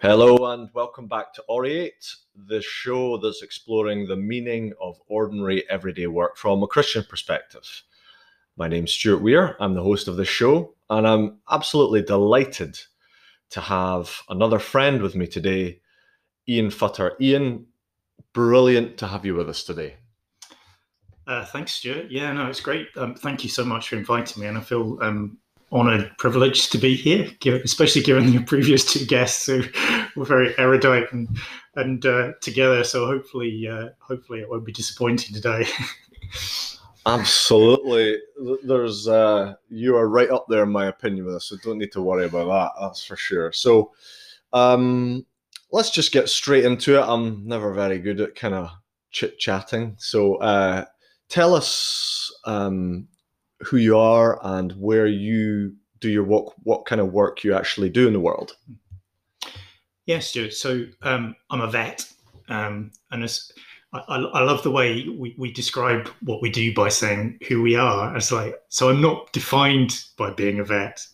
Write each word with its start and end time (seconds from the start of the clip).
Hello 0.00 0.52
and 0.52 0.70
welcome 0.74 1.08
back 1.08 1.34
to 1.34 1.44
Aureate, 1.50 2.14
the 2.36 2.62
show 2.62 3.18
that's 3.18 3.42
exploring 3.42 4.06
the 4.06 4.14
meaning 4.14 4.72
of 4.80 5.00
ordinary 5.08 5.68
everyday 5.68 6.06
work 6.06 6.36
from 6.36 6.62
a 6.62 6.68
Christian 6.68 7.02
perspective. 7.02 7.82
My 8.56 8.68
name's 8.68 8.92
Stuart 8.92 9.20
Weir, 9.20 9.56
I'm 9.58 9.74
the 9.74 9.82
host 9.82 10.06
of 10.06 10.16
this 10.16 10.28
show, 10.28 10.76
and 10.88 11.04
I'm 11.04 11.38
absolutely 11.50 12.02
delighted 12.02 12.78
to 13.50 13.60
have 13.60 14.22
another 14.28 14.60
friend 14.60 15.02
with 15.02 15.16
me 15.16 15.26
today, 15.26 15.80
Ian 16.48 16.68
Futter. 16.68 17.20
Ian, 17.20 17.66
brilliant 18.32 18.98
to 18.98 19.08
have 19.08 19.26
you 19.26 19.34
with 19.34 19.48
us 19.48 19.64
today. 19.64 19.96
Uh, 21.26 21.44
thanks, 21.44 21.72
Stuart. 21.72 22.06
Yeah, 22.08 22.32
no, 22.32 22.46
it's 22.46 22.60
great. 22.60 22.86
Um, 22.96 23.16
thank 23.16 23.42
you 23.42 23.50
so 23.50 23.64
much 23.64 23.88
for 23.88 23.96
inviting 23.96 24.42
me, 24.42 24.48
and 24.48 24.58
I 24.58 24.60
feel 24.60 24.96
um, 25.02 25.38
honoured, 25.72 26.10
privileged 26.18 26.72
to 26.72 26.78
be 26.78 26.94
here, 26.94 27.30
especially 27.62 28.02
given 28.02 28.32
your 28.32 28.42
previous 28.44 28.90
two 28.90 29.04
guests 29.04 29.46
who 29.46 29.62
were 30.16 30.24
very 30.24 30.58
erudite 30.58 31.12
and 31.12 31.28
and 31.74 32.04
uh, 32.06 32.32
together. 32.40 32.84
So 32.84 33.06
hopefully, 33.06 33.68
uh, 33.70 33.90
hopefully 34.00 34.40
it 34.40 34.48
won't 34.48 34.64
be 34.64 34.72
disappointing 34.72 35.34
today. 35.34 35.66
Absolutely, 37.06 38.18
there's 38.64 39.08
uh, 39.08 39.54
you 39.68 39.96
are 39.96 40.08
right 40.08 40.30
up 40.30 40.46
there 40.48 40.64
in 40.64 40.70
my 40.70 40.86
opinion 40.86 41.24
with 41.24 41.36
us, 41.36 41.46
so 41.46 41.56
don't 41.62 41.78
need 41.78 41.92
to 41.92 42.02
worry 42.02 42.26
about 42.26 42.48
that. 42.48 42.80
That's 42.80 43.04
for 43.04 43.16
sure. 43.16 43.50
So, 43.52 43.92
um, 44.52 45.24
let's 45.72 45.90
just 45.90 46.12
get 46.12 46.28
straight 46.28 46.66
into 46.66 46.98
it. 46.98 47.02
I'm 47.02 47.46
never 47.46 47.72
very 47.72 47.98
good 47.98 48.20
at 48.20 48.34
kind 48.34 48.54
of 48.54 48.70
chit 49.10 49.38
chatting, 49.38 49.94
so 49.98 50.36
uh, 50.36 50.84
tell 51.30 51.54
us 51.54 52.30
um, 52.44 53.08
who 53.60 53.76
you 53.76 53.98
are 53.98 54.38
and 54.42 54.72
where 54.72 55.06
you 55.06 55.74
do 56.00 56.08
your 56.08 56.24
work, 56.24 56.52
what 56.62 56.86
kind 56.86 57.00
of 57.00 57.12
work 57.12 57.42
you 57.42 57.54
actually 57.54 57.90
do 57.90 58.06
in 58.06 58.12
the 58.12 58.20
world. 58.20 58.56
Yes, 60.06 60.28
Stuart. 60.28 60.54
So 60.54 60.86
um, 61.02 61.34
I'm 61.50 61.60
a 61.60 61.66
vet, 61.66 62.10
um, 62.48 62.92
and 63.10 63.24
as, 63.24 63.52
I, 63.92 63.98
I, 63.98 64.42
love 64.42 64.62
the 64.62 64.70
way 64.70 65.06
we, 65.08 65.34
we 65.36 65.52
describe 65.52 66.08
what 66.20 66.40
we 66.40 66.50
do 66.50 66.72
by 66.72 66.88
saying 66.88 67.38
who 67.46 67.60
we 67.60 67.76
are. 67.76 68.16
As 68.16 68.32
like, 68.32 68.54
so 68.68 68.88
I'm 68.88 69.02
not 69.02 69.32
defined 69.32 70.04
by 70.16 70.30
being 70.30 70.60
a 70.60 70.64
vet, 70.64 71.06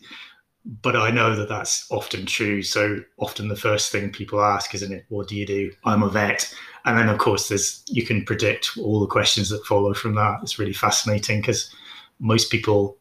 but 0.82 0.94
I 0.94 1.10
know 1.10 1.34
that 1.34 1.48
that's 1.48 1.90
often 1.90 2.26
true. 2.26 2.62
So 2.62 3.00
often 3.18 3.48
the 3.48 3.56
first 3.56 3.90
thing 3.90 4.12
people 4.12 4.40
ask, 4.40 4.74
isn't 4.74 4.92
it? 4.92 5.06
What 5.08 5.28
do 5.28 5.36
you 5.36 5.46
do? 5.46 5.72
I'm 5.84 6.02
a 6.02 6.08
vet, 6.08 6.54
and 6.84 6.96
then 6.96 7.08
of 7.08 7.18
course 7.18 7.48
there's 7.48 7.82
you 7.88 8.04
can 8.04 8.24
predict 8.24 8.78
all 8.78 9.00
the 9.00 9.06
questions 9.06 9.48
that 9.48 9.64
follow 9.66 9.94
from 9.94 10.14
that. 10.14 10.38
It's 10.42 10.58
really 10.58 10.72
fascinating 10.72 11.40
because 11.40 11.74
most 12.18 12.50
people, 12.50 12.96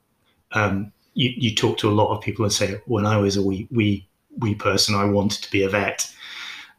um, 0.52 0.92
you, 1.14 1.34
you 1.36 1.56
talk 1.56 1.78
to 1.80 1.90
a 1.90 1.94
lot 1.94 2.16
of 2.16 2.24
people 2.24 2.44
and 2.44 2.54
say, 2.54 2.82
when 2.86 3.06
I 3.06 3.18
was 3.18 3.38
a 3.38 3.42
wee, 3.42 3.68
wee, 3.72 4.08
wee 4.40 4.56
person, 4.56 4.96
I 4.96 5.06
wanted 5.06 5.44
to 5.44 5.52
be 5.52 5.64
a 5.64 5.70
vet. 5.70 6.12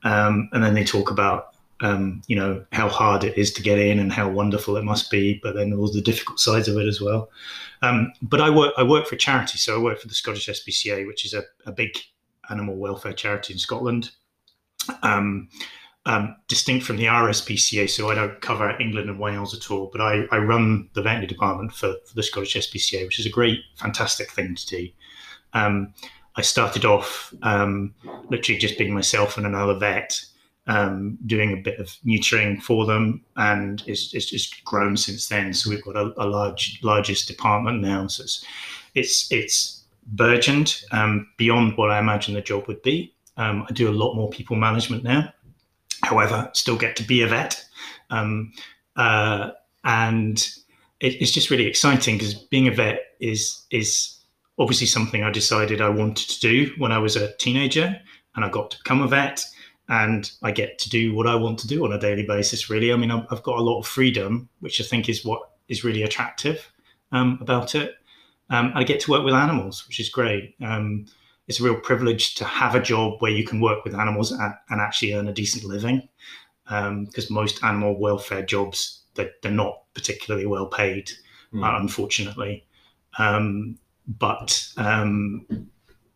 Um, 0.02 0.48
and 0.52 0.62
then 0.62 0.74
they 0.74 0.84
talk 0.84 1.10
about, 1.10 1.54
um, 1.80 2.22
you 2.26 2.36
know, 2.36 2.64
how 2.72 2.88
hard 2.88 3.24
it 3.24 3.36
is 3.38 3.52
to 3.54 3.62
get 3.62 3.78
in 3.78 3.98
and 3.98 4.12
how 4.12 4.28
wonderful 4.28 4.76
it 4.76 4.84
must 4.84 5.10
be, 5.10 5.40
but 5.42 5.54
then 5.54 5.72
all 5.72 5.90
the 5.90 6.00
difficult 6.00 6.40
sides 6.40 6.68
of 6.68 6.76
it 6.76 6.86
as 6.86 7.00
well. 7.00 7.30
Um, 7.82 8.12
but 8.22 8.40
I 8.40 8.50
work, 8.50 8.74
I 8.76 8.82
work 8.82 9.06
for 9.06 9.16
charity. 9.16 9.58
So 9.58 9.78
I 9.78 9.82
work 9.82 10.00
for 10.00 10.08
the 10.08 10.14
Scottish 10.14 10.48
SPCA, 10.48 11.06
which 11.06 11.24
is 11.24 11.34
a, 11.34 11.44
a 11.66 11.72
big 11.72 11.96
animal 12.50 12.76
welfare 12.76 13.12
charity 13.12 13.52
in 13.54 13.58
Scotland. 13.58 14.10
Um, 15.02 15.48
um, 16.06 16.36
distinct 16.48 16.84
from 16.84 16.96
the 16.96 17.06
RSPCA, 17.06 17.88
so 17.88 18.10
I 18.10 18.14
don't 18.14 18.40
cover 18.40 18.78
England 18.78 19.08
and 19.08 19.18
Wales 19.18 19.54
at 19.54 19.70
all, 19.70 19.88
but 19.90 20.00
I, 20.00 20.24
I 20.30 20.38
run 20.38 20.88
the 20.92 21.02
veterinary 21.02 21.26
department 21.26 21.72
for, 21.72 21.94
for, 22.06 22.14
the 22.14 22.22
Scottish 22.22 22.54
SPCA, 22.54 23.04
which 23.04 23.18
is 23.18 23.26
a 23.26 23.30
great, 23.30 23.60
fantastic 23.76 24.30
thing 24.30 24.54
to 24.54 24.66
do. 24.66 24.88
Um, 25.54 25.94
I 26.36 26.42
started 26.42 26.84
off 26.84 27.32
um, 27.42 27.94
literally 28.28 28.58
just 28.58 28.76
being 28.76 28.92
myself 28.92 29.38
and 29.38 29.46
another 29.46 29.78
vet, 29.78 30.20
um, 30.66 31.16
doing 31.26 31.52
a 31.52 31.62
bit 31.62 31.78
of 31.78 31.88
neutering 32.04 32.60
for 32.60 32.84
them, 32.84 33.24
and 33.36 33.82
it's, 33.86 34.12
it's 34.12 34.28
just 34.28 34.62
grown 34.64 34.96
since 34.98 35.28
then. 35.28 35.54
So 35.54 35.70
we've 35.70 35.84
got 35.84 35.96
a, 35.96 36.12
a 36.18 36.26
large, 36.26 36.80
largest 36.82 37.28
department 37.28 37.80
now. 37.80 38.06
So 38.08 38.24
it's 38.24 38.44
it's, 38.94 39.32
it's 39.32 39.84
burgeoned 40.06 40.82
um, 40.92 41.28
beyond 41.38 41.76
what 41.76 41.90
I 41.90 41.98
imagined 41.98 42.36
the 42.36 42.42
job 42.42 42.68
would 42.68 42.82
be. 42.82 43.14
Um, 43.36 43.64
I 43.68 43.72
do 43.72 43.88
a 43.88 43.92
lot 43.92 44.14
more 44.14 44.30
people 44.30 44.54
management 44.54 45.02
now 45.02 45.32
however, 46.04 46.50
still 46.52 46.76
get 46.76 46.96
to 46.96 47.02
be 47.02 47.22
a 47.22 47.26
vet. 47.26 47.64
Um, 48.10 48.52
uh, 48.96 49.50
and 49.84 50.38
it, 51.00 51.20
it's 51.20 51.32
just 51.32 51.50
really 51.50 51.66
exciting 51.66 52.16
because 52.16 52.34
being 52.34 52.68
a 52.68 52.72
vet 52.72 53.00
is 53.20 53.64
is 53.70 54.18
obviously 54.58 54.86
something 54.86 55.22
I 55.22 55.30
decided 55.30 55.80
I 55.80 55.88
wanted 55.88 56.28
to 56.28 56.40
do 56.40 56.72
when 56.78 56.92
I 56.92 56.98
was 56.98 57.16
a 57.16 57.32
teenager, 57.36 58.00
and 58.36 58.44
I 58.44 58.48
got 58.48 58.70
to 58.72 58.78
become 58.78 59.02
a 59.02 59.08
vet, 59.08 59.44
and 59.88 60.30
I 60.42 60.52
get 60.52 60.78
to 60.80 60.90
do 60.90 61.14
what 61.14 61.26
I 61.26 61.34
want 61.34 61.58
to 61.60 61.66
do 61.66 61.84
on 61.84 61.92
a 61.92 61.98
daily 61.98 62.24
basis. 62.24 62.70
Really, 62.70 62.92
I 62.92 62.96
mean, 62.96 63.10
I've 63.10 63.42
got 63.42 63.58
a 63.58 63.62
lot 63.62 63.80
of 63.80 63.86
freedom, 63.86 64.48
which 64.60 64.80
I 64.80 64.84
think 64.84 65.08
is 65.08 65.24
what 65.24 65.50
is 65.68 65.84
really 65.84 66.02
attractive 66.02 66.70
um, 67.12 67.38
about 67.40 67.74
it. 67.74 67.96
Um, 68.50 68.72
I 68.74 68.84
get 68.84 69.00
to 69.00 69.10
work 69.10 69.24
with 69.24 69.34
animals, 69.34 69.86
which 69.88 69.98
is 69.98 70.08
great. 70.08 70.54
Um, 70.62 71.06
it's 71.46 71.60
a 71.60 71.64
real 71.64 71.76
privilege 71.76 72.34
to 72.36 72.44
have 72.44 72.74
a 72.74 72.80
job 72.82 73.20
where 73.20 73.30
you 73.30 73.44
can 73.44 73.60
work 73.60 73.84
with 73.84 73.94
animals 73.94 74.32
and, 74.32 74.54
and 74.70 74.80
actually 74.80 75.14
earn 75.14 75.28
a 75.28 75.32
decent 75.32 75.64
living. 75.64 76.08
Because 76.64 77.30
um, 77.30 77.34
most 77.34 77.62
animal 77.62 77.98
welfare 78.00 78.42
jobs 78.42 79.04
they're, 79.14 79.30
they're 79.42 79.52
not 79.52 79.82
particularly 79.94 80.46
well 80.46 80.66
paid, 80.66 81.10
mm. 81.52 81.64
uh, 81.64 81.80
unfortunately. 81.80 82.66
Um, 83.18 83.78
but 84.06 84.66
um, 84.76 85.46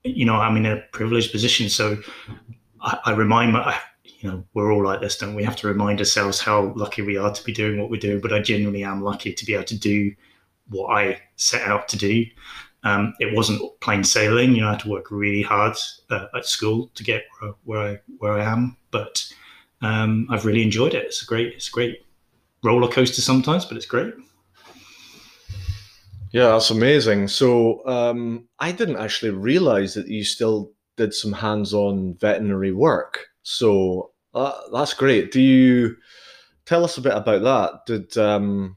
you 0.05 0.25
know, 0.25 0.35
I'm 0.35 0.57
in 0.57 0.67
a 0.67 0.83
privileged 0.93 1.33
position, 1.33 1.69
so 1.69 1.99
I, 2.81 2.99
I 3.07 3.11
remind 3.13 3.53
my, 3.53 3.79
you 4.05 4.31
know, 4.31 4.45
we're 4.55 4.73
all 4.73 4.85
like 4.85 5.01
this, 5.01 5.17
don't 5.17 5.31
we? 5.31 5.37
we 5.37 5.45
have 5.45 5.57
to 5.57 5.69
remind 5.69 6.01
ourselves 6.01 6.41
how 6.41 6.73
lucky 6.75 7.03
we 7.03 7.17
are 7.17 7.33
to 7.33 7.45
be 7.45 7.53
doing 7.53 7.81
what 7.81 7.91
we 7.91 7.99
do. 7.99 8.21
But 8.21 8.33
I 8.33 8.41
genuinely 8.41 8.85
am 8.85 9.03
lucky 9.03 9.33
to 9.33 9.45
be 9.45 9.55
able 9.55 9.65
to 9.65 9.79
do 9.79 10.15
what 10.69 10.89
I 10.89 11.21
set 11.37 11.63
out 11.63 11.89
to 11.89 11.97
do. 11.97 12.25
Um, 12.85 13.15
it 13.19 13.35
wasn't 13.35 13.61
plain 13.81 14.05
sailing. 14.05 14.55
You 14.55 14.61
know, 14.63 14.69
I 14.69 14.71
had 14.73 14.81
to 14.81 14.89
work 14.89 15.11
really 15.11 15.43
hard 15.43 15.77
uh, 16.11 16.27
at 16.37 16.47
school 16.47 16.91
to 16.95 17.03
get 17.03 17.25
where, 17.41 17.53
where, 17.65 17.81
I 17.81 17.99
where 18.19 18.33
I 18.33 18.45
am. 18.45 18.77
But 18.91 19.27
um, 19.83 20.27
I've 20.31 20.47
really 20.47 20.63
enjoyed 20.63 20.95
it. 20.95 21.05
It's 21.05 21.23
a 21.23 21.27
great 21.27 21.55
it's 21.55 21.69
a 21.69 21.73
great 21.73 22.07
roller 22.63 22.89
coaster 22.89 23.21
sometimes, 23.21 23.65
but 23.65 23.77
it's 23.77 23.87
great. 23.87 24.15
Yeah, 26.33 26.49
that's 26.49 26.71
amazing. 26.71 27.29
So 27.29 27.87
um, 27.87 28.49
I 28.59 28.73
didn't 28.73 28.99
actually 28.99 29.31
realize 29.31 29.95
that 29.95 30.09
you 30.09 30.25
still 30.25 30.73
did 30.97 31.15
some 31.15 31.33
hands-on 31.33 32.15
veterinary 32.21 32.73
work. 32.73 33.27
So 33.43 34.11
uh, 34.35 34.53
that's 34.73 34.93
great. 34.93 35.33
Do 35.33 35.41
you 35.41 35.97
tell 36.67 36.85
us 36.85 36.99
a 36.99 37.03
bit 37.03 37.15
about 37.15 37.43
that? 37.43 37.87
Did 37.87 38.19
um, 38.19 38.77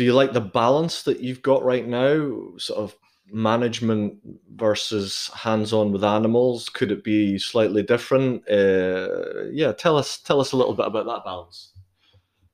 do 0.00 0.06
you 0.06 0.14
like 0.14 0.32
the 0.32 0.40
balance 0.40 1.02
that 1.02 1.20
you've 1.20 1.42
got 1.42 1.62
right 1.62 1.86
now 1.86 2.56
sort 2.56 2.78
of 2.78 2.96
management 3.30 4.14
versus 4.54 5.30
hands-on 5.34 5.92
with 5.92 6.02
animals? 6.02 6.70
Could 6.70 6.90
it 6.90 7.04
be 7.04 7.38
slightly 7.38 7.82
different? 7.82 8.48
Uh, 8.48 9.44
yeah 9.52 9.72
tell 9.72 9.98
us 9.98 10.16
tell 10.16 10.40
us 10.40 10.52
a 10.52 10.56
little 10.56 10.72
bit 10.72 10.86
about 10.86 11.04
that 11.04 11.22
balance. 11.26 11.72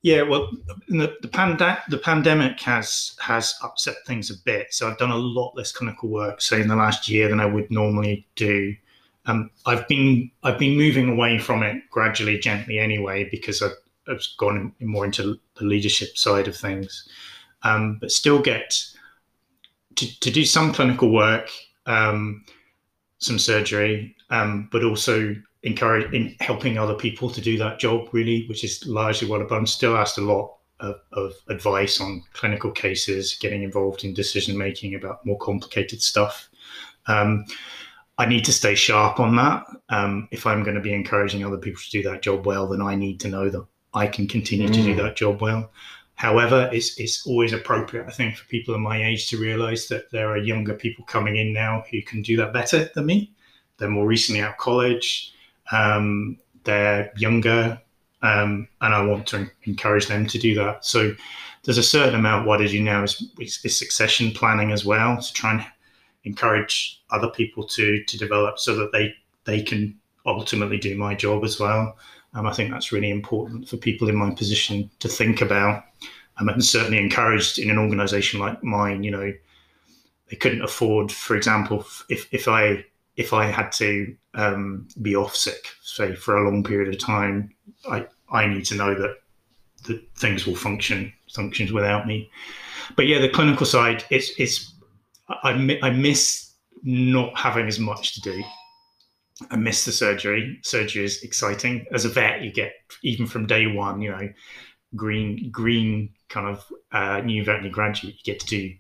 Yeah 0.02 0.22
well 0.22 0.50
the, 0.88 1.14
the, 1.22 1.28
pand- 1.28 1.60
the 1.88 1.98
pandemic 1.98 2.60
has 2.62 3.14
has 3.20 3.54
upset 3.62 3.94
things 4.08 4.28
a 4.28 4.38
bit. 4.44 4.74
So 4.74 4.90
i've 4.90 4.98
done 4.98 5.12
a 5.12 5.16
lot 5.16 5.52
less 5.56 5.70
clinical 5.70 6.08
work 6.08 6.40
say 6.40 6.60
in 6.60 6.66
the 6.66 6.74
last 6.74 7.08
year 7.08 7.28
than 7.28 7.38
i 7.38 7.46
would 7.46 7.70
normally 7.70 8.26
do. 8.34 8.74
Um, 9.26 9.50
i've 9.66 9.86
been 9.86 10.32
i've 10.42 10.58
been 10.58 10.76
moving 10.76 11.08
away 11.10 11.38
from 11.38 11.62
it 11.62 11.80
gradually 11.92 12.40
gently 12.40 12.80
anyway 12.80 13.28
because 13.30 13.62
i've, 13.62 13.78
I've 14.08 14.26
gone 14.36 14.72
more 14.80 15.04
into 15.04 15.38
the 15.58 15.64
leadership 15.64 16.18
side 16.18 16.48
of 16.48 16.56
things 16.56 17.08
um, 17.66 17.99
but 18.00 18.12
still 18.12 18.41
get 18.41 18.78
to, 19.97 20.21
to 20.21 20.31
do 20.31 20.44
some 20.44 20.72
clinical 20.72 21.10
work, 21.10 21.50
um, 21.87 22.44
some 23.19 23.38
surgery, 23.38 24.14
um, 24.31 24.69
but 24.70 24.85
also 24.85 25.35
encourage 25.62 26.12
in 26.12 26.37
helping 26.40 26.79
other 26.79 26.94
people 26.94 27.29
to 27.29 27.40
do 27.40 27.58
that 27.58 27.81
job 27.81 28.08
really, 28.12 28.46
which 28.49 28.62
is 28.62 28.87
largely 28.87 29.29
what 29.29 29.50
I'm 29.50 29.67
still 29.67 29.96
asked 29.96 30.19
a 30.19 30.20
lot 30.20 30.55
of, 30.79 30.96
of 31.12 31.32
advice 31.49 32.00
on 32.00 32.23
clinical 32.35 32.70
cases, 32.70 33.37
getting 33.40 33.64
involved 33.64 34.05
in 34.05 34.14
decision 34.14 34.56
making 34.56 34.94
about 34.94 35.26
more 35.26 35.38
complicated 35.38 36.00
stuff. 36.00 36.49
Um, 37.08 37.46
I 38.19 38.26
need 38.26 38.44
to 38.44 38.52
stay 38.52 38.75
sharp 38.76 39.19
on 39.19 39.35
that. 39.37 39.64
Um, 39.88 40.29
if 40.31 40.46
I'm 40.46 40.62
going 40.62 40.76
to 40.76 40.81
be 40.81 40.94
encouraging 40.94 41.44
other 41.44 41.58
people 41.58 41.81
to 41.82 41.90
do 41.90 42.02
that 42.05 42.23
job 42.23 42.46
well, 42.46 42.69
then 42.69 42.81
I 42.81 42.94
need 42.94 43.19
to 43.20 43.29
know 43.29 43.50
that 43.50 43.67
I 43.93 44.06
can 44.06 44.29
continue 44.29 44.69
mm. 44.69 44.75
to 44.75 44.82
do 44.82 44.94
mm. 44.94 45.02
that 45.02 45.17
job 45.17 45.40
well. 45.40 45.70
However, 46.16 46.68
it's, 46.72 46.98
it's 46.98 47.26
always 47.26 47.52
appropriate, 47.52 48.06
I 48.06 48.10
think, 48.10 48.36
for 48.36 48.46
people 48.46 48.74
of 48.74 48.80
my 48.80 49.04
age 49.04 49.28
to 49.28 49.38
realize 49.38 49.86
that 49.88 50.10
there 50.10 50.30
are 50.30 50.38
younger 50.38 50.74
people 50.74 51.04
coming 51.04 51.36
in 51.36 51.52
now 51.52 51.84
who 51.90 52.02
can 52.02 52.22
do 52.22 52.36
that 52.38 52.52
better 52.52 52.90
than 52.94 53.06
me. 53.06 53.32
They're 53.76 53.88
more 53.88 54.06
recently 54.06 54.40
out 54.40 54.52
of 54.52 54.56
college, 54.56 55.34
um, 55.72 56.38
they're 56.64 57.12
younger, 57.16 57.80
um, 58.22 58.66
and 58.80 58.94
I 58.94 59.02
want 59.04 59.26
to 59.28 59.48
encourage 59.64 60.06
them 60.06 60.26
to 60.26 60.38
do 60.38 60.54
that. 60.54 60.84
So 60.86 61.14
there's 61.64 61.78
a 61.78 61.82
certain 61.82 62.14
amount 62.14 62.46
what 62.46 62.62
I 62.62 62.66
do 62.66 62.82
now 62.82 63.02
is, 63.02 63.30
is 63.38 63.78
succession 63.78 64.30
planning 64.30 64.72
as 64.72 64.84
well 64.84 65.20
to 65.20 65.32
try 65.32 65.52
and 65.52 65.66
encourage 66.24 67.02
other 67.10 67.28
people 67.28 67.64
to 67.64 68.02
to 68.04 68.18
develop 68.18 68.58
so 68.58 68.74
that 68.74 68.92
they 68.92 69.14
they 69.44 69.62
can 69.62 69.96
ultimately 70.26 70.78
do 70.78 70.96
my 70.96 71.14
job 71.14 71.44
as 71.44 71.60
well. 71.60 71.96
Um, 72.37 72.47
I 72.47 72.53
think 72.53 72.71
that's 72.71 72.93
really 72.93 73.11
important 73.11 73.69
for 73.69 73.79
people 73.79 74.09
in 74.09 74.15
my 74.15 74.31
position 74.31 74.91
to 75.00 75.09
think 75.09 75.41
about. 75.41 75.85
Um, 76.38 76.50
and 76.50 76.62
certainly 76.62 76.99
encouraged 76.99 77.59
in 77.59 77.71
an 77.71 77.79
organisation 77.79 78.38
like 78.38 78.62
mine. 78.62 79.03
You 79.03 79.11
know, 79.11 79.33
they 80.29 80.37
couldn't 80.37 80.61
afford, 80.61 81.11
for 81.11 81.35
example, 81.35 81.87
if 82.11 82.29
if 82.31 82.47
I 82.47 82.85
if 83.17 83.33
I 83.33 83.47
had 83.47 83.73
to 83.73 84.15
um, 84.35 84.87
be 85.00 85.17
off 85.17 85.35
sick, 85.35 85.69
say 85.83 86.15
for 86.15 86.37
a 86.37 86.44
long 86.44 86.62
period 86.62 86.93
of 86.93 87.00
time, 87.00 87.55
I 87.91 88.06
I 88.31 88.47
need 88.47 88.67
to 88.67 88.75
know 88.75 88.94
that 88.94 89.17
that 89.85 90.06
things 90.17 90.47
will 90.47 90.56
function 90.56 91.11
functions 91.33 91.73
without 91.73 92.06
me. 92.06 92.31
But 92.97 93.06
yeah, 93.06 93.19
the 93.19 93.31
clinical 93.31 93.65
side, 93.65 94.05
it's 94.11 94.31
it's 94.38 94.75
I, 95.29 95.79
I 95.83 95.91
miss 95.91 96.53
not 96.83 97.37
having 97.37 97.67
as 97.67 97.79
much 97.79 98.15
to 98.15 98.21
do. 98.21 98.44
I 99.50 99.56
miss 99.56 99.85
the 99.85 99.93
surgery. 99.93 100.59
Surgery 100.62 101.05
is 101.05 101.23
exciting. 101.23 101.87
As 101.93 102.05
a 102.05 102.09
vet, 102.09 102.43
you 102.43 102.53
get 102.53 102.73
even 103.03 103.27
from 103.27 103.47
day 103.47 103.67
one, 103.67 104.00
you 104.00 104.11
know, 104.11 104.29
green 104.94 105.50
green 105.50 106.11
kind 106.29 106.47
of 106.49 106.65
uh, 106.93 107.21
new 107.21 107.44
veterinary 107.44 107.71
graduate, 107.71 108.15
you 108.15 108.21
get 108.25 108.41
to 108.41 108.47
do 108.47 108.75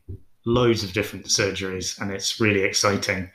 loads 0.44 0.82
of 0.82 0.92
different 0.92 1.26
surgeries, 1.26 2.00
and 2.00 2.10
it's 2.10 2.40
really 2.40 2.62
exciting 2.62 3.30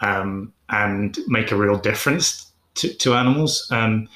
um, 0.00 0.52
and 0.70 1.18
make 1.28 1.52
a 1.52 1.56
real 1.56 1.78
difference 1.78 2.52
to, 2.74 2.92
to 2.94 3.14
animals. 3.14 3.68
Um, 3.70 4.08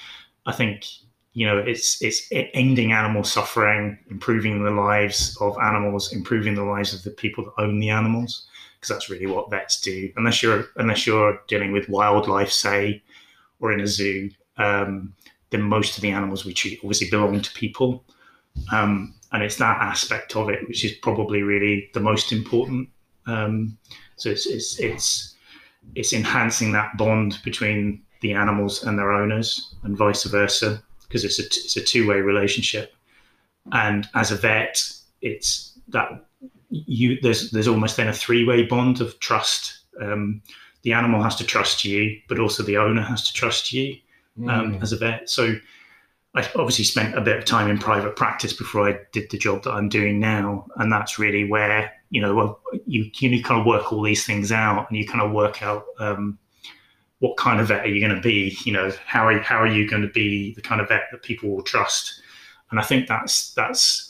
I 0.47 0.53
think 0.53 0.87
you 1.33 1.47
know 1.47 1.59
it's 1.59 2.03
it's 2.03 2.27
ending 2.33 2.93
animal 2.93 3.23
suffering, 3.23 3.99
improving 4.11 4.65
the 4.65 4.71
lives 4.71 5.37
of 5.41 5.57
animals, 5.59 6.13
improving 6.13 6.55
the 6.55 6.65
lives 6.65 6.93
of 6.93 7.03
the 7.05 7.11
people 7.11 7.45
that 7.45 7.63
own 7.63 7.79
the 7.79 7.91
animals 7.91 8.47
because 8.81 8.95
that's 8.95 9.11
really 9.11 9.27
what 9.27 9.51
vets 9.51 9.81
do. 9.81 10.11
Unless 10.17 10.43
you're 10.43 10.67
unless 10.77 11.07
you're 11.07 11.41
dealing 11.49 11.73
with 11.73 11.89
wildlife, 11.89 12.51
say, 12.51 13.03
or 13.61 13.73
in 13.73 13.81
a 13.81 13.87
zoo, 13.87 14.31
um, 14.57 15.13
then 15.51 15.63
most 15.63 15.97
of 15.97 16.03
the 16.03 16.11
animals 16.11 16.45
we 16.45 16.55
treat 16.55 16.81
obviously 16.83 17.11
belong 17.11 17.41
to 17.43 17.53
people, 17.53 18.05
um, 18.73 19.15
and 19.33 19.43
it's 19.43 19.57
that 19.57 19.81
aspect 19.83 20.35
of 20.35 20.49
it 20.49 20.67
which 20.67 20.85
is 20.85 20.93
probably 20.93 21.43
really 21.43 21.91
the 21.93 22.01
most 22.01 22.33
important. 22.33 22.89
Um, 23.27 23.77
so 24.17 24.31
it's 24.31 24.47
it's 24.47 24.81
it's 24.81 25.35
it's 25.95 26.13
enhancing 26.13 26.73
that 26.73 26.97
bond 26.97 27.39
between 27.45 28.03
the 28.23 28.33
animals 28.33 28.85
and 28.85 28.99
their 28.99 29.13
owners, 29.13 29.75
and 29.83 29.97
vice 29.97 30.25
versa, 30.25 30.83
because 31.03 31.25
it's 31.25 31.39
a 31.39 31.45
it's 31.45 31.77
a 31.77 31.83
two 31.83 32.09
way 32.09 32.21
relationship. 32.21 32.95
And 33.73 34.09
as 34.15 34.31
a 34.31 34.37
vet, 34.37 34.83
it's 35.21 35.79
that 35.89 36.25
you 36.71 37.21
there's 37.21 37.51
there's 37.51 37.69
almost 37.69 37.97
then 37.97 38.09
a 38.09 38.13
three 38.13 38.45
way 38.45 38.65
bond 38.65 39.01
of 39.01 39.19
trust. 39.21 39.79
Um, 40.01 40.43
the 40.83 40.93
animal 40.93 41.23
has 41.23 41.37
to 41.37 41.45
trust 41.45 41.85
you, 41.85 42.19
but 42.29 42.39
also 42.39 42.63
the 42.63 42.79
owner 42.79 43.03
has 43.03 43.27
to 43.27 43.33
trust 43.35 43.73
you 43.73 43.97
um, 44.49 44.75
mm. 44.75 44.83
as 44.83 44.93
a 44.93 44.97
vet. 44.97 45.29
So 45.29 45.57
I 46.35 46.49
obviously 46.55 46.85
spent 46.85 47.19
a 47.19 47.21
bit 47.21 47.37
of 47.37 47.45
time 47.45 47.69
in 47.69 47.79
private 47.79 48.17
practice 48.17 48.53
before 48.53 48.89
I 48.89 48.99
did 49.13 49.31
the 49.31 49.39
job 49.39 49.65
that 49.65 49.73
I'm 49.73 49.89
doing 49.89 50.21
now, 50.21 50.67
and 50.77 50.93
that's 50.93 51.19
really 51.19 51.49
where 51.49 51.93
you 52.11 52.21
know 52.21 52.35
well, 52.35 52.61
you 52.87 53.11
you 53.19 53.43
kind 53.43 53.61
of 53.61 53.67
work 53.67 53.93
all 53.93 54.03
these 54.03 54.25
things 54.25 54.53
out, 54.53 54.89
and 54.89 54.99
you 54.99 55.07
kind 55.07 55.23
of 55.23 55.33
work 55.33 55.63
out 55.63 55.85
um, 55.99 56.39
what 57.19 57.37
kind 57.37 57.61
of 57.61 57.69
vet 57.69 57.85
are 57.85 57.89
you 57.89 58.01
going 58.01 58.15
to 58.15 58.23
be. 58.23 58.57
You 58.65 58.73
know 58.73 58.93
how 59.07 59.27
are 59.27 59.41
how 59.41 59.61
are 59.61 59.67
you 59.67 59.89
going 59.89 60.03
to 60.03 60.09
be 60.09 60.55
the 60.55 60.63
kind 60.63 60.81
of 60.81 60.89
vet 60.89 61.09
that 61.11 61.23
people 61.23 61.51
will 61.51 61.63
trust, 61.63 62.23
and 62.71 62.79
I 62.79 62.85
think 62.85 63.09
that's 63.09 63.53
that's 63.55 64.10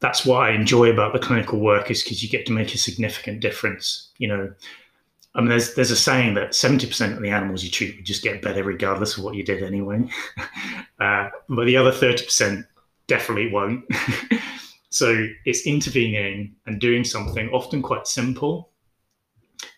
that's 0.00 0.24
what 0.24 0.42
I 0.42 0.50
enjoy 0.50 0.90
about 0.90 1.12
the 1.12 1.18
clinical 1.18 1.58
work 1.58 1.90
is 1.90 2.02
because 2.02 2.22
you 2.22 2.28
get 2.28 2.46
to 2.46 2.52
make 2.52 2.74
a 2.74 2.78
significant 2.78 3.40
difference. 3.40 4.10
You 4.18 4.28
know, 4.28 4.54
I 5.34 5.40
mean, 5.40 5.50
there's 5.50 5.74
there's 5.74 5.90
a 5.90 5.96
saying 5.96 6.34
that 6.34 6.54
seventy 6.54 6.86
percent 6.86 7.14
of 7.14 7.22
the 7.22 7.30
animals 7.30 7.64
you 7.64 7.70
treat 7.70 7.96
would 7.96 8.04
just 8.04 8.22
get 8.22 8.42
better 8.42 8.62
regardless 8.62 9.16
of 9.16 9.24
what 9.24 9.34
you 9.34 9.42
did 9.42 9.62
anyway, 9.62 10.08
uh, 11.00 11.28
but 11.48 11.66
the 11.66 11.76
other 11.76 11.92
thirty 11.92 12.24
percent 12.24 12.66
definitely 13.08 13.50
won't. 13.50 13.84
so 14.90 15.26
it's 15.44 15.66
intervening 15.66 16.54
and 16.66 16.80
doing 16.80 17.04
something 17.04 17.48
often 17.50 17.82
quite 17.82 18.06
simple. 18.06 18.70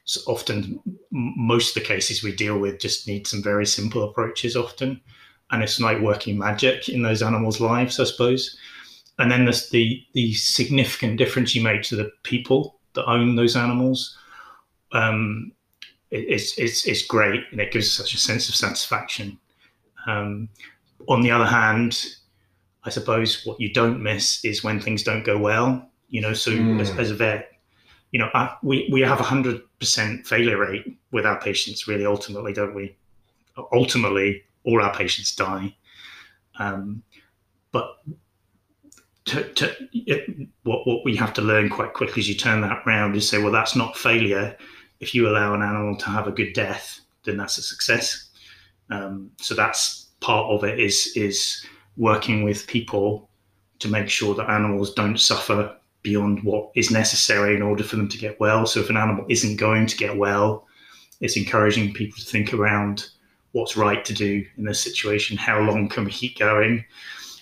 So 0.04 0.20
often, 0.26 0.80
most 1.10 1.76
of 1.76 1.82
the 1.82 1.88
cases 1.88 2.22
we 2.22 2.34
deal 2.34 2.58
with 2.58 2.80
just 2.80 3.06
need 3.06 3.26
some 3.26 3.42
very 3.42 3.64
simple 3.64 4.02
approaches 4.02 4.56
often, 4.56 5.00
and 5.50 5.62
it's 5.62 5.80
like 5.80 6.00
working 6.00 6.36
magic 6.36 6.90
in 6.90 7.02
those 7.02 7.22
animals' 7.22 7.60
lives, 7.60 7.98
I 7.98 8.04
suppose 8.04 8.58
and 9.20 9.30
then 9.30 9.44
there's 9.44 9.68
the 9.68 10.04
the 10.14 10.32
significant 10.32 11.18
difference 11.18 11.54
you 11.54 11.62
make 11.62 11.82
to 11.82 11.96
the 11.96 12.10
people 12.22 12.80
that 12.94 13.04
own 13.04 13.36
those 13.36 13.54
animals. 13.54 14.16
Um, 14.92 15.52
it, 16.10 16.24
it's 16.28 16.58
it's 16.58 16.86
it's 16.86 17.02
great, 17.06 17.42
and 17.52 17.60
it 17.60 17.70
gives 17.70 17.92
such 17.92 18.14
a 18.14 18.18
sense 18.18 18.48
of 18.48 18.54
satisfaction. 18.54 19.38
Um, 20.06 20.48
on 21.06 21.20
the 21.20 21.30
other 21.30 21.44
hand, 21.44 22.16
I 22.84 22.90
suppose 22.90 23.44
what 23.44 23.60
you 23.60 23.72
don't 23.72 24.02
miss 24.02 24.42
is 24.42 24.64
when 24.64 24.80
things 24.80 25.02
don't 25.02 25.24
go 25.24 25.36
well. 25.36 25.86
You 26.08 26.22
know, 26.22 26.32
so 26.32 26.50
mm. 26.50 26.80
as, 26.80 26.90
as, 26.98 27.10
a 27.10 27.14
vet, 27.14 27.52
you 28.10 28.18
know, 28.18 28.30
I, 28.34 28.56
we 28.62 28.88
we 28.90 29.02
have 29.02 29.20
a 29.20 29.24
hundred 29.24 29.60
percent 29.78 30.26
failure 30.26 30.58
rate 30.58 30.96
with 31.12 31.26
our 31.26 31.38
patients. 31.40 31.86
Really, 31.86 32.06
ultimately, 32.06 32.54
don't 32.54 32.74
we? 32.74 32.96
Ultimately, 33.72 34.42
all 34.64 34.82
our 34.82 34.94
patients 34.94 35.36
die. 35.36 35.76
Um, 36.58 37.02
but 37.70 37.98
to, 39.30 39.44
to 39.54 39.76
it, 39.92 40.48
what 40.64 40.86
what 40.86 41.04
we 41.04 41.16
have 41.16 41.32
to 41.34 41.42
learn 41.42 41.70
quite 41.70 41.94
quickly 41.94 42.20
as 42.20 42.28
you 42.28 42.34
turn 42.34 42.60
that 42.62 42.82
around 42.86 43.16
is 43.16 43.28
say, 43.28 43.38
well, 43.38 43.52
that's 43.52 43.76
not 43.76 43.96
failure. 43.96 44.56
If 45.00 45.14
you 45.14 45.28
allow 45.28 45.54
an 45.54 45.62
animal 45.62 45.96
to 45.96 46.06
have 46.06 46.26
a 46.26 46.32
good 46.32 46.52
death, 46.52 47.00
then 47.24 47.36
that's 47.36 47.58
a 47.58 47.62
success. 47.62 48.30
Um, 48.90 49.30
so 49.36 49.54
that's 49.54 50.08
part 50.20 50.50
of 50.50 50.64
it 50.64 50.78
is 50.78 51.12
is 51.16 51.64
working 51.96 52.44
with 52.44 52.66
people 52.66 53.28
to 53.78 53.88
make 53.88 54.08
sure 54.08 54.34
that 54.34 54.50
animals 54.50 54.94
don't 54.94 55.18
suffer 55.18 55.76
beyond 56.02 56.42
what 56.42 56.70
is 56.74 56.90
necessary 56.90 57.54
in 57.54 57.62
order 57.62 57.84
for 57.84 57.96
them 57.96 58.08
to 58.08 58.18
get 58.18 58.38
well. 58.40 58.66
So 58.66 58.80
if 58.80 58.90
an 58.90 58.96
animal 58.96 59.26
isn't 59.28 59.56
going 59.56 59.86
to 59.86 59.96
get 59.96 60.16
well, 60.16 60.66
it's 61.20 61.36
encouraging 61.36 61.92
people 61.92 62.18
to 62.18 62.24
think 62.24 62.54
around 62.54 63.08
what's 63.52 63.76
right 63.76 64.04
to 64.04 64.14
do 64.14 64.44
in 64.56 64.64
this 64.64 64.80
situation. 64.80 65.36
How 65.36 65.60
long 65.60 65.88
can 65.88 66.04
we 66.04 66.10
keep 66.10 66.38
going? 66.38 66.84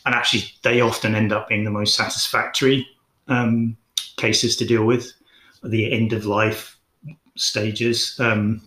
And 0.08 0.14
actually 0.14 0.44
they 0.62 0.80
often 0.80 1.14
end 1.14 1.34
up 1.34 1.50
being 1.50 1.64
the 1.64 1.70
most 1.70 1.94
satisfactory 1.94 2.88
um, 3.28 3.76
cases 4.16 4.56
to 4.56 4.64
deal 4.64 4.86
with 4.86 5.12
the 5.62 5.92
end 5.92 6.14
of 6.14 6.24
life 6.24 6.78
stages 7.36 8.16
um, 8.18 8.66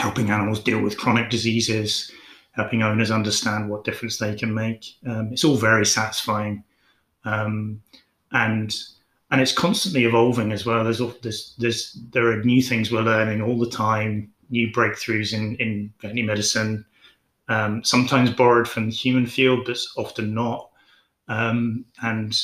helping 0.00 0.30
animals 0.30 0.58
deal 0.58 0.80
with 0.80 0.98
chronic 0.98 1.30
diseases 1.30 2.10
helping 2.50 2.82
owners 2.82 3.12
understand 3.12 3.70
what 3.70 3.84
difference 3.84 4.18
they 4.18 4.34
can 4.34 4.52
make. 4.52 4.84
Um, 5.06 5.32
it's 5.32 5.44
all 5.44 5.56
very 5.56 5.86
satisfying. 5.86 6.64
Um, 7.24 7.80
and 8.32 8.74
and 9.30 9.40
it's 9.40 9.52
constantly 9.52 10.04
evolving 10.04 10.50
as 10.50 10.66
well. 10.66 10.82
There's, 10.82 11.00
there's 11.22 11.54
there's 11.58 11.98
there 12.10 12.26
are 12.26 12.42
new 12.42 12.60
things 12.60 12.90
we're 12.90 13.02
learning 13.02 13.40
all 13.40 13.56
the 13.56 13.70
time 13.70 14.32
new 14.50 14.68
breakthroughs 14.72 15.32
in 15.32 15.54
in 15.56 15.94
veterinary 16.00 16.26
medicine. 16.26 16.84
Um, 17.48 17.84
sometimes 17.84 18.30
borrowed 18.30 18.68
from 18.68 18.86
the 18.90 18.96
human 18.96 19.26
field, 19.26 19.66
but 19.66 19.78
often 19.96 20.34
not 20.34 20.71
um, 21.32 21.84
and 22.02 22.38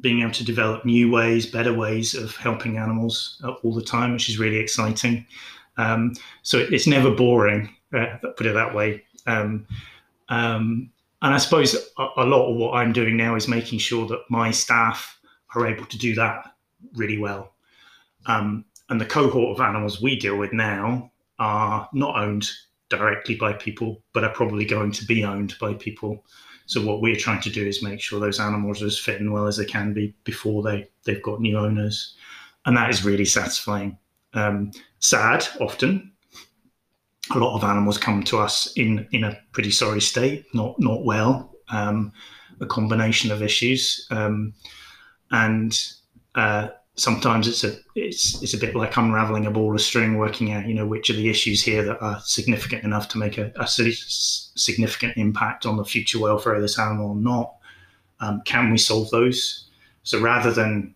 being 0.00 0.20
able 0.22 0.32
to 0.32 0.44
develop 0.44 0.84
new 0.84 1.08
ways, 1.08 1.46
better 1.46 1.72
ways 1.72 2.14
of 2.14 2.34
helping 2.34 2.78
animals 2.78 3.40
all 3.62 3.72
the 3.72 3.82
time, 3.82 4.12
which 4.12 4.28
is 4.28 4.40
really 4.40 4.56
exciting. 4.56 5.24
Um, 5.76 6.14
so 6.42 6.58
it's 6.58 6.88
never 6.88 7.12
boring, 7.12 7.72
uh, 7.96 8.16
put 8.36 8.46
it 8.46 8.54
that 8.54 8.74
way. 8.74 9.04
Um, 9.26 9.66
um, 10.30 10.90
and 11.22 11.32
I 11.32 11.38
suppose 11.38 11.74
a, 11.96 12.08
a, 12.16 12.24
lot 12.26 12.50
of 12.50 12.56
what 12.56 12.74
I'm 12.74 12.92
doing 12.92 13.16
now 13.16 13.36
is 13.36 13.46
making 13.46 13.78
sure 13.78 14.06
that 14.08 14.24
my 14.28 14.50
staff 14.50 15.18
are 15.54 15.66
able 15.66 15.86
to 15.86 15.98
do 15.98 16.14
that 16.16 16.54
really 16.94 17.18
well. 17.18 17.54
Um, 18.26 18.64
and 18.90 19.00
the 19.00 19.06
cohort 19.06 19.56
of 19.56 19.64
animals 19.64 20.02
we 20.02 20.18
deal 20.18 20.36
with 20.36 20.52
now 20.52 21.12
are 21.38 21.88
not 21.92 22.18
owned 22.18 22.48
directly 22.90 23.36
by 23.36 23.52
people, 23.52 24.02
but 24.12 24.24
are 24.24 24.34
probably 24.34 24.64
going 24.64 24.90
to 24.92 25.06
be 25.06 25.24
owned 25.24 25.54
by 25.60 25.74
people. 25.74 26.24
So 26.66 26.84
what 26.84 27.00
we're 27.00 27.16
trying 27.16 27.42
to 27.42 27.50
do 27.50 27.66
is 27.66 27.82
make 27.82 28.00
sure 28.00 28.18
those 28.18 28.40
animals 28.40 28.82
are 28.82 28.86
as 28.86 28.98
fit 28.98 29.20
and 29.20 29.32
well 29.32 29.46
as 29.46 29.56
they 29.56 29.64
can 29.64 29.92
be 29.92 30.14
before 30.24 30.62
they 30.62 30.88
they've 31.04 31.22
got 31.22 31.40
new 31.40 31.58
owners, 31.58 32.14
and 32.64 32.76
that 32.76 32.90
is 32.90 33.04
really 33.04 33.24
satisfying. 33.24 33.98
Um, 34.32 34.72
sad 35.00 35.46
often. 35.60 36.10
A 37.34 37.38
lot 37.38 37.54
of 37.56 37.64
animals 37.64 37.96
come 37.96 38.22
to 38.24 38.38
us 38.38 38.72
in 38.76 39.06
in 39.12 39.24
a 39.24 39.38
pretty 39.52 39.70
sorry 39.70 40.00
state, 40.00 40.46
not 40.54 40.78
not 40.78 41.04
well. 41.04 41.54
Um, 41.68 42.12
a 42.60 42.66
combination 42.66 43.30
of 43.30 43.42
issues, 43.42 44.06
um, 44.10 44.54
and 45.30 45.78
uh, 46.34 46.68
sometimes 46.96 47.48
it's 47.48 47.64
a 47.64 47.76
it's 47.94 48.42
it's 48.42 48.54
a 48.54 48.58
bit 48.58 48.76
like 48.76 48.96
unraveling 48.96 49.46
a 49.46 49.50
ball 49.50 49.74
of 49.74 49.80
string, 49.80 50.16
working 50.16 50.52
out 50.52 50.66
you 50.66 50.74
know 50.74 50.86
which 50.86 51.10
are 51.10 51.14
the 51.14 51.28
issues 51.28 51.62
here 51.62 51.82
that 51.84 52.00
are 52.00 52.20
significant 52.20 52.84
enough 52.84 53.08
to 53.08 53.18
make 53.18 53.38
a, 53.38 53.52
a 53.56 53.66
significant 53.66 55.16
impact 55.16 55.66
on 55.66 55.76
the 55.76 55.84
future 55.84 56.18
welfare 56.18 56.54
of 56.54 56.62
this 56.62 56.78
animal 56.78 57.10
or 57.10 57.16
not. 57.16 57.54
Um, 58.20 58.42
can 58.44 58.70
we 58.70 58.78
solve 58.78 59.10
those? 59.10 59.68
So 60.02 60.20
rather 60.20 60.52
than 60.52 60.94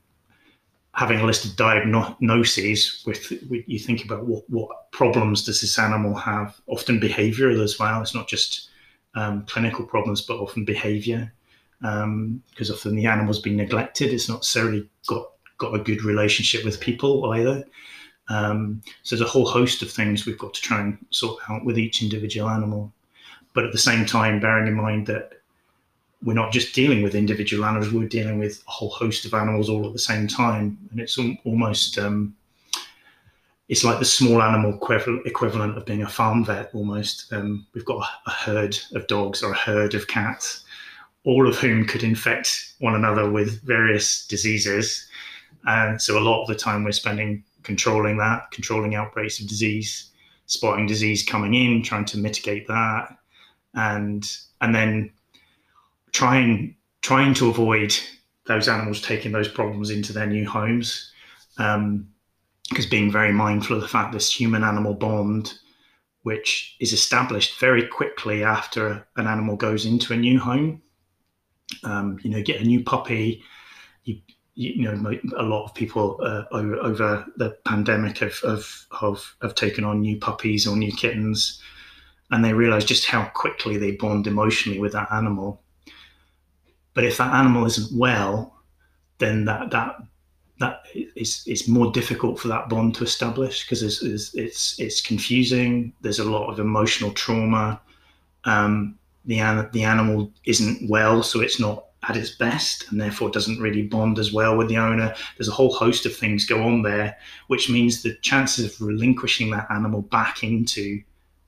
having 0.93 1.21
a 1.21 1.25
list 1.25 1.45
of 1.45 1.57
diagnoses 1.57 3.03
with, 3.07 3.31
with 3.49 3.65
you 3.69 3.79
think 3.79 4.05
about 4.05 4.27
what 4.27 4.49
what 4.49 4.91
problems 4.93 5.45
does 5.45 5.61
this 5.61 5.79
animal 5.79 6.15
have? 6.15 6.61
Often 6.67 7.01
behavioural 7.01 7.63
as 7.63 7.79
well. 7.79 8.01
It's 8.03 8.15
not 8.15 8.29
just 8.29 8.71
um, 9.15 9.45
clinical 9.47 9.85
problems, 9.85 10.23
but 10.23 10.39
often 10.39 10.65
behaviour. 10.65 11.33
Because 11.81 12.03
um, 12.03 12.43
often 12.75 12.97
the 12.97 13.07
animal's 13.07 13.41
been 13.41 13.57
neglected. 13.57 14.13
It's 14.13 14.29
not 14.29 14.39
necessarily 14.39 14.89
got 15.07 15.29
got 15.59 15.75
a 15.75 15.79
good 15.79 16.05
relationship 16.05 16.65
with 16.65 16.81
people 16.81 17.31
either. 17.33 17.65
Um, 18.29 18.83
so 19.03 19.17
there's 19.17 19.29
a 19.29 19.31
whole 19.31 19.47
host 19.47 19.83
of 19.83 19.91
things 19.91 20.27
we've 20.27 20.39
got 20.39 20.55
to 20.55 20.61
try 20.61 20.81
and 20.81 20.99
sort 21.11 21.41
out 21.51 21.65
with 21.65 21.79
each 21.79 22.03
individual 22.03 22.49
animal. 22.49 22.93
But 23.55 23.65
at 23.65 23.73
the 23.73 23.79
same 23.79 24.07
time, 24.07 24.41
bearing 24.41 24.69
in 24.69 24.75
mind 24.75 25.07
that 25.07 25.33
we're 26.23 26.35
not 26.35 26.53
just 26.53 26.75
dealing 26.75 27.03
with 27.03 27.15
individual 27.15 27.65
animals, 27.65 27.93
we're 27.93 28.09
dealing 28.09 28.39
with 28.39 28.63
a 28.67 28.71
whole 28.71 28.91
host 28.91 29.25
of 29.25 29.35
animals 29.35 29.69
all 29.69 29.87
at 29.87 29.93
the 29.93 29.99
same 29.99 30.29
time. 30.29 30.79
And 30.91 31.01
it's 31.01 31.19
almost, 31.45 31.99
um, 31.99 32.35
it's 33.69 33.85
like 33.85 33.99
the 33.99 34.05
small 34.05 34.43
animal 34.43 34.79
equivalent 35.25 35.77
of 35.77 35.87
being 35.87 36.03
a 36.03 36.09
farm 36.09 36.45
vet 36.45 36.71
almost. 36.75 37.33
Um, 37.33 37.67
we've 37.73 37.85
got 37.85 38.07
a 38.27 38.31
herd 38.31 38.79
of 38.95 39.07
dogs 39.07 39.43
or 39.43 39.53
a 39.53 39.57
herd 39.57 39.95
of 39.95 40.09
cats, 40.09 40.65
all 41.25 41.49
of 41.49 41.57
whom 41.57 41.87
could 41.87 42.03
infect 42.03 42.75
one 42.79 42.95
another 42.95 43.31
with 43.31 43.63
various 43.63 44.27
diseases. 44.27 45.08
And 45.67 46.01
so 46.01 46.19
a 46.19 46.21
lot 46.21 46.43
of 46.43 46.49
the 46.49 46.55
time 46.55 46.85
we're 46.85 46.93
spending 46.93 47.45
controlling 47.63 48.17
that, 48.19 48.51
controlling 48.51 48.95
outbreaks 48.95 49.41
of 49.41 49.49
disease, 49.49 50.11
spotting 50.47 50.87
disease 50.87 51.23
coming 51.23 51.55
in, 51.55 51.83
trying 51.83 52.05
to 52.07 52.19
mitigate 52.19 52.67
that, 52.69 53.17
and 53.75 54.31
and 54.61 54.75
then 54.75 55.13
trying 56.13 56.75
trying 57.03 57.35
to 57.35 57.49
avoid 57.49 57.97
those 58.47 58.69
animals 58.69 59.01
taking 59.03 59.33
those 59.33 59.49
problems 59.49 59.91
into 59.91 60.13
their 60.13 60.27
new 60.27 60.49
homes. 60.49 61.13
Um, 61.59 62.09
because 62.69 62.87
being 62.87 63.11
very 63.11 63.33
mindful 63.33 63.77
of 63.77 63.83
the 63.83 63.89
fact 63.89 64.13
this 64.13 64.33
human 64.33 64.63
animal 64.63 64.95
bond, 64.95 65.55
which 66.23 66.77
is 66.81 66.93
established 66.93 67.59
very 67.59 67.87
quickly 67.87 68.45
after 68.45 69.07
an 69.17 69.27
animal 69.27 69.57
goes 69.57 69.87
into 69.87 70.13
a 70.13 70.17
new 70.17 70.39
home. 70.39 70.83
Um, 71.85 72.19
you 72.23 72.31
know, 72.31 72.43
get 72.43 72.61
a 72.61 72.65
new 72.65 72.83
puppy, 72.83 73.43
you 74.05 74.21
you 74.59 74.83
know 74.83 75.17
a 75.37 75.43
lot 75.45 75.65
of 75.65 75.75
people 75.75 76.19
uh, 76.21 76.43
over, 76.51 77.25
the 77.37 77.57
pandemic 77.65 78.19
have, 78.19 78.37
have, 78.41 78.67
have 79.01 79.23
have 79.41 79.55
taken 79.55 79.85
on 79.85 80.01
new 80.01 80.19
puppies 80.19 80.67
or 80.67 80.77
new 80.77 80.91
kittens, 80.91 81.63
and 82.33 82.45
they 82.45 82.53
realize 82.53 82.85
just 82.85 83.07
how 83.07 83.27
quickly 83.35 83.77
they 83.77 83.93
bond 83.93 84.27
emotionally 84.27 84.81
with 84.81 84.93
that 84.95 85.13
animal. 85.13 85.63
But 86.95 87.05
if 87.05 87.19
that 87.19 87.33
animal 87.35 87.67
isn't 87.67 87.97
well, 87.97 88.61
then 89.19 89.45
that 89.45 89.71
that 89.71 90.03
that 90.59 90.83
is 91.15 91.45
it's 91.47 91.69
more 91.69 91.93
difficult 91.93 92.41
for 92.41 92.49
that 92.49 92.69
bond 92.69 92.97
to 92.97 93.05
establish 93.05 93.63
because 93.63 93.85
it's, 93.85 94.03
it's, 94.03 94.35
it's 94.35 94.81
it's 94.81 95.01
confusing. 95.01 95.93
There's 96.01 96.19
a 96.19 96.29
lot 96.29 96.51
of 96.51 96.59
emotional 96.59 97.13
trauma. 97.13 97.81
Um, 98.43 98.99
the 99.25 99.69
the 99.73 99.85
animal 99.85 100.33
isn't 100.47 100.91
well, 100.91 101.23
so 101.23 101.43
it's 101.43 101.61
not 101.61 101.85
at 102.09 102.17
its 102.17 102.31
best 102.31 102.91
and 102.91 103.01
therefore 103.01 103.31
doesn't 103.31 103.61
really 103.61 103.83
bond 103.83 104.19
as 104.19 104.33
well 104.33 104.57
with 104.57 104.69
the 104.69 104.77
owner. 104.77 105.15
There's 105.37 105.49
a 105.49 105.53
whole 105.53 105.73
host 105.73 106.07
of 106.07 106.15
things 106.15 106.47
go 106.47 106.63
on 106.63 106.83
there, 106.83 107.17
which 107.49 107.69
means 107.69 108.03
the 108.03 108.15
chances 108.23 108.65
of 108.65 108.81
relinquishing 108.81 109.51
that 109.51 109.71
animal 109.71 110.03
back 110.03 110.45
into 110.45 111.03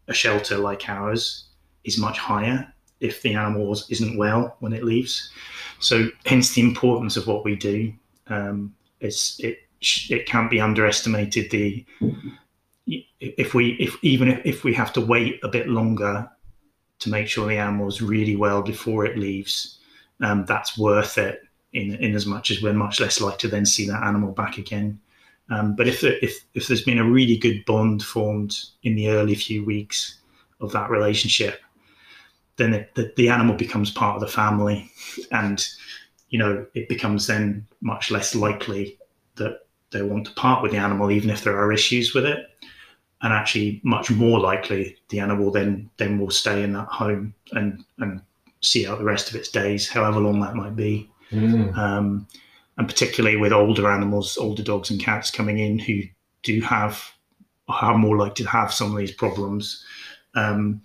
a 0.08 0.14
shelter 0.14 0.58
like 0.58 0.88
ours 0.88 1.44
is 1.84 1.98
much 1.98 2.18
higher 2.18 2.72
if 2.98 3.22
the 3.22 3.34
animal 3.34 3.72
isn't 3.88 4.18
well 4.18 4.56
when 4.60 4.72
it 4.72 4.84
leaves. 4.84 5.30
So, 5.78 6.08
hence 6.26 6.54
the 6.54 6.60
importance 6.60 7.16
of 7.16 7.26
what 7.26 7.44
we 7.44 7.56
do. 7.56 7.92
Um, 8.26 8.74
it's 9.00 9.40
it 9.40 9.60
it 9.82 10.26
can't 10.26 10.50
be 10.50 10.60
underestimated. 10.60 11.50
The 11.50 11.86
if 13.20 13.54
we 13.54 13.72
if 13.74 13.96
even 14.02 14.28
if, 14.28 14.44
if 14.44 14.64
we 14.64 14.74
have 14.74 14.92
to 14.94 15.00
wait 15.00 15.40
a 15.42 15.48
bit 15.48 15.68
longer 15.68 16.28
to 16.98 17.08
make 17.10 17.28
sure 17.28 17.48
the 17.48 17.56
animal's 17.56 18.02
really 18.02 18.36
well 18.36 18.60
before 18.60 19.06
it 19.06 19.16
leaves, 19.16 19.79
um, 20.20 20.44
that's 20.44 20.78
worth 20.78 21.18
it 21.18 21.42
in, 21.72 21.94
in 21.96 22.14
as 22.14 22.26
much 22.26 22.50
as 22.50 22.62
we're 22.62 22.72
much 22.72 23.00
less 23.00 23.20
likely 23.20 23.38
to 23.38 23.48
then 23.48 23.66
see 23.66 23.86
that 23.86 24.02
animal 24.02 24.32
back 24.32 24.58
again. 24.58 25.00
Um, 25.50 25.74
but 25.74 25.88
if, 25.88 26.04
if, 26.04 26.44
if 26.54 26.68
there's 26.68 26.84
been 26.84 26.98
a 26.98 27.08
really 27.08 27.36
good 27.36 27.64
bond 27.64 28.04
formed 28.04 28.56
in 28.82 28.94
the 28.94 29.08
early 29.08 29.34
few 29.34 29.64
weeks 29.64 30.18
of 30.60 30.72
that 30.72 30.90
relationship, 30.90 31.60
then 32.56 32.86
the, 32.94 33.12
the 33.16 33.28
animal 33.28 33.56
becomes 33.56 33.90
part 33.90 34.14
of 34.14 34.20
the 34.20 34.28
family 34.28 34.90
and, 35.32 35.66
you 36.28 36.38
know, 36.38 36.64
it 36.74 36.88
becomes 36.88 37.26
then 37.26 37.66
much 37.80 38.10
less 38.10 38.34
likely 38.34 38.98
that 39.36 39.60
they 39.90 40.02
want 40.02 40.26
to 40.26 40.32
part 40.34 40.62
with 40.62 40.70
the 40.70 40.78
animal, 40.78 41.10
even 41.10 41.30
if 41.30 41.42
there 41.42 41.58
are 41.58 41.72
issues 41.72 42.14
with 42.14 42.24
it. 42.24 42.46
And 43.22 43.34
actually 43.34 43.80
much 43.82 44.10
more 44.10 44.40
likely 44.40 44.96
the 45.10 45.20
animal 45.20 45.50
then, 45.50 45.90
then 45.98 46.18
will 46.18 46.30
stay 46.30 46.62
in 46.62 46.72
that 46.72 46.88
home 46.88 47.34
and, 47.52 47.84
and 47.98 48.22
see 48.62 48.86
out 48.86 48.98
the 48.98 49.04
rest 49.04 49.30
of 49.30 49.36
its 49.36 49.48
days, 49.48 49.88
however 49.88 50.20
long 50.20 50.40
that 50.40 50.54
might 50.54 50.76
be. 50.76 51.10
Mm. 51.30 51.76
Um, 51.76 52.26
and 52.76 52.88
particularly 52.88 53.36
with 53.36 53.52
older 53.52 53.90
animals, 53.90 54.38
older 54.38 54.62
dogs 54.62 54.90
and 54.90 55.00
cats 55.00 55.30
coming 55.30 55.58
in 55.58 55.78
who 55.78 56.02
do 56.42 56.60
have 56.62 57.12
are 57.68 57.96
more 57.96 58.16
likely 58.16 58.44
to 58.44 58.50
have 58.50 58.72
some 58.72 58.90
of 58.90 58.98
these 58.98 59.12
problems. 59.12 59.84
Um, 60.34 60.82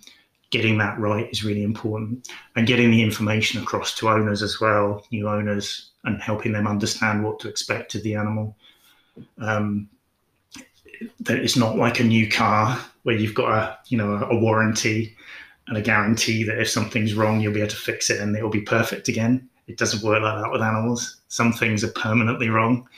getting 0.50 0.78
that 0.78 0.98
right 0.98 1.28
is 1.30 1.44
really 1.44 1.62
important, 1.62 2.28
and 2.54 2.66
getting 2.66 2.90
the 2.90 3.02
information 3.02 3.62
across 3.62 3.94
to 3.96 4.08
owners 4.08 4.42
as 4.42 4.60
well, 4.60 5.04
new 5.10 5.28
owners, 5.28 5.90
and 6.04 6.20
helping 6.22 6.52
them 6.52 6.66
understand 6.66 7.24
what 7.24 7.40
to 7.40 7.48
expect 7.48 7.94
of 7.94 8.02
the 8.02 8.14
animal. 8.14 8.56
Um, 9.38 9.88
that 11.20 11.38
it's 11.38 11.56
not 11.56 11.76
like 11.76 12.00
a 12.00 12.04
new 12.04 12.28
car 12.30 12.78
where 13.02 13.16
you've 13.16 13.34
got 13.34 13.50
a 13.50 13.78
you 13.88 13.98
know 13.98 14.14
a 14.30 14.36
warranty 14.36 15.15
and 15.68 15.76
a 15.76 15.82
guarantee 15.82 16.44
that 16.44 16.60
if 16.60 16.70
something's 16.70 17.14
wrong, 17.14 17.40
you'll 17.40 17.52
be 17.52 17.60
able 17.60 17.70
to 17.70 17.76
fix 17.76 18.10
it 18.10 18.20
and 18.20 18.36
it'll 18.36 18.50
be 18.50 18.60
perfect 18.60 19.08
again. 19.08 19.48
It 19.66 19.78
doesn't 19.78 20.02
work 20.02 20.22
like 20.22 20.42
that 20.42 20.52
with 20.52 20.62
animals. 20.62 21.20
Some 21.28 21.52
things 21.52 21.82
are 21.82 21.90
permanently 21.92 22.48
wrong, 22.48 22.88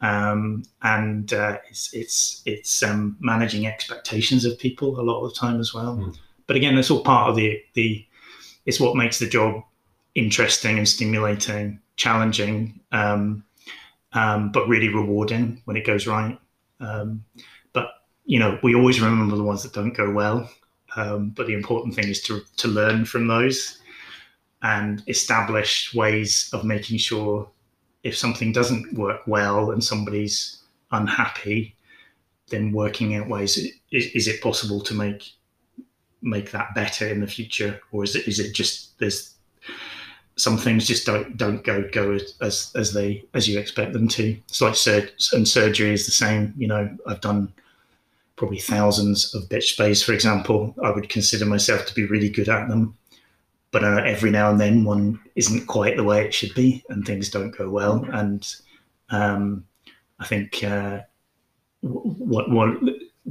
um, 0.00 0.64
and 0.82 1.32
uh, 1.32 1.58
it's 1.70 1.94
it's 1.94 2.42
it's 2.44 2.82
um, 2.82 3.16
managing 3.20 3.66
expectations 3.66 4.44
of 4.44 4.58
people 4.58 4.98
a 4.98 5.02
lot 5.02 5.22
of 5.22 5.32
the 5.32 5.38
time 5.38 5.60
as 5.60 5.72
well. 5.72 5.96
Mm. 5.96 6.16
But 6.48 6.56
again, 6.56 6.76
it's 6.76 6.90
all 6.90 7.02
part 7.04 7.30
of 7.30 7.36
the 7.36 7.62
the. 7.74 8.04
It's 8.66 8.80
what 8.80 8.96
makes 8.96 9.18
the 9.18 9.28
job 9.28 9.62
interesting 10.14 10.76
and 10.76 10.88
stimulating, 10.88 11.80
challenging, 11.96 12.80
um, 12.90 13.44
um 14.12 14.50
but 14.50 14.68
really 14.68 14.88
rewarding 14.88 15.62
when 15.66 15.76
it 15.76 15.86
goes 15.86 16.06
right. 16.06 16.38
Um, 16.80 17.24
but 17.72 17.90
you 18.24 18.40
know, 18.40 18.58
we 18.64 18.74
always 18.74 19.00
remember 19.00 19.36
the 19.36 19.44
ones 19.44 19.62
that 19.62 19.72
don't 19.72 19.96
go 19.96 20.10
well 20.10 20.50
um, 20.96 21.30
but 21.30 21.46
the 21.46 21.54
important 21.54 21.94
thing 21.94 22.08
is 22.08 22.22
to, 22.22 22.40
to 22.56 22.68
learn 22.68 23.04
from 23.04 23.26
those 23.26 23.78
and 24.62 25.02
establish 25.06 25.94
ways 25.94 26.50
of 26.52 26.64
making 26.64 26.98
sure 26.98 27.48
if 28.02 28.16
something 28.16 28.52
doesn't 28.52 28.94
work 28.94 29.20
well 29.26 29.70
and 29.70 29.82
somebody's 29.82 30.62
unhappy, 30.92 31.76
then 32.48 32.72
working 32.72 33.14
out 33.14 33.28
ways 33.28 33.56
is, 33.56 34.06
is 34.12 34.28
it 34.28 34.42
possible 34.42 34.80
to 34.80 34.94
make 34.94 35.32
make 36.20 36.50
that 36.50 36.74
better 36.74 37.06
in 37.06 37.20
the 37.20 37.26
future, 37.26 37.80
or 37.92 38.02
is 38.02 38.16
it 38.16 38.26
is 38.26 38.40
it 38.40 38.54
just 38.54 38.98
there's 38.98 39.34
some 40.36 40.56
things 40.56 40.86
just 40.86 41.04
don't 41.04 41.36
don't 41.36 41.64
go 41.64 41.88
go 41.92 42.18
as 42.40 42.72
as 42.74 42.92
they 42.92 43.24
as 43.34 43.48
you 43.48 43.58
expect 43.58 43.92
them 43.92 44.08
to. 44.08 44.36
It's 44.48 44.60
like 44.60 44.74
sur- 44.74 45.10
and 45.32 45.46
surgery 45.46 45.92
is 45.92 46.06
the 46.06 46.12
same. 46.12 46.54
You 46.56 46.68
know, 46.68 46.96
I've 47.06 47.20
done 47.20 47.52
probably 48.38 48.58
thousands 48.58 49.34
of 49.34 49.48
bitch 49.48 49.76
spays, 49.76 50.02
for 50.02 50.12
example. 50.12 50.74
I 50.82 50.90
would 50.90 51.10
consider 51.10 51.44
myself 51.44 51.84
to 51.86 51.94
be 51.94 52.06
really 52.06 52.30
good 52.30 52.48
at 52.48 52.68
them. 52.68 52.96
But 53.70 53.84
uh, 53.84 54.02
every 54.06 54.30
now 54.30 54.50
and 54.50 54.58
then 54.58 54.84
one 54.84 55.20
isn't 55.34 55.66
quite 55.66 55.96
the 55.96 56.04
way 56.04 56.24
it 56.24 56.32
should 56.32 56.54
be 56.54 56.82
and 56.88 57.04
things 57.04 57.28
don't 57.28 57.54
go 57.54 57.68
well. 57.68 58.06
And 58.12 58.50
um, 59.10 59.66
I 60.18 60.26
think 60.26 60.64
uh, 60.64 61.00
what, 61.82 62.50
what 62.50 62.78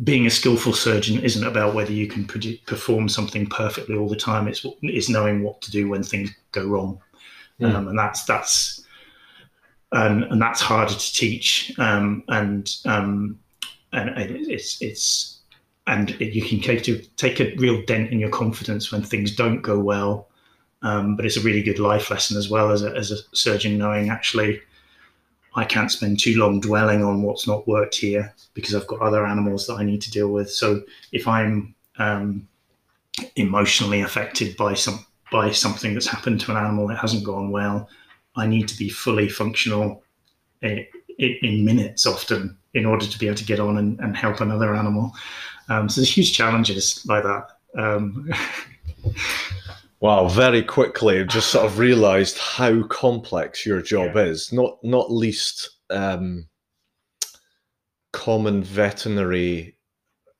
being 0.03 0.27
a 0.27 0.29
skillful 0.29 0.73
surgeon 0.73 1.23
isn't 1.23 1.47
about 1.47 1.73
whether 1.73 1.91
you 1.91 2.07
can 2.07 2.27
perform 2.67 3.09
something 3.09 3.47
perfectly 3.47 3.95
all 3.95 4.07
the 4.07 4.15
time. 4.15 4.47
It's, 4.47 4.63
it's 4.83 5.09
knowing 5.09 5.41
what 5.41 5.59
to 5.63 5.71
do 5.71 5.89
when 5.89 6.03
things 6.03 6.29
go 6.51 6.67
wrong. 6.67 6.99
Mm. 7.59 7.73
Um, 7.73 7.87
and 7.87 7.97
that's, 7.97 8.23
that's, 8.25 8.85
and, 9.91 10.23
and 10.25 10.39
that's 10.39 10.61
harder 10.61 10.93
to 10.93 11.13
teach. 11.13 11.73
Um, 11.79 12.23
and, 12.27 12.75
um, 12.85 13.39
and 13.93 14.09
it's 14.17 14.81
it's 14.81 15.39
and 15.87 16.19
you 16.19 16.41
can 16.41 16.59
take 17.15 17.39
a 17.39 17.55
real 17.55 17.81
dent 17.85 18.11
in 18.11 18.19
your 18.19 18.29
confidence 18.29 18.91
when 18.91 19.01
things 19.01 19.35
don't 19.35 19.61
go 19.61 19.79
well. 19.79 20.27
Um, 20.83 21.15
but 21.15 21.25
it's 21.25 21.37
a 21.37 21.41
really 21.41 21.63
good 21.63 21.79
life 21.79 22.11
lesson 22.11 22.37
as 22.37 22.49
well 22.49 22.71
as 22.71 22.83
a, 22.83 22.95
as 22.95 23.09
a 23.09 23.17
surgeon 23.33 23.79
knowing 23.79 24.09
actually 24.11 24.61
I 25.55 25.65
can't 25.65 25.91
spend 25.91 26.19
too 26.19 26.37
long 26.37 26.59
dwelling 26.59 27.03
on 27.03 27.23
what's 27.23 27.47
not 27.47 27.67
worked 27.67 27.95
here 27.95 28.33
because 28.53 28.75
I've 28.75 28.85
got 28.85 29.01
other 29.01 29.25
animals 29.25 29.65
that 29.65 29.73
I 29.73 29.83
need 29.83 30.01
to 30.03 30.11
deal 30.11 30.27
with. 30.27 30.51
So 30.51 30.83
if 31.11 31.27
I'm 31.27 31.73
um, 31.97 32.47
emotionally 33.35 34.01
affected 34.01 34.55
by 34.55 34.75
some 34.75 35.03
by 35.31 35.51
something 35.51 35.93
that's 35.93 36.07
happened 36.07 36.39
to 36.41 36.51
an 36.51 36.57
animal 36.57 36.87
that 36.87 36.99
hasn't 36.99 37.23
gone 37.23 37.49
well, 37.49 37.89
I 38.35 38.45
need 38.45 38.67
to 38.67 38.77
be 38.77 38.87
fully 38.87 39.27
functional 39.27 40.03
in, 40.61 40.85
in 41.17 41.65
minutes 41.65 42.05
often 42.05 42.55
in 42.77 42.85
order 42.85 43.05
to 43.05 43.19
be 43.19 43.27
able 43.27 43.37
to 43.37 43.45
get 43.45 43.59
on 43.59 43.77
and, 43.77 43.99
and 43.99 44.15
help 44.15 44.41
another 44.41 44.75
animal. 44.75 45.13
Um, 45.69 45.89
so 45.89 46.01
there's 46.01 46.15
huge 46.15 46.33
challenges 46.33 47.05
like 47.05 47.23
that. 47.23 47.47
Um, 47.75 48.29
wow, 49.99 50.27
very 50.27 50.63
quickly, 50.63 51.19
I 51.19 51.23
just 51.23 51.49
sort 51.49 51.65
of 51.65 51.79
realised 51.79 52.37
how 52.37 52.83
complex 52.83 53.65
your 53.65 53.81
job 53.81 54.15
yeah. 54.15 54.23
is. 54.23 54.53
Not 54.53 54.77
not 54.83 55.11
least 55.11 55.69
um, 55.89 56.47
common 58.13 58.63
veterinary 58.63 59.77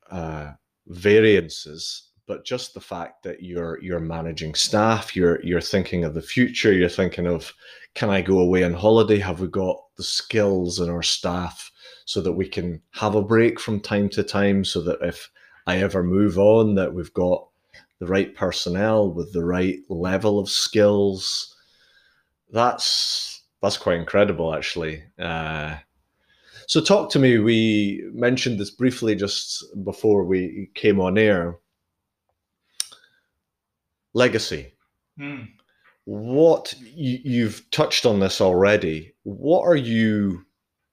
uh, 0.10 0.52
variances 0.88 2.08
but 2.28 2.46
just 2.46 2.74
the 2.74 2.82
fact 2.82 3.24
that 3.24 3.42
you're 3.42 3.82
you're 3.82 4.00
managing 4.00 4.54
staff 4.54 5.16
you're 5.16 5.44
you're 5.44 5.62
thinking 5.62 6.04
of 6.04 6.14
the 6.14 6.22
future 6.22 6.74
you're 6.74 6.90
thinking 6.90 7.26
of 7.26 7.52
can 7.96 8.10
i 8.10 8.22
go 8.22 8.40
away 8.40 8.64
on 8.64 8.74
holiday 8.74 9.18
have 9.18 9.40
we 9.40 9.48
got 9.48 9.78
the 9.98 10.04
skills 10.04 10.80
in 10.80 10.90
our 10.90 11.04
staff 11.04 11.72
so 12.08 12.22
that 12.22 12.34
we 12.34 12.48
can 12.48 12.82
have 12.92 13.16
a 13.16 13.22
break 13.22 13.60
from 13.60 13.80
time 13.80 14.10
to 14.10 14.24
time 14.24 14.64
so 14.66 14.82
that 14.82 14.98
if 15.02 15.30
i 15.68 15.78
ever 15.78 16.04
move 16.04 16.40
on 16.40 16.76
that 16.76 16.94
we've 16.94 17.14
got 17.14 17.48
the 18.00 18.08
right 18.08 18.36
personnel 18.36 19.12
with 19.12 19.32
the 19.34 19.44
right 19.44 19.80
level 19.90 20.40
of 20.40 20.50
skills 20.50 21.56
that's 22.52 23.44
that's 23.62 23.78
quite 23.78 24.00
incredible 24.00 24.54
actually 24.54 25.04
uh, 25.20 25.76
so 26.68 26.82
talk 26.82 27.10
to 27.12 27.20
me 27.20 27.38
we 27.38 28.04
mentioned 28.14 28.60
this 28.60 28.72
briefly 28.72 29.16
just 29.16 29.64
before 29.84 30.24
we 30.24 30.70
came 30.74 31.00
on 31.00 31.18
air 31.18 31.60
legacy. 34.18 34.74
Mm. 35.20 35.48
What 36.06 36.74
you, 36.82 37.20
you've 37.24 37.70
touched 37.72 38.06
on 38.06 38.20
this 38.20 38.42
already. 38.42 39.14
What 39.24 39.62
are 39.62 39.76
you 39.76 40.46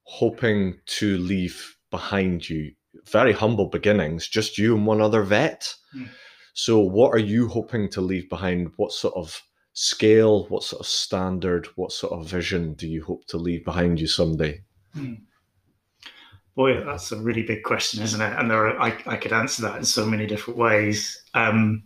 hoping 0.05 0.79
to 0.87 1.19
leave 1.19 1.77
behind 1.91 2.49
you? 2.49 2.73
Very 3.11 3.33
humble 3.33 3.67
beginnings, 3.67 4.29
just 4.29 4.57
you 4.57 4.77
and 4.77 4.87
one 4.87 5.01
other 5.01 5.23
vet. 5.23 5.73
Mm. 5.95 6.09
So, 6.55 6.79
what 6.79 7.11
are 7.11 7.19
you 7.19 7.49
hoping 7.49 7.91
to 7.91 8.01
leave 8.01 8.29
behind? 8.29 8.71
What 8.77 8.93
sort 8.93 9.15
of 9.17 9.43
scale, 9.73 10.47
what 10.47 10.63
sort 10.63 10.81
of 10.81 10.87
standard, 10.87 11.67
what 11.75 11.93
sort 11.93 12.13
of 12.13 12.29
vision 12.29 12.75
do 12.75 12.87
you 12.87 13.03
hope 13.05 13.27
to 13.27 13.37
leave 13.37 13.65
behind 13.65 14.01
you 14.01 14.07
someday? 14.07 14.63
Mm. 14.97 15.21
Boy, 16.55 16.85
that's 16.85 17.11
a 17.11 17.21
really 17.21 17.43
big 17.43 17.65
question, 17.65 18.03
isn't 18.03 18.21
it? 18.21 18.39
And 18.39 18.49
there 18.49 18.69
are, 18.69 18.81
I, 18.81 18.97
I 19.07 19.17
could 19.17 19.33
answer 19.33 19.63
that 19.63 19.77
in 19.77 19.85
so 19.85 20.07
many 20.07 20.25
different 20.27 20.57
ways. 20.57 21.21
Um, 21.35 21.83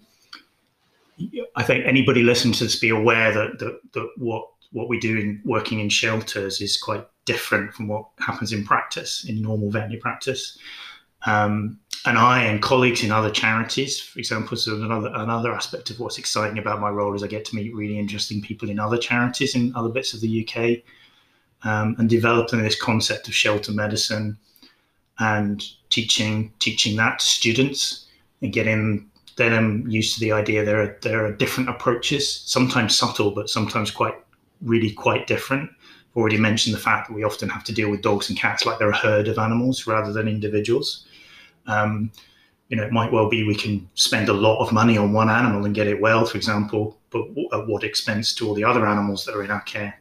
I 1.57 1.63
think 1.63 1.87
anybody 1.87 2.23
listening 2.23 2.53
to 2.55 2.65
this 2.65 2.79
be 2.79 2.91
aware 2.91 3.33
that, 3.33 3.59
that, 3.59 3.81
that 3.95 4.09
what 4.17 4.47
what 4.71 4.89
we 4.89 5.01
do 5.01 5.17
in 5.17 5.41
working 5.47 5.81
in 5.81 5.89
shelters 5.89 6.61
is 6.61 6.77
quite 6.77 7.07
different 7.33 7.75
from 7.75 7.87
what 7.89 8.07
happens 8.19 8.53
in 8.53 8.65
practice 8.65 9.25
in 9.29 9.43
normal 9.43 9.71
veterinary 9.71 10.01
practice. 10.01 10.59
Um, 11.27 11.79
and 12.07 12.17
I 12.17 12.43
and 12.45 12.63
colleagues 12.63 13.03
in 13.05 13.11
other 13.11 13.31
charities, 13.31 14.01
for 14.01 14.19
example, 14.19 14.57
so 14.57 14.77
another 14.77 15.11
another 15.15 15.53
aspect 15.53 15.91
of 15.91 16.01
what's 16.01 16.19
exciting 16.19 16.59
about 16.59 16.81
my 16.81 16.89
role 16.89 17.15
is 17.15 17.23
I 17.23 17.27
get 17.27 17.45
to 17.47 17.57
meet 17.57 17.75
really 17.75 17.99
interesting 17.99 18.41
people 18.41 18.71
in 18.71 18.79
other 18.79 18.99
charities 18.99 19.55
in 19.55 19.75
other 19.75 19.91
bits 19.91 20.15
of 20.15 20.21
the 20.21 20.33
UK, 20.43 20.57
um, 21.69 21.97
and 21.99 22.09
developing 22.09 22.63
this 22.63 22.81
concept 22.81 23.29
of 23.29 23.35
shelter 23.35 23.73
medicine, 23.73 24.39
and 25.19 25.63
teaching 25.91 26.53
teaching 26.61 26.97
that 26.97 27.19
to 27.19 27.27
students 27.27 28.07
and 28.43 28.53
getting 28.53 29.11
then 29.37 29.53
I'm 29.55 29.89
used 29.89 30.15
to 30.15 30.21
the 30.21 30.33
idea 30.33 30.65
there 30.65 30.83
are 30.83 30.99
there 31.03 31.25
are 31.25 31.33
different 31.33 31.69
approaches, 31.69 32.43
sometimes 32.47 32.97
subtle, 32.97 33.31
but 33.31 33.49
sometimes 33.49 33.91
quite 33.91 34.19
really 34.63 34.93
quite 34.93 35.27
different. 35.27 35.71
I've 36.11 36.17
already 36.17 36.39
mentioned 36.39 36.75
the 36.75 36.81
fact 36.81 37.09
that 37.09 37.15
we 37.15 37.25
often 37.25 37.49
have 37.49 37.65
to 37.65 37.73
deal 37.73 37.91
with 37.91 38.03
dogs 38.03 38.29
and 38.29 38.39
cats 38.39 38.67
like 38.67 38.79
they're 38.79 38.91
a 38.91 38.97
herd 38.97 39.29
of 39.29 39.39
animals 39.39 39.87
rather 39.87 40.13
than 40.13 40.29
individuals. 40.29 41.07
Um, 41.67 42.11
you 42.69 42.77
know, 42.77 42.83
it 42.83 42.93
might 42.93 43.13
well 43.13 43.29
be 43.29 43.47
we 43.47 43.55
can 43.55 43.89
spend 43.95 44.29
a 44.29 44.33
lot 44.33 44.61
of 44.61 44.73
money 44.73 44.99
on 44.99 45.13
one 45.13 45.31
animal 45.31 45.65
and 45.65 45.75
get 45.75 45.87
it 45.87 46.01
well, 46.01 46.27
for 46.27 46.37
example, 46.37 46.99
but 47.11 47.23
at 47.53 47.67
what 47.67 47.85
expense 47.85 48.35
to 48.35 48.47
all 48.47 48.55
the 48.55 48.65
other 48.65 48.87
animals 48.87 49.25
that 49.25 49.35
are 49.35 49.45
in 49.45 49.51
our 49.51 49.63
care? 49.63 49.99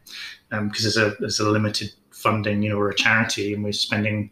Because 0.49 0.59
um, 0.59 0.71
there's 0.71 0.97
a 0.97 1.15
there's 1.19 1.39
a 1.39 1.49
limited 1.49 1.93
funding. 2.11 2.61
You 2.61 2.71
know, 2.71 2.77
we're 2.77 2.91
a 2.91 2.95
charity 2.95 3.53
and 3.53 3.63
we're 3.63 3.71
spending 3.71 4.31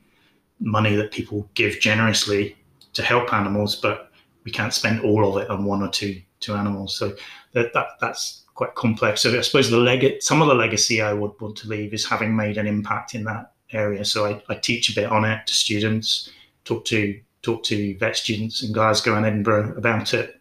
money 0.60 0.96
that 0.96 1.12
people 1.12 1.50
give 1.54 1.80
generously 1.80 2.58
to 2.94 3.04
help 3.04 3.34
animals, 3.34 3.76
but 3.76 4.12
we 4.44 4.52
can't 4.52 4.74
spend 4.74 5.02
all 5.02 5.36
of 5.36 5.42
it 5.44 5.50
on 5.50 5.66
one 5.66 5.82
or 5.82 5.90
two 5.90 6.22
two 6.40 6.54
animals. 6.54 6.96
So 6.96 7.16
that, 7.54 7.74
that 7.74 7.88
that's 8.02 8.45
quite 8.56 8.74
complex. 8.76 9.22
So 9.22 9.38
I 9.38 9.42
suppose 9.42 9.70
the 9.70 9.78
leg 9.78 10.22
some 10.22 10.42
of 10.42 10.48
the 10.48 10.56
legacy 10.56 11.02
I 11.02 11.14
would 11.14 11.40
want 11.40 11.58
to 11.58 11.68
leave 11.68 11.94
is 11.94 12.06
having 12.06 12.36
made 12.36 12.58
an 12.58 12.66
impact 12.66 13.14
in 13.14 13.26
that 13.26 13.54
area. 13.72 14.04
So 14.04 14.26
I, 14.26 14.42
I 14.50 14.56
teach 14.56 14.90
a 14.90 14.96
bit 14.96 15.12
on 15.12 15.26
it 15.26 15.46
to 15.46 15.54
students, 15.54 16.32
talk 16.64 16.86
to 16.86 17.20
talk 17.44 17.64
to 17.66 17.96
vet 17.98 18.18
students 18.18 18.64
in 18.64 18.74
Glasgow 18.74 19.16
and 19.16 19.26
Edinburgh 19.26 19.78
about 19.78 20.14
it. 20.14 20.40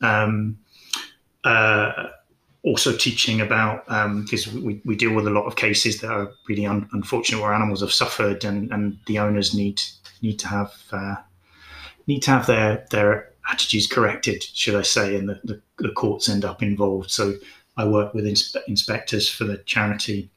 Um, 0.00 0.58
uh, 1.44 2.08
also 2.62 2.96
teaching 2.96 3.42
about 3.42 3.84
because 4.22 4.46
um, 4.48 4.64
we, 4.64 4.80
we 4.86 4.96
deal 4.96 5.12
with 5.12 5.26
a 5.26 5.30
lot 5.30 5.44
of 5.44 5.56
cases 5.56 6.00
that 6.00 6.10
are 6.10 6.32
really 6.48 6.64
un- 6.64 6.88
unfortunate 6.92 7.42
where 7.42 7.52
animals 7.52 7.82
have 7.82 7.92
suffered 7.92 8.42
and, 8.42 8.72
and 8.72 8.98
the 9.06 9.18
owners 9.18 9.54
need 9.54 9.82
need 10.22 10.38
to 10.38 10.48
have 10.48 10.72
uh, 10.92 11.16
need 12.06 12.20
to 12.20 12.30
have 12.30 12.46
their 12.46 12.86
their 12.90 13.33
attitudes 13.50 13.86
corrected, 13.86 14.42
should 14.42 14.74
I 14.74 14.82
say, 14.82 15.16
and 15.16 15.28
the, 15.28 15.40
the, 15.44 15.60
the 15.78 15.90
courts 15.90 16.28
end 16.28 16.44
up 16.44 16.62
involved. 16.62 17.10
So 17.10 17.34
I 17.76 17.86
work 17.86 18.14
with 18.14 18.24
inspe- 18.24 18.62
inspectors 18.68 19.28
for 19.28 19.44
the 19.44 19.58
charity, 19.58 20.30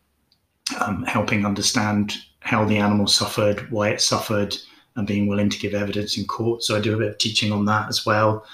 um, 0.82 1.04
helping 1.04 1.46
understand 1.46 2.16
how 2.40 2.66
the 2.66 2.78
animal 2.78 3.08
suffered, 3.08 3.70
why 3.72 3.90
it 3.90 4.02
suffered, 4.02 4.56
and 4.96 5.08
being 5.08 5.28
willing 5.28 5.50
to 5.50 5.60
give 5.60 5.74
evidence 5.74 6.18
in 6.18 6.26
court. 6.26 6.64
So 6.64 6.76
I 6.76 6.80
do 6.80 6.96
a 6.96 6.98
bit 6.98 7.10
of 7.10 7.18
teaching 7.18 7.52
on 7.52 7.66
that 7.66 7.88
as 7.88 8.06
well. 8.06 8.46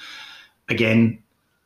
Again, 0.69 1.21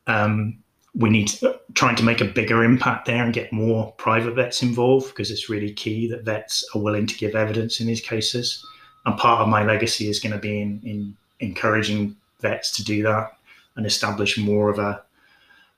um, 0.06 0.58
we 0.96 1.10
need 1.10 1.28
to, 1.28 1.60
trying 1.74 1.96
to 1.96 2.04
make 2.04 2.22
a 2.22 2.26
bigger 2.26 2.64
impact 2.64 3.06
there 3.06 3.24
and 3.24 3.34
get 3.34 3.52
more 3.52 3.92
private 3.94 4.34
vets 4.36 4.64
involved 4.64 5.10
because 5.10 5.32
it's 5.32 5.50
really 5.50 5.72
key 5.72 6.08
that 6.08 6.24
vets 6.24 6.64
are 6.74 6.82
willing 6.82 7.06
to 7.06 7.18
give 7.18 7.36
evidence 7.36 7.80
in 7.80 7.88
these 7.88 8.02
cases. 8.02 8.66
And 9.06 9.18
part 9.18 9.42
of 9.42 9.48
my 9.48 9.64
legacy 9.64 10.10
is 10.10 10.20
going 10.20 10.34
to 10.34 10.40
be 10.40 10.62
in, 10.62 10.82
in 10.84 11.18
encouraging 11.40 12.16
vets 12.40 12.72
to 12.78 12.84
do 12.84 13.04
that 13.04 13.32
and 13.76 13.86
establish 13.86 14.38
more 14.38 14.70
of 14.70 14.80
a 14.80 15.02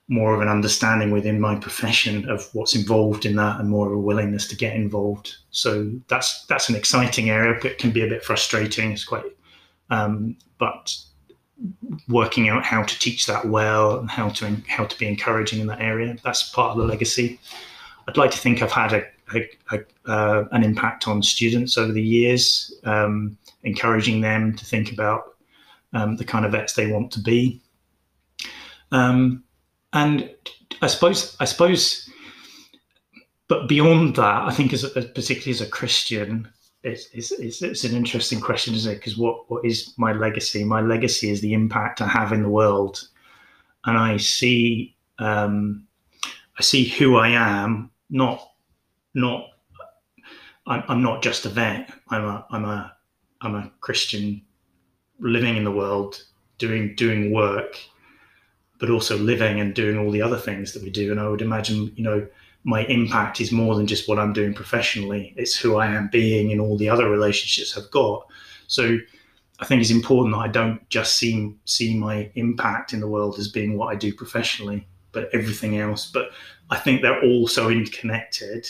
more 0.09 0.33
of 0.33 0.41
an 0.41 0.47
understanding 0.47 1.11
within 1.11 1.39
my 1.39 1.55
profession 1.55 2.27
of 2.29 2.49
what's 2.53 2.75
involved 2.75 3.27
in 3.27 3.35
that 3.35 3.59
and 3.59 3.69
more 3.69 3.85
of 3.85 3.93
a 3.93 3.99
willingness 3.99 4.47
to 4.47 4.55
get 4.55 4.75
involved. 4.75 5.35
So 5.51 5.91
that's 6.07 6.45
that's 6.45 6.67
an 6.67 6.75
exciting 6.75 7.29
area, 7.29 7.59
but 7.61 7.71
it 7.71 7.77
can 7.77 7.91
be 7.91 8.03
a 8.03 8.07
bit 8.07 8.23
frustrating. 8.23 8.91
It's 8.91 9.05
quite, 9.05 9.23
um, 9.91 10.35
but 10.57 10.95
working 12.07 12.49
out 12.49 12.63
how 12.63 12.81
to 12.83 12.99
teach 12.99 13.27
that 13.27 13.45
well 13.45 13.99
and 13.99 14.09
how 14.09 14.29
to 14.29 14.57
how 14.67 14.85
to 14.85 14.97
be 14.97 15.07
encouraging 15.07 15.59
in 15.59 15.67
that 15.67 15.81
area. 15.81 16.17
That's 16.23 16.49
part 16.49 16.71
of 16.71 16.77
the 16.77 16.85
legacy. 16.85 17.39
I'd 18.07 18.17
like 18.17 18.31
to 18.31 18.39
think 18.39 18.63
I've 18.63 18.71
had 18.71 18.93
a, 18.93 19.03
a, 19.35 19.49
a 19.71 20.11
uh, 20.11 20.47
an 20.51 20.63
impact 20.63 21.07
on 21.07 21.21
students 21.21 21.77
over 21.77 21.91
the 21.91 22.01
years, 22.01 22.73
um, 22.83 23.37
encouraging 23.61 24.21
them 24.21 24.55
to 24.55 24.65
think 24.65 24.91
about 24.91 25.35
um, 25.93 26.17
the 26.17 26.25
kind 26.25 26.45
of 26.45 26.51
vets 26.51 26.73
they 26.73 26.91
want 26.91 27.11
to 27.11 27.21
be. 27.21 27.61
Um, 28.91 29.43
and 29.93 30.29
I 30.81 30.87
suppose, 30.87 31.35
I 31.39 31.45
suppose, 31.45 32.09
but 33.47 33.67
beyond 33.67 34.15
that, 34.15 34.43
I 34.43 34.51
think 34.51 34.73
as, 34.73 34.83
particularly 34.89 35.51
as 35.51 35.61
a 35.61 35.69
Christian, 35.69 36.47
it's, 36.83 37.07
it's, 37.13 37.31
it's, 37.31 37.61
it's 37.61 37.83
an 37.83 37.95
interesting 37.95 38.39
question, 38.39 38.73
isn't 38.73 38.91
it? 38.91 38.95
Because 38.95 39.17
what, 39.17 39.49
what 39.49 39.65
is 39.65 39.93
my 39.97 40.13
legacy? 40.13 40.63
My 40.63 40.81
legacy 40.81 41.29
is 41.29 41.41
the 41.41 41.53
impact 41.53 42.01
I 42.01 42.07
have 42.07 42.31
in 42.31 42.43
the 42.43 42.49
world, 42.49 43.07
and 43.85 43.97
I 43.97 44.17
see 44.17 44.95
um, 45.19 45.85
I 46.57 46.61
see 46.61 46.85
who 46.85 47.17
I 47.17 47.29
am, 47.29 47.91
not 48.09 48.51
not 49.13 49.45
I'm, 50.67 50.83
I'm 50.87 51.01
not 51.01 51.21
just 51.21 51.45
a 51.45 51.49
vet. 51.49 51.91
I'm 52.09 52.25
a 52.25 52.45
I'm 52.51 52.65
a 52.65 52.95
I'm 53.41 53.55
a 53.55 53.71
Christian 53.81 54.41
living 55.19 55.57
in 55.57 55.63
the 55.63 55.71
world, 55.71 56.23
doing 56.57 56.95
doing 56.95 57.31
work, 57.31 57.79
but 58.79 58.89
also 58.89 59.17
living 59.17 59.59
and 59.59 59.75
doing 59.75 59.97
all 59.97 60.11
the 60.11 60.21
other 60.21 60.37
things 60.37 60.73
that 60.73 60.83
we 60.83 60.89
do. 60.89 61.11
And 61.11 61.19
I 61.19 61.27
would 61.27 61.41
imagine, 61.41 61.91
you 61.95 62.03
know, 62.03 62.27
my 62.63 62.85
impact 62.85 63.39
is 63.39 63.51
more 63.51 63.75
than 63.75 63.87
just 63.87 64.07
what 64.07 64.19
I'm 64.19 64.33
doing 64.33 64.53
professionally. 64.53 65.33
It's 65.37 65.55
who 65.55 65.77
I 65.77 65.87
am 65.87 66.09
being 66.11 66.51
in 66.51 66.59
all 66.59 66.77
the 66.77 66.89
other 66.89 67.09
relationships 67.09 67.77
I've 67.77 67.91
got. 67.91 68.27
So 68.67 68.97
I 69.59 69.65
think 69.65 69.81
it's 69.81 69.91
important 69.91 70.35
that 70.35 70.41
I 70.41 70.47
don't 70.47 70.87
just 70.89 71.15
see 71.15 71.53
see 71.65 71.97
my 71.97 72.29
impact 72.35 72.93
in 72.93 72.99
the 72.99 73.07
world 73.07 73.37
as 73.37 73.49
being 73.49 73.77
what 73.77 73.93
I 73.93 73.95
do 73.95 74.13
professionally, 74.13 74.87
but 75.11 75.29
everything 75.33 75.77
else. 75.77 76.09
But 76.11 76.29
I 76.69 76.77
think 76.77 77.01
they're 77.01 77.23
all 77.23 77.47
so 77.47 77.69
interconnected 77.69 78.67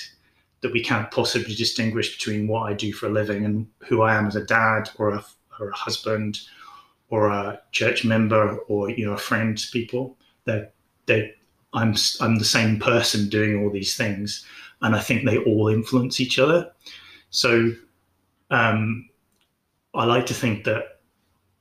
that 0.61 0.73
we 0.73 0.83
can't 0.83 1.09
possibly 1.11 1.55
distinguish 1.55 2.17
between 2.17 2.47
what 2.47 2.63
I 2.63 2.73
do 2.73 2.91
for 2.93 3.07
a 3.07 3.11
living 3.11 3.45
and 3.45 3.67
who 3.79 4.01
I 4.01 4.15
am 4.15 4.27
as 4.27 4.35
a 4.35 4.43
dad 4.43 4.89
or 4.97 5.09
a 5.09 5.23
or 5.59 5.69
a 5.69 5.75
husband 5.75 6.39
or 7.09 7.29
a 7.29 7.59
church 7.71 8.05
member 8.05 8.57
or 8.67 8.89
you 8.89 9.05
know 9.05 9.13
a 9.13 9.17
friend 9.17 9.57
to 9.57 9.71
people 9.71 10.17
that 10.45 10.73
they 11.05 11.33
I'm 11.73 11.95
I'm 12.21 12.37
the 12.37 12.45
same 12.45 12.79
person 12.79 13.29
doing 13.29 13.63
all 13.63 13.69
these 13.69 13.95
things 13.95 14.45
and 14.81 14.95
I 14.95 14.99
think 14.99 15.25
they 15.25 15.37
all 15.37 15.67
influence 15.67 16.19
each 16.19 16.39
other 16.39 16.71
so 17.29 17.71
um, 18.51 19.09
I 19.93 20.05
like 20.05 20.25
to 20.27 20.33
think 20.33 20.63
that 20.65 20.99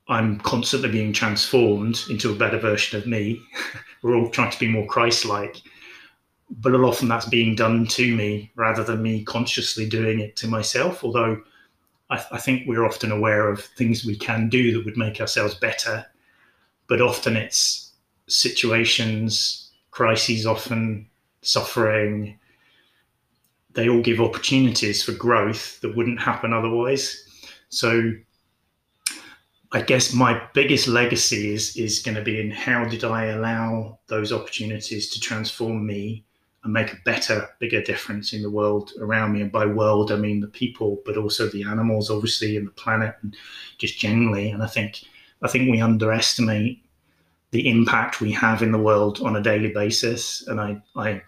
I'm 0.09 0.39
constantly 0.41 0.91
being 0.91 1.13
transformed 1.13 2.03
into 2.09 2.33
a 2.33 2.37
better 2.37 2.59
version 2.59 2.99
of 2.99 3.07
me. 3.07 3.41
We're 4.03 4.17
all 4.17 4.31
trying 4.31 4.51
to 4.51 4.59
be 4.59 4.69
more 4.69 4.87
Christ-like, 4.87 5.61
but 6.51 6.75
often 6.75 7.09
that's 7.09 7.29
being 7.29 7.55
done 7.55 7.87
to 7.89 8.15
me 8.15 8.51
rather 8.55 8.83
than 8.83 9.03
me 9.03 9.25
consciously 9.25 9.87
doing 9.89 10.21
it 10.21 10.37
to 10.37 10.49
myself. 10.49 11.05
Although 11.05 11.43
I, 12.11 12.25
I 12.33 12.39
think 12.39 12.67
we're 12.67 12.85
often 12.85 13.13
aware 13.13 13.49
of 13.49 13.61
things 13.61 14.05
we 14.05 14.17
can 14.17 14.49
do 14.49 14.73
that 14.73 14.85
would 14.85 14.97
make 14.97 15.21
ourselves 15.21 15.55
better, 15.55 16.07
but 16.89 17.01
often 17.01 17.37
it's 17.37 17.93
situations, 18.27 19.71
crises, 19.91 20.47
often 20.47 21.09
suffering. 21.43 22.39
They 23.73 23.89
all 23.89 24.03
give 24.03 24.21
opportunities 24.21 25.03
for 25.03 25.13
growth 25.13 25.81
that 25.81 25.97
wouldn't 25.97 26.21
happen 26.21 26.53
otherwise. 26.53 27.25
So 27.69 28.13
I 29.73 29.83
guess 29.83 30.15
my 30.15 30.41
biggest 30.55 30.89
legacy 30.89 31.53
is 31.53 31.77
is 31.77 32.01
going 32.01 32.15
to 32.15 32.23
be 32.23 32.41
in 32.41 32.51
how 32.51 32.85
did 32.87 33.05
I 33.05 33.27
allow 33.27 33.99
those 34.07 34.33
opportunities 34.33 35.11
to 35.11 35.21
transform 35.21 35.87
me 35.87 36.25
and 36.69 36.75
make 36.75 36.93
a 36.93 37.01
better, 37.07 37.49
bigger 37.61 37.83
difference 37.83 38.35
in 38.35 38.43
the 38.43 38.51
world 38.51 38.93
around 39.01 39.33
me. 39.33 39.41
And 39.41 39.51
by 39.51 39.65
world, 39.65 40.13
I 40.13 40.17
mean 40.17 40.41
the 40.41 40.49
people, 40.49 41.01
but 41.07 41.17
also 41.17 41.49
the 41.49 41.63
animals, 41.63 42.11
obviously, 42.11 42.59
and 42.59 42.67
the 42.67 42.73
planet, 42.73 43.15
and 43.23 43.35
just 43.79 43.99
generally. 43.99 44.51
And 44.51 44.63
I 44.63 44.67
think 44.67 45.03
I 45.41 45.49
think 45.49 45.71
we 45.71 45.81
underestimate 45.81 46.85
the 47.53 47.67
impact 47.71 48.21
we 48.21 48.33
have 48.33 48.63
in 48.63 48.71
the 48.71 48.79
world 48.79 49.23
on 49.23 49.37
a 49.37 49.43
daily 49.43 49.73
basis. 49.73 50.47
And 50.47 50.61
I, 50.61 50.83
I, 50.95 51.23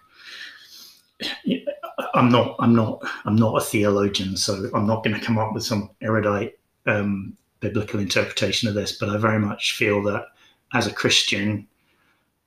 I'm 2.13 2.29
not, 2.29 2.55
I'm 2.59 2.75
not, 2.75 3.01
I'm 3.25 3.35
not 3.35 3.57
a 3.57 3.65
theologian, 3.65 4.37
so 4.37 4.69
I'm 4.75 4.85
not 4.85 5.03
going 5.03 5.19
to 5.19 5.25
come 5.25 5.39
up 5.39 5.53
with 5.53 5.63
some 5.63 5.89
erudite 6.01 6.59
um, 6.85 7.35
biblical 7.61 7.99
interpretation 7.99 8.69
of 8.69 8.75
this. 8.75 8.91
But 8.91 9.09
I 9.09 9.17
very 9.17 9.39
much 9.39 9.75
feel 9.75 10.03
that 10.03 10.27
as 10.73 10.85
a 10.85 10.93
Christian, 10.93 11.67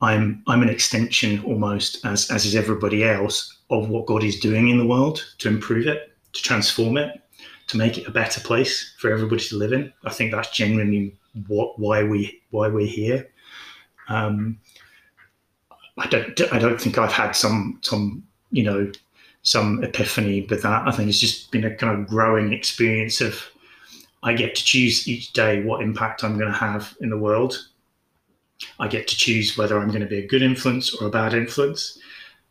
I'm 0.05 0.43
I'm 0.47 0.63
an 0.63 0.69
extension 0.69 1.43
almost 1.45 2.05
as 2.05 2.31
as 2.31 2.45
is 2.45 2.55
everybody 2.55 3.05
else 3.05 3.57
of 3.71 3.89
what 3.89 4.05
God 4.05 4.23
is 4.23 4.39
doing 4.39 4.69
in 4.69 4.77
the 4.77 4.87
world 4.87 5.25
to 5.39 5.49
improve 5.49 5.87
it, 5.87 6.13
to 6.35 6.43
transform 6.43 6.99
it, 6.99 7.23
to 7.69 7.79
make 7.79 7.97
it 7.97 8.07
a 8.07 8.11
better 8.11 8.41
place 8.41 8.95
for 8.99 9.11
everybody 9.11 9.43
to 9.45 9.57
live 9.57 9.73
in. 9.73 9.93
I 10.05 10.11
think 10.11 10.33
that's 10.33 10.51
genuinely 10.51 11.17
what 11.47 11.79
why 11.79 12.03
we 12.05 12.43
why 12.51 12.69
we're 12.69 12.87
here. 12.87 13.31
Um, 14.09 14.59
I 15.97 16.07
don't 16.09 16.53
I 16.53 16.59
don't 16.59 16.81
think 16.81 16.99
I've 16.99 17.13
had 17.13 17.33
some 17.33 17.79
some 17.81 18.25
you 18.51 18.63
know 18.63 18.93
some 19.43 19.83
epiphany 19.83 20.47
with 20.51 20.63
that. 20.63 20.87
I 20.87 20.91
think 20.91 21.09
it's 21.09 21.19
just 21.19 21.51
been 21.51 21.65
a 21.65 21.75
kind 21.75 21.99
of 21.99 22.07
growing 22.07 22.53
experience 22.53 23.23
of 23.23 23.43
I 24.23 24.35
get 24.35 24.55
to 24.55 24.65
choose 24.65 25.09
each 25.09 25.33
day 25.33 25.63
what 25.63 25.83
impact 25.83 26.25
I'm 26.25 26.39
going 26.39 26.53
to 26.53 26.59
have 26.59 26.95
in 27.01 27.09
the 27.09 27.19
world 27.19 27.69
I 28.79 28.89
get 28.89 29.09
to 29.09 29.17
choose 29.17 29.57
whether 29.57 29.79
I'm 29.79 29.89
going 29.89 30.01
to 30.01 30.07
be 30.07 30.19
a 30.19 30.27
good 30.27 30.43
influence 30.43 30.95
or 30.95 31.07
a 31.07 31.11
bad 31.11 31.35
influence. 31.35 31.99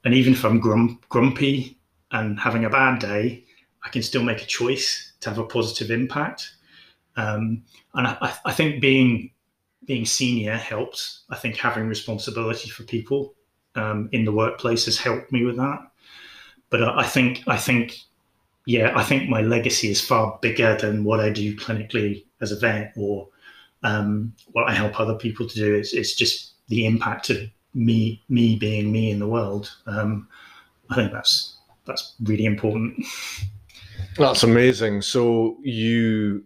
And 0.04 0.14
even 0.14 0.34
if 0.34 0.44
I'm 0.44 0.60
grum- 0.60 1.00
grumpy 1.10 1.78
and 2.12 2.40
having 2.40 2.66
a 2.66 2.70
bad 2.70 3.00
day, 3.00 3.44
I 3.84 3.90
can 3.90 4.02
still 4.02 4.24
make 4.24 4.42
a 4.42 4.46
choice 4.46 5.14
to 5.22 5.30
have 5.30 5.40
a 5.40 5.46
positive 5.46 5.92
impact. 5.92 6.54
Um, 7.16 7.64
and 7.94 8.08
I, 8.08 8.34
I, 8.46 8.52
think 8.52 8.82
being 8.82 9.32
being 9.86 10.06
senior 10.06 10.56
helps. 10.56 11.24
I 11.30 11.36
think 11.36 11.58
having 11.58 11.88
responsibility 11.88 12.70
for 12.70 12.84
people 12.84 13.36
um, 13.76 14.10
in 14.12 14.26
the 14.26 14.32
workplace 14.32 14.86
has 14.86 14.98
helped 14.98 15.32
me 15.32 15.46
with 15.46 15.58
that. 15.58 15.80
But 16.70 16.84
I, 16.84 17.02
I 17.02 17.04
think 17.04 17.44
I 17.48 17.58
think 17.58 17.98
yeah, 18.66 18.94
I 18.96 19.04
think 19.04 19.30
my 19.30 19.42
legacy 19.42 19.90
is 19.90 20.02
far 20.02 20.40
bigger 20.42 20.78
than 20.78 21.04
what 21.04 21.20
I 21.20 21.30
do 21.30 21.56
clinically 21.56 22.26
as 22.42 22.52
a 22.52 22.60
vet 22.60 22.94
or 22.96 23.28
um, 23.84 24.34
what 24.52 24.70
I 24.70 24.74
help 24.74 25.00
other 25.00 25.16
people 25.16 25.48
to 25.48 25.56
do. 25.56 25.76
It's, 25.76 25.94
it's 25.94 26.16
just 26.16 26.54
the 26.68 26.86
impact 26.86 27.30
of 27.30 27.38
me 27.74 28.22
me 28.30 28.56
being 28.56 28.92
me 28.92 29.12
in 29.12 29.20
the 29.20 29.28
world. 29.28 29.76
Um, 29.88 30.28
I 30.90 30.96
think 30.96 31.12
that's 31.12 31.58
that's 31.86 32.16
really 32.24 32.46
important. 32.46 33.06
That's 34.18 34.44
amazing. 34.44 35.02
So 35.02 35.58
you 35.64 36.44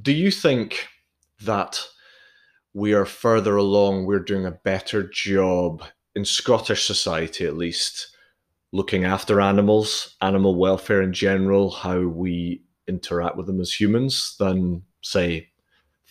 do 0.00 0.12
you 0.12 0.30
think 0.30 0.88
that 1.42 1.84
we 2.74 2.92
are 2.92 3.06
further 3.06 3.56
along, 3.56 4.04
we're 4.04 4.18
doing 4.18 4.46
a 4.46 4.50
better 4.50 5.04
job 5.04 5.84
in 6.16 6.24
Scottish 6.24 6.84
society 6.84 7.44
at 7.44 7.56
least 7.56 8.08
looking 8.72 9.04
after 9.04 9.40
animals, 9.40 10.16
animal 10.20 10.56
welfare 10.56 11.00
in 11.00 11.12
general, 11.12 11.70
how 11.70 12.00
we 12.00 12.60
interact 12.88 13.36
with 13.36 13.46
them 13.46 13.60
as 13.60 13.72
humans 13.72 14.34
than 14.38 14.82
say 15.00 15.48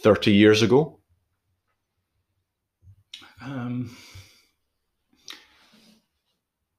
30 0.03 0.31
years 0.31 0.61
ago? 0.61 0.99
Um, 3.41 3.95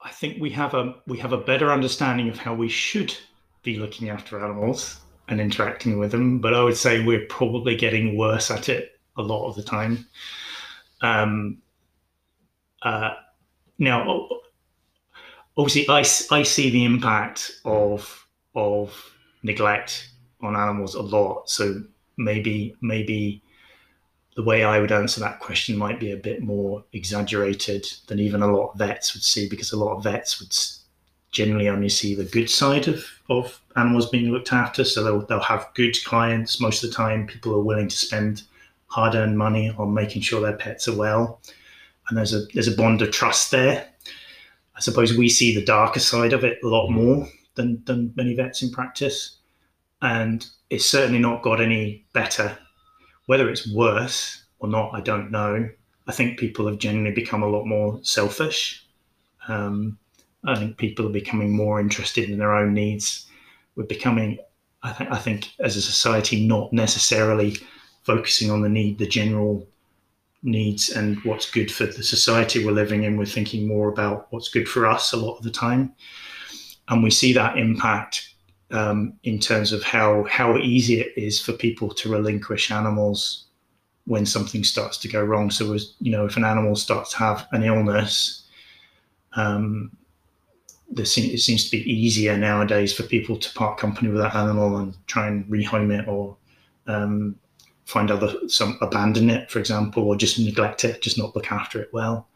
I 0.02 0.10
think 0.10 0.40
we 0.40 0.50
have 0.50 0.74
a 0.74 0.94
we 1.06 1.18
have 1.18 1.32
a 1.32 1.38
better 1.38 1.72
understanding 1.72 2.28
of 2.28 2.38
how 2.38 2.54
we 2.54 2.68
should 2.68 3.14
be 3.62 3.78
looking 3.78 4.10
after 4.10 4.42
animals 4.42 5.00
and 5.28 5.40
interacting 5.40 5.98
with 5.98 6.10
them, 6.10 6.38
but 6.38 6.54
I 6.54 6.62
would 6.62 6.76
say 6.76 7.02
we're 7.02 7.26
probably 7.26 7.74
getting 7.74 8.16
worse 8.16 8.50
at 8.50 8.68
it 8.68 8.92
a 9.16 9.22
lot 9.22 9.48
of 9.48 9.56
the 9.56 9.62
time. 9.62 10.06
Um, 11.00 11.62
uh, 12.82 13.14
now, 13.78 14.28
obviously, 15.56 15.88
I, 15.88 16.00
I 16.30 16.42
see 16.42 16.70
the 16.70 16.84
impact 16.84 17.52
of 17.64 18.26
of 18.54 18.94
neglect 19.42 20.10
on 20.42 20.56
animals 20.56 20.94
a 20.94 21.02
lot. 21.02 21.48
So 21.48 21.82
maybe 22.16 22.76
maybe 22.80 23.42
the 24.36 24.42
way 24.42 24.64
I 24.64 24.80
would 24.80 24.92
answer 24.92 25.20
that 25.20 25.38
question 25.38 25.78
might 25.78 26.00
be 26.00 26.10
a 26.10 26.16
bit 26.16 26.42
more 26.42 26.84
exaggerated 26.92 27.86
than 28.08 28.18
even 28.18 28.42
a 28.42 28.52
lot 28.52 28.72
of 28.72 28.78
vets 28.78 29.14
would 29.14 29.22
see, 29.22 29.48
because 29.48 29.72
a 29.72 29.78
lot 29.78 29.96
of 29.96 30.02
vets 30.02 30.40
would 30.40 30.56
generally 31.30 31.68
only 31.68 31.88
see 31.88 32.14
the 32.14 32.24
good 32.24 32.50
side 32.50 32.88
of, 32.88 33.04
of 33.28 33.60
animals 33.76 34.08
being 34.08 34.30
looked 34.30 34.52
after. 34.52 34.84
So 34.84 35.04
they'll, 35.04 35.26
they'll 35.26 35.40
have 35.40 35.68
good 35.74 35.96
clients. 36.04 36.60
Most 36.60 36.82
of 36.82 36.90
the 36.90 36.96
time, 36.96 37.26
people 37.26 37.54
are 37.54 37.60
willing 37.60 37.88
to 37.88 37.96
spend 37.96 38.42
hard 38.86 39.14
earned 39.14 39.38
money 39.38 39.74
on 39.78 39.94
making 39.94 40.22
sure 40.22 40.40
their 40.40 40.56
pets 40.56 40.88
are 40.88 40.96
well. 40.96 41.40
And 42.08 42.18
there's 42.18 42.34
a, 42.34 42.44
there's 42.54 42.68
a 42.68 42.76
bond 42.76 43.02
of 43.02 43.10
trust 43.10 43.50
there. 43.50 43.88
I 44.76 44.80
suppose 44.80 45.16
we 45.16 45.28
see 45.28 45.54
the 45.54 45.64
darker 45.64 46.00
side 46.00 46.32
of 46.32 46.44
it 46.44 46.58
a 46.64 46.68
lot 46.68 46.90
more 46.90 47.28
than, 47.54 47.82
than 47.84 48.12
many 48.16 48.34
vets 48.34 48.62
in 48.62 48.70
practice. 48.70 49.36
And 50.04 50.46
it's 50.68 50.84
certainly 50.84 51.18
not 51.18 51.42
got 51.42 51.62
any 51.62 52.04
better. 52.12 52.58
Whether 53.24 53.48
it's 53.48 53.72
worse 53.72 54.44
or 54.58 54.68
not, 54.68 54.92
I 54.92 55.00
don't 55.00 55.30
know. 55.30 55.66
I 56.06 56.12
think 56.12 56.38
people 56.38 56.66
have 56.66 56.78
generally 56.78 57.10
become 57.10 57.42
a 57.42 57.48
lot 57.48 57.64
more 57.64 57.98
selfish. 58.02 58.86
Um, 59.48 59.96
I 60.44 60.56
think 60.56 60.76
people 60.76 61.06
are 61.06 61.20
becoming 61.20 61.56
more 61.56 61.80
interested 61.80 62.28
in 62.28 62.38
their 62.38 62.54
own 62.54 62.74
needs. 62.74 63.26
We're 63.76 63.84
becoming, 63.84 64.38
I 64.82 64.92
think, 64.92 65.10
I 65.10 65.16
think, 65.16 65.48
as 65.60 65.74
a 65.74 65.80
society, 65.80 66.46
not 66.46 66.70
necessarily 66.70 67.56
focusing 68.02 68.50
on 68.50 68.60
the 68.60 68.68
need, 68.68 68.98
the 68.98 69.06
general 69.06 69.66
needs, 70.42 70.90
and 70.90 71.16
what's 71.24 71.50
good 71.50 71.72
for 71.72 71.86
the 71.86 72.02
society 72.02 72.62
we're 72.62 72.72
living 72.72 73.04
in. 73.04 73.16
We're 73.16 73.24
thinking 73.24 73.66
more 73.66 73.88
about 73.88 74.26
what's 74.28 74.50
good 74.50 74.68
for 74.68 74.84
us 74.84 75.14
a 75.14 75.16
lot 75.16 75.38
of 75.38 75.44
the 75.44 75.50
time, 75.50 75.94
and 76.88 77.02
we 77.02 77.10
see 77.10 77.32
that 77.32 77.56
impact 77.56 78.33
um, 78.70 79.14
in 79.24 79.38
terms 79.38 79.72
of 79.72 79.82
how 79.82 80.24
how 80.24 80.56
easy 80.56 81.00
it 81.00 81.12
is 81.16 81.40
for 81.40 81.52
people 81.52 81.88
to 81.90 82.08
relinquish 82.08 82.70
animals 82.70 83.46
when 84.06 84.26
something 84.26 84.64
starts 84.64 84.98
to 84.98 85.08
go 85.08 85.22
wrong. 85.22 85.50
So, 85.50 85.72
as 85.72 85.94
you 86.00 86.12
know, 86.12 86.26
if 86.26 86.36
an 86.36 86.44
animal 86.44 86.76
starts 86.76 87.12
to 87.12 87.18
have 87.18 87.46
an 87.52 87.62
illness, 87.62 88.46
um, 89.36 89.96
it 90.96 91.06
seems 91.06 91.64
to 91.64 91.70
be 91.70 91.90
easier 91.90 92.36
nowadays 92.36 92.92
for 92.92 93.02
people 93.04 93.36
to 93.36 93.52
part 93.54 93.78
company 93.78 94.08
with 94.08 94.20
that 94.20 94.34
animal 94.34 94.76
and 94.76 94.96
try 95.06 95.26
and 95.26 95.44
rehome 95.46 95.98
it 95.98 96.06
or 96.06 96.36
um, 96.86 97.36
find 97.84 98.10
other 98.10 98.34
some 98.48 98.78
abandon 98.80 99.30
it, 99.30 99.50
for 99.50 99.58
example, 99.58 100.04
or 100.04 100.16
just 100.16 100.38
neglect 100.38 100.84
it, 100.84 101.02
just 101.02 101.18
not 101.18 101.34
look 101.34 101.50
after 101.50 101.80
it 101.80 101.92
well. 101.92 102.28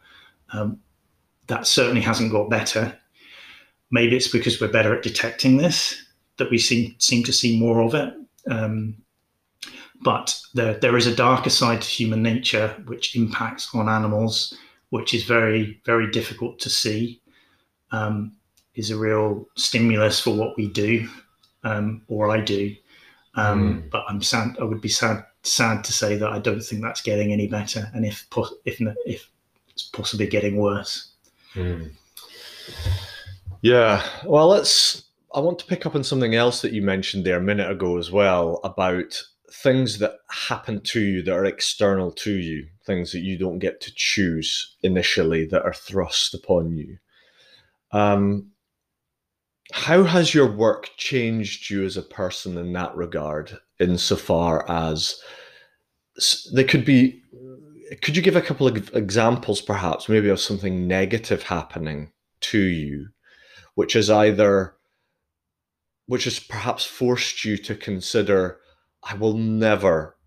Um, 0.51 0.79
that 1.47 1.67
certainly 1.67 2.01
hasn't 2.01 2.31
got 2.31 2.49
better. 2.49 2.95
Maybe 3.91 4.15
it's 4.15 4.27
because 4.27 4.61
we're 4.61 4.67
better 4.67 4.95
at 4.95 5.03
detecting 5.03 5.57
this 5.57 6.03
that 6.39 6.49
we 6.49 6.57
seem 6.57 6.95
seem 6.97 7.23
to 7.23 7.33
see 7.33 7.59
more 7.59 7.81
of 7.81 7.93
it. 7.93 8.13
Um, 8.49 8.95
but 10.01 10.39
there, 10.53 10.75
there 10.75 10.97
is 10.97 11.07
a 11.07 11.15
darker 11.15 11.49
side 11.49 11.81
to 11.81 11.87
human 11.87 12.23
nature 12.23 12.69
which 12.85 13.15
impacts 13.15 13.75
on 13.75 13.89
animals, 13.89 14.57
which 14.89 15.13
is 15.13 15.23
very, 15.25 15.81
very 15.85 16.09
difficult 16.09 16.57
to 16.59 16.69
see. 16.69 17.21
Um, 17.91 18.33
is 18.75 18.91
a 18.91 18.97
real 18.97 19.45
stimulus 19.55 20.21
for 20.21 20.33
what 20.33 20.55
we 20.55 20.67
do, 20.69 21.09
um, 21.63 22.01
or 22.07 22.29
I 22.29 22.39
do. 22.39 22.73
Um, 23.35 23.83
mm. 23.83 23.89
But 23.89 24.05
I'm 24.07 24.21
sad. 24.21 24.55
I 24.61 24.63
would 24.63 24.79
be 24.79 24.89
sad, 24.89 25.25
sad 25.43 25.83
to 25.83 25.91
say 25.91 26.15
that 26.15 26.31
I 26.31 26.39
don't 26.39 26.61
think 26.61 26.81
that's 26.81 27.01
getting 27.01 27.33
any 27.33 27.47
better, 27.47 27.91
and 27.93 28.05
if 28.05 28.25
if 28.65 28.79
if 29.05 29.29
it's 29.69 29.83
possibly 29.83 30.27
getting 30.27 30.57
worse. 30.57 31.11
Mm. 31.55 31.91
Yeah. 33.61 34.01
Well, 34.25 34.47
let's 34.47 35.08
I 35.33 35.39
want 35.39 35.59
to 35.59 35.65
pick 35.65 35.85
up 35.85 35.95
on 35.95 36.03
something 36.03 36.35
else 36.35 36.61
that 36.61 36.73
you 36.73 36.81
mentioned 36.81 37.25
there 37.25 37.37
a 37.37 37.41
minute 37.41 37.69
ago 37.69 37.97
as 37.97 38.11
well 38.11 38.59
about 38.63 39.21
things 39.51 39.99
that 39.99 40.13
happen 40.29 40.81
to 40.81 40.99
you 40.99 41.21
that 41.23 41.33
are 41.33 41.45
external 41.45 42.11
to 42.11 42.31
you, 42.31 42.67
things 42.85 43.11
that 43.11 43.19
you 43.19 43.37
don't 43.37 43.59
get 43.59 43.81
to 43.81 43.93
choose 43.95 44.75
initially 44.81 45.45
that 45.45 45.63
are 45.63 45.73
thrust 45.73 46.33
upon 46.33 46.75
you. 46.75 46.97
Um, 47.91 48.51
how 49.71 50.03
has 50.03 50.33
your 50.33 50.51
work 50.51 50.89
changed 50.97 51.69
you 51.69 51.85
as 51.85 51.97
a 51.97 52.01
person 52.01 52.57
in 52.57 52.73
that 52.73 52.95
regard, 52.95 53.57
insofar 53.79 54.69
as 54.69 55.19
there 56.53 56.63
could 56.63 56.85
be? 56.85 57.21
Could 58.01 58.15
you 58.15 58.23
give 58.23 58.35
a 58.35 58.41
couple 58.41 58.67
of 58.67 58.95
examples, 58.95 59.61
perhaps, 59.61 60.09
maybe 60.09 60.29
of 60.29 60.39
something 60.39 60.87
negative 60.87 61.43
happening 61.43 62.11
to 62.41 62.59
you, 62.59 63.07
which 63.75 63.95
is 63.95 64.09
either, 64.09 64.75
which 66.09 66.23
has 66.23 66.39
perhaps 66.39 66.85
forced 66.85 67.45
you 67.45 67.55
to 67.55 67.75
consider 67.75 68.59
I 69.03 69.13
will 69.13 69.37
never 69.37 70.17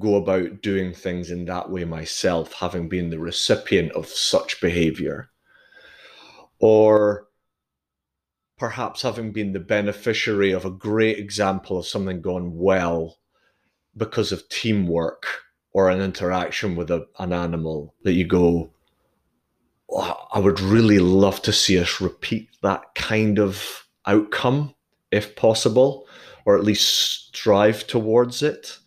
go 0.00 0.16
about 0.16 0.60
doing 0.60 0.92
things 0.92 1.30
in 1.30 1.44
that 1.44 1.70
way 1.70 1.84
myself, 1.84 2.52
having 2.54 2.88
been 2.88 3.10
the 3.10 3.20
recipient 3.20 3.92
of 3.92 4.08
such 4.08 4.60
behavior. 4.60 5.30
Or 6.58 7.28
perhaps 8.58 9.02
having 9.02 9.30
been 9.30 9.52
the 9.52 9.60
beneficiary 9.60 10.50
of 10.50 10.64
a 10.64 10.70
great 10.70 11.20
example 11.20 11.78
of 11.78 11.86
something 11.86 12.20
gone 12.20 12.58
well 12.58 13.18
because 13.96 14.32
of 14.32 14.48
teamwork 14.48 15.26
or 15.74 15.90
an 15.90 16.00
interaction 16.00 16.74
with 16.74 16.90
a, 16.90 17.06
an 17.20 17.32
animal 17.32 17.94
that 18.02 18.14
you 18.14 18.26
go, 18.26 18.72
oh, 19.88 20.26
I 20.32 20.40
would 20.40 20.58
really 20.58 20.98
love 20.98 21.40
to 21.42 21.52
see 21.52 21.78
us 21.78 22.00
repeat 22.00 22.48
that 22.62 22.82
kind 22.96 23.38
of 23.38 23.85
outcome 24.06 24.74
if 25.10 25.36
possible 25.36 26.06
or 26.46 26.56
at 26.56 26.64
least 26.64 27.28
strive 27.28 27.86
towards 27.86 28.42
it, 28.42 28.78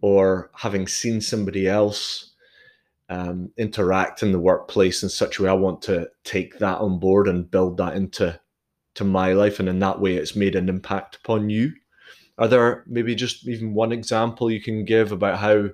or 0.00 0.50
having 0.54 0.86
seen 0.86 1.20
somebody 1.20 1.68
else 1.68 2.32
um, 3.08 3.50
interact 3.56 4.22
in 4.22 4.32
the 4.32 4.38
workplace 4.38 5.02
in 5.02 5.08
such 5.08 5.38
a 5.38 5.42
way, 5.42 5.48
I 5.48 5.54
want 5.54 5.80
to 5.82 6.10
take 6.24 6.58
that 6.58 6.78
on 6.78 6.98
board 6.98 7.28
and 7.28 7.50
build 7.50 7.76
that 7.78 7.94
into 7.94 8.38
to 8.96 9.04
my 9.04 9.32
life, 9.32 9.60
and 9.60 9.68
in 9.68 9.78
that 9.78 10.00
way, 10.00 10.16
it's 10.16 10.34
made 10.34 10.56
an 10.56 10.68
impact 10.68 11.16
upon 11.16 11.48
you. 11.48 11.72
Are 12.36 12.48
there 12.48 12.82
maybe 12.86 13.14
just 13.14 13.46
even 13.46 13.74
one 13.74 13.92
example 13.92 14.50
you 14.50 14.60
can 14.60 14.84
give 14.84 15.12
about 15.12 15.38
how 15.38 15.68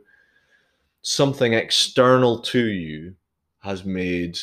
something 1.01 1.55
external 1.55 2.41
to 2.41 2.67
you 2.67 3.15
has 3.61 3.85
made 3.85 4.39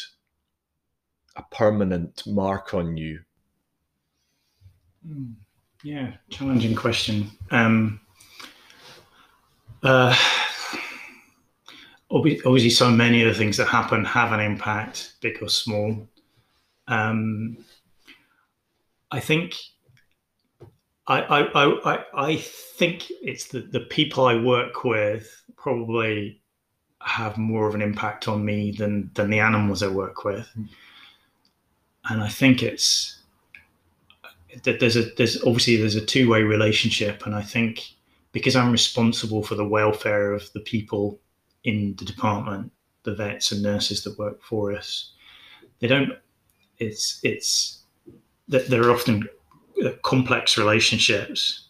a 1.36 1.43
permanent 1.51 2.23
mark 2.25 2.73
on 2.73 2.97
you? 2.97 3.19
Mm. 5.07 5.33
Yeah, 5.83 6.13
challenging 6.29 6.75
question. 6.75 7.31
Um, 7.49 7.99
uh, 9.83 10.15
obviously, 12.11 12.69
so 12.69 12.89
many 12.89 13.23
of 13.23 13.29
the 13.29 13.37
things 13.37 13.57
that 13.57 13.67
happen 13.67 14.05
have 14.05 14.31
an 14.31 14.39
impact, 14.39 15.13
big 15.21 15.41
or 15.41 15.49
small. 15.49 16.07
Um, 16.87 17.57
I 19.09 19.19
think 19.19 19.55
I, 21.07 21.21
I, 21.21 21.93
I, 21.93 22.05
I 22.13 22.35
think 22.37 23.11
it's 23.21 23.47
the, 23.47 23.61
the 23.61 23.81
people 23.81 24.25
I 24.25 24.35
work 24.35 24.83
with 24.83 25.43
probably 25.57 26.41
have 27.01 27.37
more 27.37 27.67
of 27.67 27.75
an 27.75 27.81
impact 27.81 28.27
on 28.27 28.45
me 28.45 28.71
than 28.71 29.09
than 29.15 29.29
the 29.29 29.39
animals 29.39 29.81
I 29.81 29.87
work 29.87 30.23
with. 30.23 30.47
Hmm. 30.49 30.65
And 32.09 32.21
I 32.21 32.29
think 32.29 32.63
it's 32.63 33.20
there's 34.63 34.95
a 34.95 35.03
there's 35.15 35.41
obviously 35.43 35.77
there's 35.77 35.95
a 35.95 36.05
two 36.05 36.29
way 36.29 36.43
relationship, 36.43 37.25
and 37.25 37.35
I 37.35 37.41
think 37.41 37.93
because 38.31 38.55
I'm 38.55 38.71
responsible 38.71 39.43
for 39.43 39.55
the 39.55 39.67
welfare 39.67 40.33
of 40.33 40.51
the 40.53 40.59
people 40.59 41.19
in 41.63 41.95
the 41.97 42.05
department, 42.05 42.71
the 43.03 43.15
vets 43.15 43.51
and 43.51 43.61
nurses 43.61 44.03
that 44.03 44.17
work 44.17 44.41
for 44.43 44.73
us, 44.73 45.11
they 45.79 45.87
don't. 45.87 46.13
It's 46.79 47.19
it's 47.23 47.81
that 48.47 48.69
there 48.69 48.83
are 48.83 48.91
often 48.91 49.27
uh, 49.85 49.91
complex 50.03 50.57
relationships, 50.57 51.67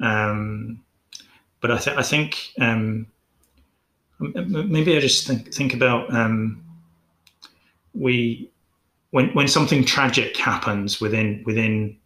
um, 0.00 0.82
but 1.60 1.70
I, 1.70 1.78
th- 1.78 1.96
I 1.96 2.02
think 2.02 2.52
um, 2.60 3.06
maybe 4.18 4.96
I 4.96 5.00
just 5.00 5.26
think 5.26 5.52
think 5.52 5.74
about 5.74 6.12
um, 6.14 6.62
we 7.94 8.50
when 9.10 9.28
when 9.30 9.48
something 9.48 9.84
tragic 9.84 10.36
happens 10.36 11.00
within 11.00 11.42
within 11.46 11.96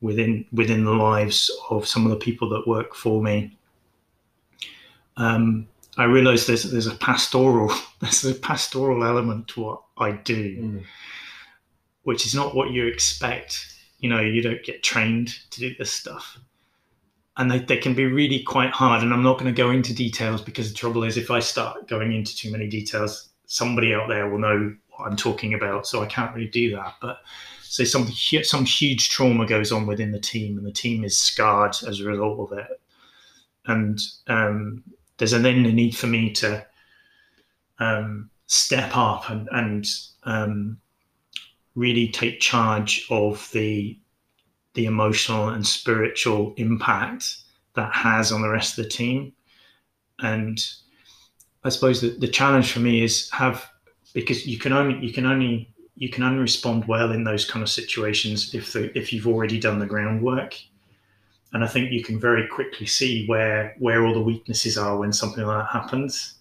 within 0.00 0.44
within 0.52 0.84
the 0.84 0.92
lives 0.92 1.50
of 1.70 1.86
some 1.86 2.04
of 2.04 2.10
the 2.10 2.16
people 2.16 2.48
that 2.50 2.66
work 2.66 2.94
for 2.94 3.22
me. 3.22 3.56
Um, 5.16 5.68
I 5.96 6.04
realise 6.04 6.46
there's 6.46 6.64
there's 6.64 6.86
a 6.86 6.94
pastoral 6.94 7.72
there's 8.00 8.24
a 8.24 8.34
pastoral 8.34 9.04
element 9.04 9.48
to 9.48 9.60
what 9.60 9.82
I 9.98 10.12
do, 10.12 10.62
mm. 10.62 10.84
which 12.04 12.26
is 12.26 12.34
not 12.34 12.54
what 12.54 12.70
you 12.70 12.86
expect. 12.86 13.66
You 13.98 14.08
know, 14.08 14.20
you 14.20 14.40
don't 14.40 14.64
get 14.64 14.82
trained 14.82 15.38
to 15.50 15.60
do 15.60 15.74
this 15.78 15.92
stuff, 15.92 16.38
and 17.36 17.50
they, 17.50 17.58
they 17.58 17.76
can 17.76 17.94
be 17.94 18.06
really 18.06 18.42
quite 18.42 18.70
hard. 18.70 19.02
And 19.02 19.12
I'm 19.12 19.22
not 19.22 19.38
going 19.38 19.52
to 19.54 19.62
go 19.62 19.70
into 19.70 19.94
details 19.94 20.40
because 20.40 20.70
the 20.70 20.76
trouble 20.76 21.04
is, 21.04 21.18
if 21.18 21.30
I 21.30 21.40
start 21.40 21.86
going 21.86 22.12
into 22.12 22.34
too 22.34 22.50
many 22.50 22.66
details, 22.66 23.28
somebody 23.44 23.92
out 23.92 24.08
there 24.08 24.30
will 24.30 24.38
know 24.38 24.74
what 24.96 25.06
I'm 25.06 25.16
talking 25.16 25.52
about. 25.52 25.86
So 25.86 26.02
I 26.02 26.06
can't 26.06 26.34
really 26.34 26.48
do 26.48 26.74
that, 26.76 26.94
but 27.02 27.18
so 27.70 27.84
some 27.84 28.08
some 28.42 28.64
huge 28.64 29.10
trauma 29.10 29.46
goes 29.46 29.70
on 29.70 29.86
within 29.86 30.10
the 30.10 30.18
team, 30.18 30.58
and 30.58 30.66
the 30.66 30.72
team 30.72 31.04
is 31.04 31.16
scarred 31.16 31.76
as 31.86 32.00
a 32.00 32.04
result 32.04 32.40
of 32.50 32.58
it. 32.58 32.80
And 33.66 33.96
um, 34.26 34.82
there's 35.18 35.30
then 35.30 35.44
a 35.44 35.72
need 35.72 35.96
for 35.96 36.08
me 36.08 36.32
to 36.32 36.66
um, 37.78 38.28
step 38.46 38.96
up 38.96 39.30
and, 39.30 39.48
and 39.52 39.86
um, 40.24 40.80
really 41.76 42.08
take 42.08 42.40
charge 42.40 43.06
of 43.08 43.48
the 43.52 43.96
the 44.74 44.86
emotional 44.86 45.50
and 45.50 45.64
spiritual 45.64 46.54
impact 46.56 47.36
that 47.74 47.92
has 47.92 48.32
on 48.32 48.42
the 48.42 48.48
rest 48.50 48.76
of 48.78 48.82
the 48.82 48.90
team. 48.90 49.32
And 50.18 50.60
I 51.62 51.68
suppose 51.68 52.00
that 52.00 52.18
the 52.18 52.26
challenge 52.26 52.72
for 52.72 52.80
me 52.80 53.04
is 53.04 53.30
have 53.30 53.64
because 54.12 54.44
you 54.44 54.58
can 54.58 54.72
only 54.72 54.98
you 55.06 55.12
can 55.12 55.24
only 55.24 55.72
you 56.00 56.08
can 56.08 56.24
only 56.24 56.38
respond 56.38 56.88
well 56.88 57.12
in 57.12 57.24
those 57.24 57.44
kind 57.44 57.62
of 57.62 57.68
situations 57.68 58.54
if 58.54 58.72
the, 58.72 58.98
if 58.98 59.12
you've 59.12 59.26
already 59.26 59.60
done 59.60 59.78
the 59.78 59.86
groundwork. 59.86 60.58
And 61.52 61.62
I 61.62 61.66
think 61.66 61.92
you 61.92 62.02
can 62.02 62.18
very 62.18 62.48
quickly 62.48 62.86
see 62.86 63.26
where 63.26 63.76
where 63.78 64.06
all 64.06 64.14
the 64.14 64.20
weaknesses 64.20 64.78
are 64.78 64.96
when 64.96 65.12
something 65.12 65.44
like 65.44 65.58
that 65.62 65.70
happens. 65.70 66.34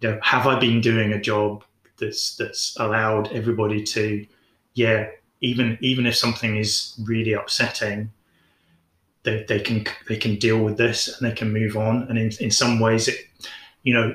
You 0.00 0.10
know, 0.10 0.20
have 0.22 0.46
I 0.46 0.60
been 0.60 0.80
doing 0.80 1.12
a 1.12 1.20
job 1.20 1.64
that's 1.98 2.36
that's 2.36 2.76
allowed 2.78 3.32
everybody 3.32 3.82
to, 3.82 4.24
yeah, 4.74 5.08
even 5.40 5.76
even 5.80 6.06
if 6.06 6.14
something 6.14 6.56
is 6.56 6.94
really 7.04 7.32
upsetting, 7.32 8.12
they, 9.24 9.44
they 9.48 9.58
can 9.58 9.86
they 10.08 10.18
can 10.18 10.36
deal 10.36 10.62
with 10.62 10.76
this 10.76 11.18
and 11.18 11.28
they 11.28 11.34
can 11.34 11.52
move 11.52 11.76
on. 11.76 12.02
And 12.08 12.16
in, 12.16 12.30
in 12.38 12.50
some 12.52 12.78
ways, 12.78 13.08
it, 13.08 13.16
you 13.82 13.92
know, 13.92 14.14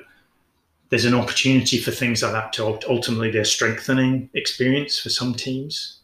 there's 0.90 1.06
an 1.06 1.16
opportunity 1.16 1.78
for 1.78 1.92
things 1.92 2.22
like 2.22 2.32
that 2.34 2.54
to 2.54 2.80
ultimately 2.88 3.32
be 3.32 3.40
a 3.40 3.46
strengthening 3.46 4.30
experience 4.34 5.00
for 5.00 5.10
some 5.10 5.34
teams. 5.34 6.00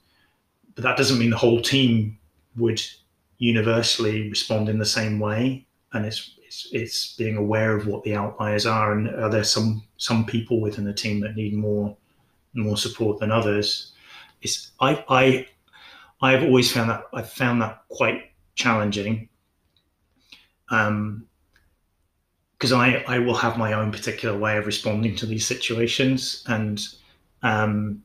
But 0.75 0.83
that 0.83 0.97
doesn't 0.97 1.19
mean 1.19 1.29
the 1.29 1.37
whole 1.37 1.61
team 1.61 2.17
would 2.57 2.81
universally 3.37 4.29
respond 4.29 4.69
in 4.69 4.79
the 4.79 4.85
same 4.85 5.19
way. 5.19 5.65
And 5.93 6.05
it's, 6.05 6.31
it's, 6.51 6.69
it's 6.71 7.15
being 7.15 7.37
aware 7.37 7.75
of 7.75 7.87
what 7.87 8.03
the 8.03 8.15
outliers 8.15 8.65
are, 8.65 8.93
and 8.93 9.09
are 9.09 9.29
there 9.29 9.43
some 9.43 9.83
some 9.97 10.25
people 10.25 10.59
within 10.59 10.83
the 10.83 10.93
team 10.93 11.21
that 11.21 11.35
need 11.35 11.53
more 11.53 11.95
more 12.53 12.77
support 12.77 13.19
than 13.19 13.31
others? 13.31 13.93
It's 14.41 14.71
I 14.81 15.03
I 15.07 15.47
I've 16.21 16.43
always 16.43 16.71
found 16.71 16.89
that 16.89 17.03
I've 17.13 17.29
found 17.29 17.61
that 17.61 17.83
quite 17.87 18.31
challenging. 18.55 19.29
Um, 20.69 21.27
because 22.61 22.73
I, 22.73 23.03
I 23.07 23.17
will 23.17 23.33
have 23.33 23.57
my 23.57 23.73
own 23.73 23.91
particular 23.91 24.37
way 24.37 24.55
of 24.55 24.67
responding 24.67 25.15
to 25.15 25.25
these 25.25 25.47
situations 25.47 26.43
and 26.45 26.79
um, 27.41 28.03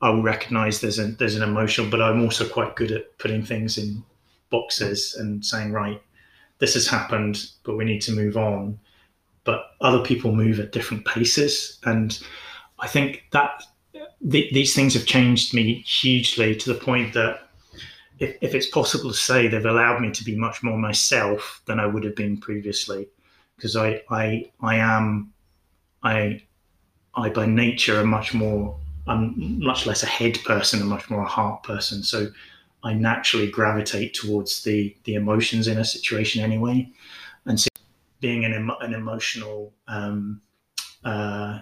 I 0.00 0.10
will 0.10 0.22
recognize 0.22 0.80
there's 0.80 1.00
a 1.00 1.08
there's 1.08 1.34
an 1.34 1.42
emotional, 1.42 1.90
but 1.90 2.00
I'm 2.00 2.22
also 2.22 2.48
quite 2.48 2.76
good 2.76 2.92
at 2.92 3.18
putting 3.18 3.44
things 3.44 3.78
in 3.78 4.04
boxes 4.48 5.16
and 5.16 5.44
saying, 5.44 5.72
right, 5.72 6.00
this 6.60 6.74
has 6.74 6.86
happened, 6.86 7.50
but 7.64 7.76
we 7.76 7.84
need 7.84 8.00
to 8.02 8.12
move 8.12 8.36
on. 8.36 8.78
But 9.42 9.72
other 9.80 10.04
people 10.04 10.32
move 10.32 10.60
at 10.60 10.70
different 10.70 11.04
paces, 11.04 11.80
and 11.82 12.16
I 12.78 12.86
think 12.86 13.24
that 13.32 13.64
th- 14.30 14.52
these 14.52 14.72
things 14.72 14.94
have 14.94 15.06
changed 15.06 15.52
me 15.52 15.80
hugely 15.80 16.54
to 16.54 16.72
the 16.72 16.78
point 16.78 17.12
that 17.14 17.48
if, 18.20 18.36
if 18.40 18.54
it's 18.54 18.70
possible 18.70 19.10
to 19.10 19.16
say 19.16 19.48
they've 19.48 19.66
allowed 19.66 20.00
me 20.00 20.12
to 20.12 20.22
be 20.22 20.36
much 20.36 20.62
more 20.62 20.78
myself 20.78 21.60
than 21.66 21.80
I 21.80 21.86
would 21.86 22.04
have 22.04 22.14
been 22.14 22.36
previously 22.36 23.08
because 23.56 23.76
I, 23.76 24.02
I, 24.10 24.50
I 24.60 24.76
am, 24.76 25.32
I, 26.02 26.42
I 27.14 27.30
by 27.30 27.46
nature 27.46 27.98
am 28.00 28.08
much 28.08 28.34
more, 28.34 28.78
I'm 29.06 29.60
much 29.60 29.86
less 29.86 30.02
a 30.02 30.06
head 30.06 30.38
person 30.44 30.80
and 30.80 30.88
much 30.88 31.08
more 31.08 31.22
a 31.22 31.28
heart 31.28 31.62
person. 31.62 32.02
So 32.02 32.28
I 32.84 32.92
naturally 32.94 33.50
gravitate 33.50 34.14
towards 34.14 34.62
the 34.62 34.96
the 35.04 35.14
emotions 35.14 35.66
in 35.66 35.78
a 35.78 35.84
situation 35.84 36.42
anyway, 36.42 36.88
and 37.44 37.58
so 37.58 37.68
being 38.20 38.44
an 38.44 38.70
an 38.80 38.94
emotional 38.94 39.72
um, 39.88 40.40
uh, 41.04 41.60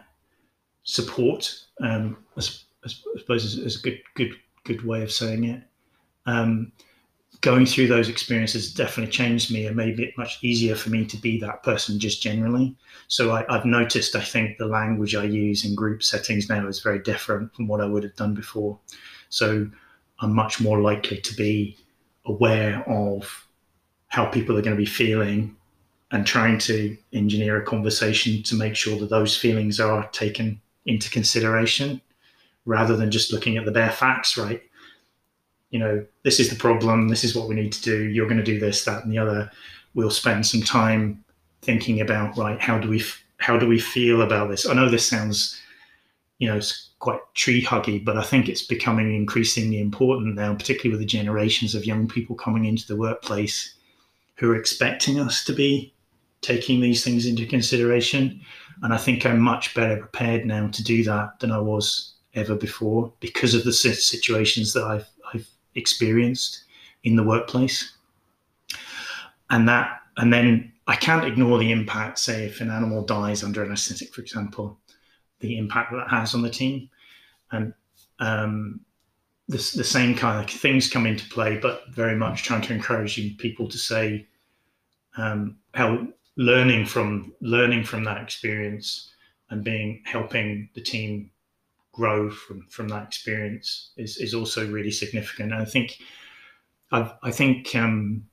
support, 0.83 1.64
um, 1.80 2.18
I, 2.37 2.42
I, 2.85 2.88
suppose, 2.88 3.44
is, 3.44 3.59
is, 3.59 3.78
a 3.78 3.83
good 3.83 4.00
good 4.14 4.35
good 4.64 4.85
way 4.85 5.02
of 5.02 5.11
saying 5.12 5.44
it. 5.44 5.62
Um, 6.26 6.72
going 7.40 7.66
through 7.66 7.88
those 7.88 8.09
experiences 8.09 8.73
definitely 8.73 9.12
changed 9.12 9.53
me 9.53 9.66
and 9.66 9.77
made 9.77 10.01
it 10.01 10.16
much 10.16 10.38
easier 10.42 10.75
for 10.75 10.90
me 10.90 11.05
to 11.07 11.16
be 11.16 11.38
that 11.40 11.62
person 11.62 11.99
just 11.99 12.23
generally. 12.23 12.75
So 13.09 13.33
I, 13.33 13.44
have 13.49 13.64
noticed, 13.64 14.16
I 14.16 14.20
think, 14.20 14.59
the 14.59 14.66
language 14.66 15.14
I 15.14 15.25
use 15.25 15.64
in 15.64 15.75
group 15.75 16.03
settings 16.03 16.49
now 16.49 16.66
is 16.66 16.81
very 16.81 17.01
different 17.01 17.55
from 17.55 17.66
what 17.66 17.81
I 17.81 17.87
would 17.87 18.03
have 18.03 18.16
done 18.16 18.35
before. 18.35 18.79
So 19.29 19.68
I'm 20.20 20.35
much 20.35 20.61
more 20.61 20.81
likely 20.81 21.20
to 21.20 21.35
be 21.35 21.77
aware 22.25 22.83
of 22.88 23.47
how 24.09 24.27
people 24.27 24.57
are 24.57 24.62
going 24.62 24.77
to 24.77 24.81
be 24.81 24.87
feeling 24.87 25.57
and 26.12 26.27
trying 26.27 26.59
to 26.59 26.97
engineer 27.12 27.61
a 27.61 27.64
conversation 27.64 28.42
to 28.44 28.55
make 28.55 28.77
sure 28.77 28.99
that 29.01 29.11
those 29.11 29.37
feelings 29.37 29.81
are 29.81 30.09
taken 30.11 30.61
into 30.87 31.11
consideration 31.11 32.01
rather 32.66 32.97
than 32.97 33.11
just 33.11 33.33
looking 33.33 33.57
at 33.57 33.64
the 33.64 33.73
bare 33.73 33.90
facts, 33.90 34.37
right? 34.37 34.62
You 35.75 35.81
know, 35.81 36.07
this 36.23 36.39
is 36.39 36.51
the 36.51 36.55
problem, 36.55 37.09
this 37.09 37.25
is 37.25 37.35
what 37.35 37.49
we 37.49 37.57
need 37.57 37.73
to 37.73 37.83
do, 37.83 38.05
you're 38.05 38.29
going 38.29 38.39
to 38.39 38.45
do 38.45 38.61
this, 38.61 38.85
that, 38.85 39.03
and 39.03 39.11
the 39.11 39.19
other. 39.19 39.51
We'll 39.95 40.09
spend 40.09 40.47
some 40.47 40.63
time 40.63 41.25
thinking 41.63 42.01
about, 42.01 42.39
right, 42.39 42.61
how 42.61 42.79
do 42.79 42.89
we 42.89 43.03
how 43.39 43.59
do 43.59 43.67
we 43.67 43.81
feel 43.81 44.23
about 44.23 44.51
this? 44.51 44.69
I 44.69 44.75
know 44.75 44.89
this 44.89 45.05
sounds, 45.05 45.61
you 46.39 46.47
know, 46.47 46.57
it's 46.59 46.91
quite 47.01 47.19
tree 47.35 47.61
huggy, 47.61 48.05
but 48.05 48.17
I 48.17 48.23
think 48.23 48.49
it's 48.49 48.63
becoming 48.63 49.17
increasingly 49.17 49.81
important 49.81 50.37
now, 50.37 50.55
particularly 50.55 50.93
with 50.93 51.01
the 51.01 51.19
generations 51.19 51.75
of 51.75 51.85
young 51.85 52.07
people 52.07 52.37
coming 52.37 52.67
into 52.67 52.87
the 52.87 52.95
workplace 52.95 53.75
who 54.37 54.53
are 54.53 54.57
expecting 54.57 55.19
us 55.19 55.45
to 55.47 55.53
be 55.53 55.93
taking 56.41 56.81
these 56.81 57.03
things 57.03 57.27
into 57.27 57.47
consideration. 57.47 58.41
And 58.85 58.95
I 58.95 58.97
think 58.97 59.27
I'm 59.27 59.41
much 59.41 59.75
better 59.75 59.97
prepared 59.97 60.47
now 60.47 60.69
to 60.69 60.85
do 60.85 61.03
that 61.03 61.41
than 61.41 61.51
I 61.51 61.59
was 61.59 62.15
ever 62.35 62.55
before 62.55 63.13
because 63.19 63.55
of 63.55 63.65
the 63.65 63.73
situations 63.73 64.73
that 64.73 64.85
I've 64.85 65.09
experienced 65.75 66.65
in 67.03 67.17
the 67.17 67.23
workplace. 67.23 67.97
And 69.51 69.69
that, 69.69 70.01
and 70.17 70.33
then 70.33 70.73
I 70.87 70.97
can't 70.97 71.25
ignore 71.25 71.59
the 71.59 71.73
impact, 71.73 72.19
say, 72.19 72.47
if 72.47 72.61
an 72.61 72.71
animal 72.71 73.05
dies 73.05 73.43
under 73.43 73.65
anesthetic, 73.65 74.15
for 74.15 74.21
example, 74.21 74.79
the 75.41 75.59
impact 75.59 75.93
that 75.93 76.09
has 76.09 76.35
on 76.35 76.43
the 76.43 76.51
team 76.51 76.89
and 77.53 77.73
um, 78.21 78.81
the, 79.49 79.57
the 79.77 79.85
same 79.85 80.15
kind 80.15 80.43
of 80.43 80.51
things 80.51 80.91
come 80.91 81.07
into 81.07 81.29
play, 81.29 81.59
but 81.59 81.89
very 81.91 82.17
much 82.17 82.43
trying 82.43 82.63
to 82.63 82.73
encourage 82.73 83.17
people 83.39 83.69
to 83.69 83.79
say 83.79 84.27
um, 85.17 85.57
how 85.75 86.07
learning 86.37 86.87
from 86.87 87.33
learning 87.41 87.85
from 87.85 88.05
that 88.05 88.21
experience 88.21 89.13
and 89.51 89.63
being 89.63 90.03
helping 90.05 90.69
the 90.75 90.81
team 90.81 91.31
grow 91.94 92.30
from 92.30 92.66
from 92.68 92.88
that 92.88 93.07
experience 93.07 93.92
is 93.96 94.18
is 94.18 94.35
also 94.35 94.70
really 94.70 94.90
significant. 94.90 95.52
And 95.52 95.62
I 95.62 95.64
think 95.64 95.98
I've, 96.92 97.12
I 97.22 97.30
think 97.30 97.74
um, 97.74 98.24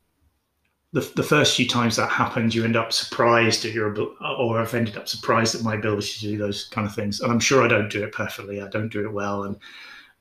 the, 0.93 1.01
the 1.15 1.23
first 1.23 1.55
few 1.55 1.67
times 1.67 1.95
that 1.95 2.09
happens, 2.09 2.53
you 2.53 2.65
end 2.65 2.75
up 2.75 2.91
surprised 2.91 3.65
at 3.65 3.73
your 3.73 3.95
or 4.21 4.59
I've 4.59 4.73
ended 4.73 4.97
up 4.97 5.07
surprised 5.07 5.55
at 5.55 5.63
my 5.63 5.75
ability 5.75 6.13
to 6.19 6.31
do 6.31 6.37
those 6.37 6.65
kind 6.65 6.85
of 6.85 6.93
things. 6.93 7.21
And 7.21 7.31
I'm 7.31 7.39
sure 7.39 7.63
I 7.63 7.67
don't 7.67 7.91
do 7.91 8.03
it 8.03 8.11
perfectly. 8.11 8.61
I 8.61 8.67
don't 8.67 8.91
do 8.91 9.05
it 9.05 9.13
well, 9.13 9.43
and 9.43 9.55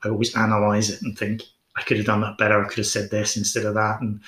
I 0.03 0.09
always 0.09 0.35
analyze 0.35 0.89
it 0.89 1.01
and 1.01 1.17
think 1.17 1.43
I 1.75 1.81
could 1.81 1.97
have 1.97 2.05
done 2.05 2.21
that 2.21 2.37
better. 2.37 2.63
I 2.63 2.67
could 2.67 2.77
have 2.77 2.87
said 2.87 3.11
this 3.11 3.37
instead 3.37 3.65
of 3.65 3.73
that. 3.73 4.01
And 4.01 4.21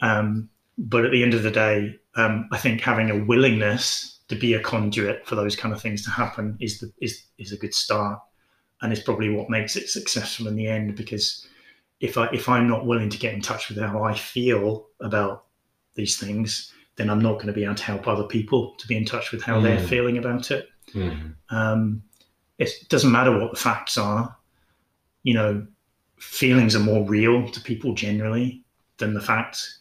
um, 0.00 0.48
but 0.78 1.04
at 1.04 1.12
the 1.12 1.22
end 1.22 1.34
of 1.34 1.42
the 1.42 1.50
day, 1.50 1.98
um, 2.16 2.48
I 2.52 2.58
think 2.58 2.80
having 2.80 3.10
a 3.10 3.24
willingness 3.24 4.20
to 4.28 4.36
be 4.36 4.54
a 4.54 4.60
conduit 4.60 5.26
for 5.26 5.36
those 5.36 5.56
kind 5.56 5.74
of 5.74 5.80
things 5.80 6.02
to 6.04 6.10
happen 6.10 6.56
is 6.60 6.80
the, 6.80 6.92
is 7.00 7.24
is 7.38 7.52
a 7.52 7.56
good 7.56 7.74
start, 7.74 8.20
and 8.82 8.92
it's 8.92 9.02
probably 9.02 9.30
what 9.30 9.48
makes 9.48 9.76
it 9.76 9.88
successful 9.88 10.48
in 10.48 10.56
the 10.56 10.66
end. 10.66 10.96
Because 10.96 11.46
if 12.00 12.18
I 12.18 12.26
if 12.32 12.48
I'm 12.48 12.68
not 12.68 12.86
willing 12.86 13.08
to 13.08 13.18
get 13.18 13.34
in 13.34 13.40
touch 13.40 13.68
with 13.68 13.78
how 13.78 14.02
I 14.02 14.14
feel 14.14 14.88
about 15.00 15.44
these 15.94 16.18
things, 16.18 16.72
then 16.96 17.08
I'm 17.08 17.20
not 17.20 17.34
going 17.34 17.46
to 17.46 17.52
be 17.52 17.64
able 17.64 17.76
to 17.76 17.84
help 17.84 18.06
other 18.06 18.24
people 18.24 18.74
to 18.78 18.86
be 18.86 18.96
in 18.96 19.04
touch 19.04 19.32
with 19.32 19.42
how 19.42 19.58
mm. 19.58 19.62
they're 19.62 19.80
feeling 19.80 20.18
about 20.18 20.50
it. 20.50 20.68
Mm. 20.92 21.34
Um, 21.50 22.02
it 22.58 22.70
doesn't 22.88 23.10
matter 23.10 23.38
what 23.38 23.52
the 23.52 23.58
facts 23.58 23.96
are. 23.96 24.36
You 25.22 25.34
know, 25.34 25.66
feelings 26.18 26.76
are 26.76 26.80
more 26.80 27.04
real 27.04 27.48
to 27.48 27.60
people 27.60 27.94
generally 27.94 28.62
than 28.98 29.14
the 29.14 29.20
facts. 29.20 29.78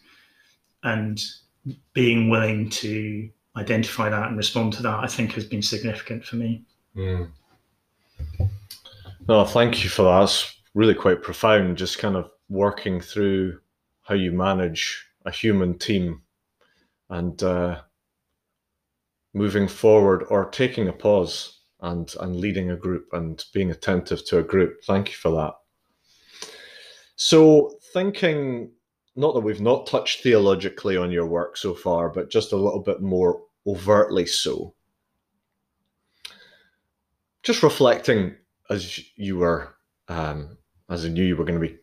And 0.84 1.22
being 1.94 2.30
willing 2.30 2.70
to 2.70 3.30
identify 3.56 4.10
that 4.10 4.28
and 4.28 4.38
respond 4.38 4.74
to 4.74 4.84
that, 4.84 5.00
I 5.00 5.08
think, 5.08 5.34
has 5.34 5.46
been 5.46 5.62
significant 5.62 6.24
for 6.26 6.38
me. 6.38 6.64
Mm. 6.96 7.30
No, 9.28 9.46
thank 9.46 9.84
you 9.84 9.90
for 9.90 10.04
that. 10.04 10.20
That's 10.22 10.62
really 10.74 10.96
quite 10.96 11.22
profound. 11.22 11.78
Just 11.78 12.00
kind 12.00 12.16
of 12.16 12.32
working 12.50 13.00
through 13.00 13.60
how 14.02 14.16
you 14.16 14.32
manage 14.32 15.06
a 15.26 15.32
human 15.32 15.78
team 15.78 16.22
and 17.10 17.42
uh, 17.44 17.82
moving 19.34 19.68
forward 19.68 20.26
or 20.30 20.50
taking 20.50 20.88
a 20.88 20.94
pause 20.94 21.60
and 21.82 22.14
and 22.20 22.36
leading 22.36 22.72
a 22.72 22.76
group 22.76 23.08
and 23.14 23.44
being 23.54 23.72
attentive 23.72 24.26
to 24.26 24.40
a 24.40 24.44
group. 24.44 24.84
Thank 24.84 25.10
you 25.10 25.16
for 25.16 25.32
that. 25.32 25.54
So 27.16 27.76
thinking 27.94 28.72
not 29.16 29.34
that 29.34 29.42
we've 29.42 29.62
not 29.62 29.88
touched 29.88 30.24
theologically 30.24 30.98
on 30.98 31.12
your 31.12 31.26
work 31.26 31.58
so 31.58 31.74
far, 31.74 32.10
but 32.10 32.30
just 32.30 32.54
a 32.54 32.58
little 32.58 32.80
bit 32.82 33.02
more 33.02 33.42
overtly 33.68 34.26
so. 34.26 34.74
Just 37.44 37.62
reflecting 37.62 38.36
as 38.72 39.02
you 39.16 39.38
were, 39.38 39.76
um, 40.08 40.58
as 40.90 41.06
I 41.06 41.10
knew 41.10 41.24
you 41.24 41.36
were 41.36 41.46
going 41.46 41.60
to 41.60 41.68
be 41.68 41.78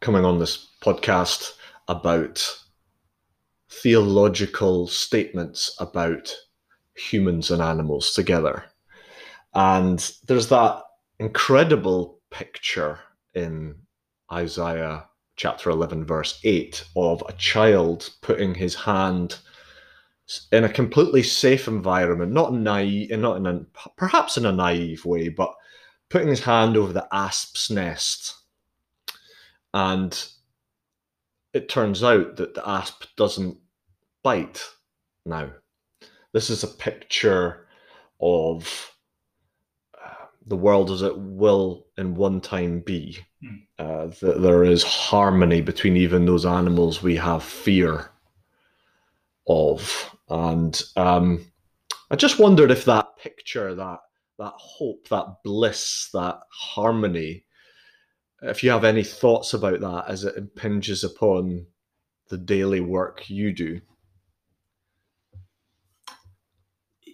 coming 0.00 0.24
on 0.24 0.38
this 0.38 0.68
podcast 0.82 1.52
about 1.88 2.46
theological 3.70 4.86
statements 4.86 5.74
about 5.80 6.34
humans 6.96 7.50
and 7.50 7.62
animals 7.62 8.12
together. 8.12 8.64
And 9.54 9.98
there's 10.26 10.48
that 10.48 10.82
incredible 11.18 12.20
picture 12.30 12.98
in 13.34 13.76
Isaiah 14.32 15.06
chapter 15.36 15.70
11, 15.70 16.04
verse 16.04 16.38
8, 16.44 16.84
of 16.96 17.22
a 17.28 17.32
child 17.32 18.10
putting 18.20 18.54
his 18.54 18.74
hand 18.74 19.38
in 20.52 20.64
a 20.64 20.72
completely 20.72 21.22
safe 21.22 21.68
environment, 21.68 22.32
not 22.32 22.54
naive, 22.54 23.10
not 23.18 23.36
in 23.36 23.46
a, 23.46 23.60
perhaps 23.96 24.36
in 24.36 24.46
a 24.46 24.52
naive 24.52 25.04
way, 25.04 25.28
but 25.28 25.54
putting 26.08 26.28
his 26.28 26.40
hand 26.40 26.76
over 26.76 26.92
the 26.92 27.08
asp's 27.12 27.70
nest. 27.70 28.34
And 29.72 30.26
it 31.52 31.68
turns 31.68 32.02
out 32.02 32.36
that 32.36 32.54
the 32.54 32.68
asp 32.68 33.04
doesn't 33.16 33.58
bite 34.22 34.62
now. 35.26 35.50
This 36.32 36.50
is 36.50 36.64
a 36.64 36.68
picture 36.68 37.66
of 38.20 38.92
uh, 39.96 40.26
the 40.46 40.56
world 40.56 40.90
as 40.90 41.02
it 41.02 41.16
will 41.16 41.86
in 41.96 42.14
one 42.14 42.40
time 42.40 42.80
be. 42.80 43.18
Mm. 43.42 43.60
Uh, 43.78 44.06
that 44.20 44.40
there 44.40 44.64
is 44.64 44.82
harmony 44.82 45.60
between 45.60 45.96
even 45.96 46.26
those 46.26 46.46
animals 46.46 47.02
we 47.02 47.16
have 47.16 47.42
fear 47.42 48.10
of. 49.48 50.16
And 50.28 50.80
um, 50.96 51.44
I 52.10 52.16
just 52.16 52.38
wondered 52.38 52.70
if 52.70 52.84
that 52.84 53.16
picture, 53.18 53.74
that 53.74 54.00
that 54.38 54.52
hope, 54.56 55.08
that 55.08 55.42
bliss, 55.44 56.08
that 56.12 56.40
harmony, 56.50 57.44
if 58.42 58.62
you 58.62 58.70
have 58.70 58.84
any 58.84 59.04
thoughts 59.04 59.54
about 59.54 59.80
that 59.80 60.04
as 60.08 60.24
it 60.24 60.36
impinges 60.36 61.04
upon 61.04 61.66
the 62.28 62.38
daily 62.38 62.80
work 62.80 63.30
you 63.30 63.52
do. 63.52 63.80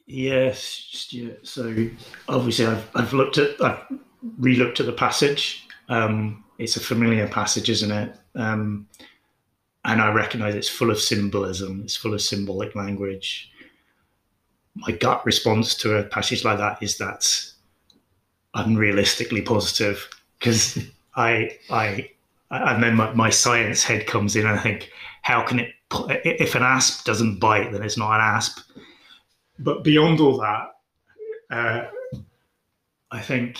Yes, 0.07 0.59
Stuart. 0.91 1.47
So 1.47 1.89
obviously, 2.29 2.67
I've 2.67 2.89
I've 2.97 3.13
looked 3.13 3.39
at 3.39 3.63
I've 3.63 3.85
re-looked 4.39 4.81
at 4.81 4.87
the 4.87 4.93
passage. 4.93 5.69
Um, 5.89 6.45
it's 6.59 6.77
a 6.77 6.81
familiar 6.81 7.29
passage, 7.29 7.71
isn't 7.71 7.91
it? 7.91 8.17
Um, 8.35 8.89
and 9.85 10.03
I 10.03 10.13
recognise 10.13 10.55
it's 10.55 10.69
full 10.69 10.91
of 10.91 11.01
symbolism. 11.01 11.83
It's 11.85 11.97
full 11.97 12.13
of 12.13 12.21
symbolic 12.21 12.75
language. 12.75 13.53
My 14.75 14.93
gut 14.93 15.25
response 15.27 15.75
to 15.77 15.97
a 15.97 16.05
passage 16.05 16.45
like 16.45 16.59
that 16.59 16.83
is 16.83 16.97
that's 16.97 17.55
unrealistically 18.57 19.45
positive 19.45 20.09
because 20.39 20.79
I 21.17 21.59
I 21.71 22.11
and 22.51 22.83
then 22.83 22.97
my, 22.97 23.13
my 23.15 23.31
science 23.31 23.83
head 23.83 24.07
comes 24.07 24.37
in 24.37 24.47
and 24.47 24.59
I 24.59 24.63
think 24.63 24.91
how 25.23 25.45
can 25.45 25.61
it 25.61 25.75
if 26.25 26.55
an 26.55 26.63
asp 26.63 27.05
doesn't 27.05 27.41
bite 27.41 27.73
then 27.73 27.83
it's 27.83 27.99
not 27.99 28.15
an 28.15 28.21
asp 28.21 28.61
but 29.61 29.85
beyond 29.85 30.21
all 30.21 30.39
that, 30.39 30.71
uh, 31.51 31.87
I 33.11 33.21
think 33.21 33.59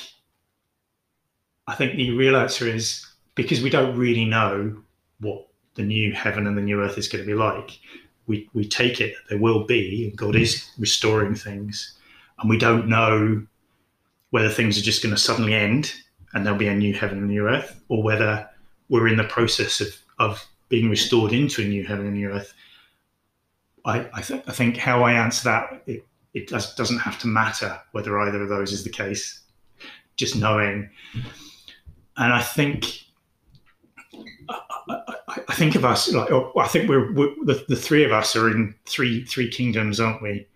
I 1.67 1.75
think 1.75 1.97
the 1.97 2.11
real 2.13 2.37
answer 2.37 2.67
is 2.67 3.07
because 3.35 3.63
we 3.63 3.71
don't 3.71 3.97
really 3.97 4.25
know 4.25 4.83
what 5.21 5.47
the 5.75 5.83
new 5.83 6.13
heaven 6.13 6.47
and 6.47 6.57
the 6.57 6.63
new 6.63 6.83
earth 6.83 6.99
is 6.99 7.07
going 7.07 7.23
to 7.23 7.27
be 7.27 7.35
like. 7.35 7.79
We, 8.27 8.49
we 8.55 8.67
take 8.67 9.01
it 9.01 9.15
that 9.15 9.29
there 9.29 9.39
will 9.39 9.65
be, 9.65 10.09
and 10.09 10.17
God 10.17 10.37
is 10.37 10.71
restoring 10.79 11.35
things, 11.35 11.99
and 12.39 12.49
we 12.49 12.59
don't 12.59 12.89
know 12.89 13.45
whether 14.31 14.49
things 14.49 14.79
are 14.79 14.83
just 14.83 15.03
going 15.03 15.15
to 15.15 15.21
suddenly 15.21 15.55
end 15.55 15.93
and 16.33 16.47
there'll 16.47 16.59
be 16.59 16.69
a 16.69 16.75
new 16.75 16.95
heaven 16.95 17.19
and 17.19 17.29
new 17.29 17.49
earth, 17.49 17.81
or 17.89 18.03
whether 18.03 18.49
we're 18.89 19.09
in 19.09 19.17
the 19.17 19.25
process 19.25 19.81
of, 19.81 19.89
of 20.19 20.47
being 20.69 20.89
restored 20.89 21.33
into 21.33 21.63
a 21.63 21.65
new 21.65 21.85
heaven 21.85 22.07
and 22.07 22.15
new 22.15 22.31
earth. 22.31 22.55
I, 23.85 24.09
I, 24.13 24.21
th- 24.21 24.45
I 24.47 24.53
think 24.53 24.77
how 24.77 25.03
I 25.03 25.13
answer 25.13 25.45
that, 25.45 25.83
it, 25.87 26.07
it 26.35 26.49
does, 26.49 26.75
doesn't 26.77 26.99
have 26.99 27.19
to 27.21 27.27
matter 27.27 27.81
whether 27.93 28.21
either 28.21 28.43
of 28.43 28.49
those 28.49 28.73
is 28.73 28.85
the 28.85 28.91
case, 28.91 29.41
just 30.17 30.37
knowing. 30.37 30.89
And 32.17 32.33
I 32.33 32.43
think 32.43 33.00
I, 35.31 35.41
I, 35.49 35.55
think 35.55 35.75
of 35.75 35.85
us 35.85 36.13
like 36.13 36.31
oh, 36.31 36.53
I 36.59 36.67
think 36.67 36.89
we're, 36.89 37.13
we're, 37.13 37.35
the, 37.45 37.65
the 37.69 37.77
three 37.77 38.05
of 38.05 38.13
us 38.13 38.35
are 38.35 38.51
in 38.51 38.75
three 38.87 39.25
three 39.25 39.49
kingdoms, 39.49 40.01
aren't 40.01 40.23
we? 40.23 40.47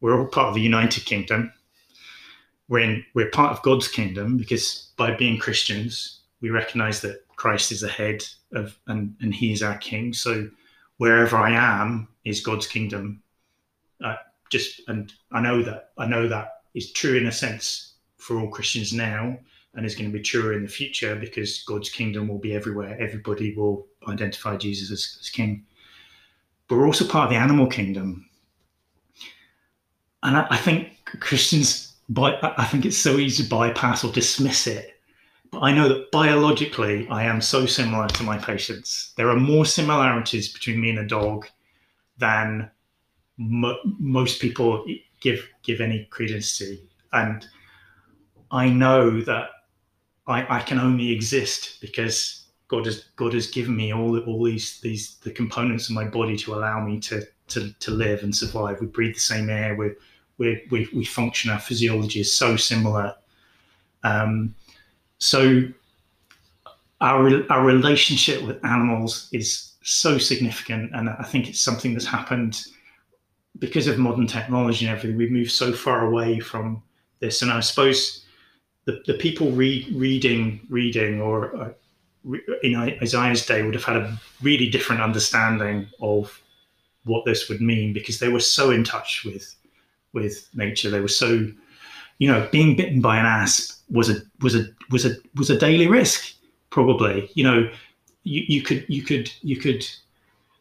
We're 0.00 0.18
all 0.18 0.26
part 0.26 0.48
of 0.48 0.54
the 0.54 0.60
United 0.60 1.04
Kingdom. 1.04 1.52
We're 2.68 2.80
in 2.80 3.04
we're 3.14 3.30
part 3.30 3.52
of 3.52 3.62
God's 3.62 3.88
kingdom 3.88 4.36
because 4.36 4.92
by 4.96 5.14
being 5.14 5.38
Christians, 5.38 6.20
we 6.40 6.50
recognize 6.50 7.00
that 7.00 7.24
Christ 7.36 7.72
is 7.72 7.80
the 7.80 7.88
head 7.88 8.24
of 8.52 8.78
and 8.86 9.14
and 9.20 9.34
He 9.34 9.52
is 9.52 9.62
our 9.62 9.78
King. 9.78 10.12
So 10.12 10.48
wherever 10.98 11.36
I 11.36 11.50
am 11.50 12.08
is 12.24 12.40
God's 12.40 12.66
kingdom. 12.66 13.22
Uh, 14.02 14.16
just 14.50 14.82
and 14.88 15.12
I 15.32 15.40
know 15.40 15.62
that 15.62 15.90
I 15.98 16.06
know 16.06 16.28
that 16.28 16.62
is 16.74 16.92
true 16.92 17.16
in 17.16 17.26
a 17.26 17.32
sense 17.32 17.94
for 18.18 18.38
all 18.38 18.48
Christians 18.48 18.92
now 18.92 19.38
and 19.74 19.86
is 19.86 19.94
going 19.94 20.10
to 20.10 20.16
be 20.16 20.22
truer 20.22 20.52
in 20.52 20.62
the 20.62 20.68
future 20.68 21.14
because 21.14 21.62
God's 21.62 21.90
kingdom 21.90 22.28
will 22.28 22.38
be 22.38 22.54
everywhere. 22.54 22.96
Everybody 23.00 23.54
will 23.54 23.86
identify 24.08 24.56
Jesus 24.56 24.90
as, 24.90 25.18
as 25.20 25.30
king. 25.30 25.64
But 26.68 26.76
we're 26.76 26.86
also 26.86 27.06
part 27.06 27.24
of 27.24 27.30
the 27.30 27.36
animal 27.36 27.66
kingdom. 27.66 28.28
And 30.22 30.36
I, 30.36 30.46
I 30.50 30.56
think 30.56 30.98
Christians, 31.20 31.94
by, 32.08 32.38
I 32.42 32.64
think 32.64 32.84
it's 32.84 32.96
so 32.96 33.16
easy 33.16 33.44
to 33.44 33.48
bypass 33.48 34.04
or 34.04 34.12
dismiss 34.12 34.66
it. 34.66 34.96
But 35.50 35.60
I 35.60 35.72
know 35.72 35.88
that 35.88 36.10
biologically, 36.12 37.08
I 37.08 37.24
am 37.24 37.40
so 37.40 37.66
similar 37.66 38.06
to 38.08 38.22
my 38.22 38.38
patients. 38.38 39.12
There 39.16 39.30
are 39.30 39.36
more 39.36 39.64
similarities 39.64 40.52
between 40.52 40.80
me 40.80 40.90
and 40.90 41.00
a 41.00 41.06
dog 41.06 41.46
than 42.18 42.70
mo- 43.36 43.78
most 43.98 44.40
people 44.40 44.84
give 45.20 45.48
give 45.62 45.80
any 45.80 46.04
credence 46.10 46.56
to. 46.58 46.78
And 47.12 47.46
I 48.52 48.68
know 48.68 49.20
that 49.22 49.50
I, 50.30 50.58
I 50.58 50.60
can 50.60 50.78
only 50.78 51.10
exist 51.10 51.80
because 51.80 52.44
God 52.68 52.86
has 52.86 53.06
God 53.16 53.34
has 53.34 53.48
given 53.48 53.76
me 53.76 53.92
all 53.92 54.18
all 54.20 54.44
these 54.44 54.80
these 54.80 55.16
the 55.24 55.30
components 55.30 55.88
of 55.88 55.96
my 55.96 56.04
body 56.04 56.36
to 56.38 56.54
allow 56.54 56.84
me 56.84 57.00
to 57.00 57.26
to, 57.48 57.72
to 57.72 57.90
live 57.90 58.22
and 58.22 58.34
survive. 58.34 58.80
We 58.80 58.86
breathe 58.86 59.14
the 59.14 59.20
same 59.20 59.50
air. 59.50 59.74
We 59.74 59.90
we 60.38 60.62
we, 60.70 60.88
we 60.94 61.04
function. 61.04 61.50
Our 61.50 61.58
physiology 61.58 62.20
is 62.20 62.34
so 62.34 62.56
similar. 62.56 63.14
Um, 64.04 64.54
so 65.18 65.64
our 67.00 67.42
our 67.50 67.64
relationship 67.64 68.42
with 68.42 68.64
animals 68.64 69.28
is 69.32 69.72
so 69.82 70.16
significant, 70.18 70.92
and 70.94 71.08
I 71.10 71.24
think 71.24 71.48
it's 71.48 71.60
something 71.60 71.92
that's 71.92 72.06
happened 72.06 72.62
because 73.58 73.88
of 73.88 73.98
modern 73.98 74.28
technology 74.28 74.86
and 74.86 74.96
everything. 74.96 75.18
We've 75.18 75.32
moved 75.32 75.50
so 75.50 75.72
far 75.72 76.06
away 76.06 76.38
from 76.38 76.82
this, 77.18 77.42
and 77.42 77.50
I 77.50 77.60
suppose 77.60 78.24
the, 78.84 79.02
the 79.06 79.14
people 79.14 79.50
read, 79.52 79.88
reading 79.94 80.60
reading 80.68 81.20
or 81.20 81.54
uh, 81.56 81.70
in 82.62 82.76
Isaiah's 83.02 83.46
day 83.46 83.62
would 83.62 83.74
have 83.74 83.84
had 83.84 83.96
a 83.96 84.20
really 84.42 84.68
different 84.68 85.00
understanding 85.00 85.86
of 86.00 86.40
what 87.04 87.24
this 87.24 87.48
would 87.48 87.60
mean 87.60 87.92
because 87.92 88.18
they 88.18 88.28
were 88.28 88.40
so 88.40 88.70
in 88.70 88.84
touch 88.84 89.24
with 89.24 89.54
with 90.12 90.48
nature. 90.54 90.90
They 90.90 91.00
were 91.00 91.08
so, 91.08 91.50
you 92.18 92.28
know, 92.30 92.48
being 92.52 92.76
bitten 92.76 93.00
by 93.00 93.18
an 93.18 93.26
asp 93.26 93.80
was 93.90 94.10
a 94.10 94.16
was 94.40 94.54
a 94.54 94.66
was 94.90 95.06
a 95.06 95.16
was 95.36 95.50
a 95.50 95.58
daily 95.58 95.86
risk. 95.86 96.34
Probably, 96.70 97.30
you 97.34 97.42
know, 97.42 97.70
you, 98.22 98.44
you 98.48 98.62
could 98.62 98.84
you 98.88 99.02
could 99.02 99.30
you 99.42 99.56
could, 99.56 99.86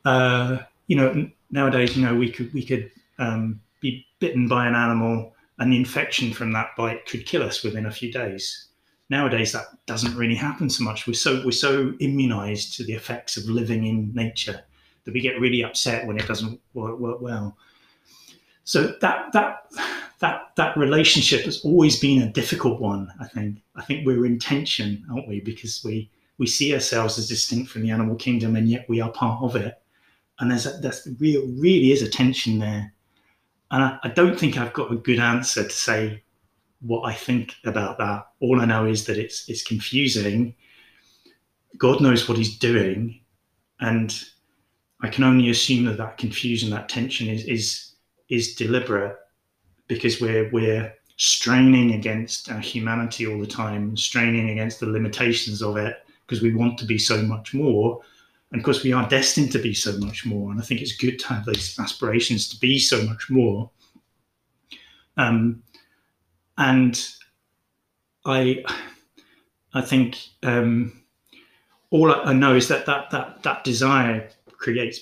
uh, 0.06 0.60
you 0.88 0.96
know, 0.96 1.30
nowadays, 1.52 1.96
you 1.96 2.06
know, 2.06 2.16
we 2.16 2.32
could 2.32 2.54
we 2.54 2.66
could 2.66 2.90
um, 3.20 3.60
be 3.82 4.06
bitten 4.20 4.48
by 4.48 4.68
an 4.68 4.76
animal 4.76 5.34
the 5.72 5.78
infection 5.78 6.34
from 6.34 6.53
that 6.53 6.70
bite 6.78 7.05
could 7.05 7.26
kill 7.26 7.43
us 7.43 7.64
within 7.64 7.86
a 7.86 7.91
few 7.91 8.12
days. 8.12 8.68
Nowadays, 9.10 9.51
that 9.51 9.66
doesn't 9.86 10.16
really 10.16 10.36
happen 10.36 10.70
so 10.70 10.84
much. 10.84 11.05
We're 11.07 11.14
so 11.14 11.41
we're 11.43 11.51
so 11.51 11.93
immunized 11.99 12.76
to 12.78 12.84
the 12.84 12.93
effects 12.93 13.38
of 13.38 13.45
living 13.45 13.86
in 13.86 14.14
nature 14.14 14.62
that 15.03 15.14
we 15.14 15.22
get 15.22 15.39
really 15.39 15.64
upset 15.64 16.05
when 16.05 16.18
it 16.18 16.28
doesn't 16.28 16.60
work, 16.74 16.99
work 16.99 17.20
well. 17.20 17.57
So 18.64 18.95
that 19.01 19.34
that 19.34 19.66
that 20.20 20.51
that 20.55 20.78
relationship 20.78 21.41
has 21.41 21.66
always 21.66 21.99
been 21.99 22.22
a 22.22 22.32
difficult 22.32 22.80
one. 22.80 23.12
I 23.20 23.28
think. 23.28 23.62
I 23.76 23.84
think 23.84 24.05
we're 24.05 24.26
in 24.26 24.39
tension, 24.39 25.03
aren't 25.12 25.28
we? 25.28 25.41
Because 25.41 25.82
we 25.84 26.10
we 26.38 26.47
see 26.47 26.74
ourselves 26.74 27.18
as 27.18 27.28
distinct 27.28 27.72
from 27.72 27.82
the 27.82 27.91
animal 27.91 28.16
kingdom, 28.16 28.55
and 28.55 28.70
yet 28.70 28.88
we 28.88 29.01
are 29.01 29.12
part 29.12 29.43
of 29.43 29.55
it. 29.55 29.82
And 30.39 30.51
there's 30.51 30.66
a, 30.66 30.72
there's 30.80 31.07
real 31.20 31.45
really 31.47 31.91
is 31.91 32.01
a 32.01 32.10
tension 32.10 32.60
there. 32.60 32.93
And 33.72 33.84
I, 33.84 34.00
I 34.04 34.10
don't 34.10 34.40
think 34.40 34.58
I've 34.58 34.74
got 34.74 34.92
a 34.92 34.96
good 34.96 35.20
answer 35.20 35.64
to 35.64 35.70
say 35.70 36.24
what 36.82 37.02
I 37.02 37.14
think 37.14 37.56
about 37.66 37.98
that. 37.98 38.28
All 38.40 38.62
I 38.62 38.66
know 38.66 38.86
is 38.86 39.06
that 39.06 39.18
it's 39.18 39.48
it's 39.50 39.64
confusing. 39.64 40.56
God 41.78 42.02
knows 42.02 42.28
what 42.28 42.38
He's 42.38 42.58
doing, 42.58 43.20
and 43.80 44.14
I 45.02 45.10
can 45.10 45.24
only 45.24 45.50
assume 45.50 45.86
that 45.86 45.98
that 45.98 46.18
confusion, 46.18 46.70
that 46.72 46.90
tension, 46.90 47.28
is 47.28 47.44
is 47.46 47.94
is 48.30 48.56
deliberate 48.56 49.16
because 49.88 50.22
we're 50.22 50.50
we're 50.52 50.94
straining 51.18 51.94
against 51.94 52.50
our 52.50 52.60
humanity 52.60 53.28
all 53.28 53.40
the 53.40 53.48
time, 53.48 53.96
straining 53.98 54.50
against 54.52 54.80
the 54.80 54.86
limitations 54.86 55.62
of 55.62 55.76
it 55.76 55.98
because 56.26 56.42
we 56.42 56.54
want 56.54 56.78
to 56.80 56.86
be 56.86 56.98
so 56.98 57.22
much 57.22 57.54
more. 57.54 58.00
And 58.52 58.60
of 58.60 58.66
course, 58.66 58.84
we 58.84 58.93
are 58.93 59.08
destined 59.08 59.52
to 59.52 59.60
be 59.60 59.74
so 59.74 59.97
much 60.00 60.26
more. 60.26 60.52
And 60.52 60.60
I 60.60 60.64
think 60.64 60.82
it's 60.82 60.95
good 60.95 61.20
to 61.20 61.28
have 61.28 61.45
these 61.45 61.78
aspirations 61.80 62.47
to 62.50 62.60
be 62.60 62.80
so 62.80 63.04
much 63.04 63.30
more. 63.30 63.70
Um, 65.18 65.62
and 66.58 67.00
I, 68.26 68.64
I 69.74 69.82
think 69.82 70.18
um, 70.43 71.04
all 71.91 72.12
I 72.12 72.34
know 72.34 72.56
is 72.56 72.68
that 72.68 72.86
that 72.86 73.10
that 73.12 73.43
that 73.43 73.64
desire 73.64 74.30
creates 74.47 75.00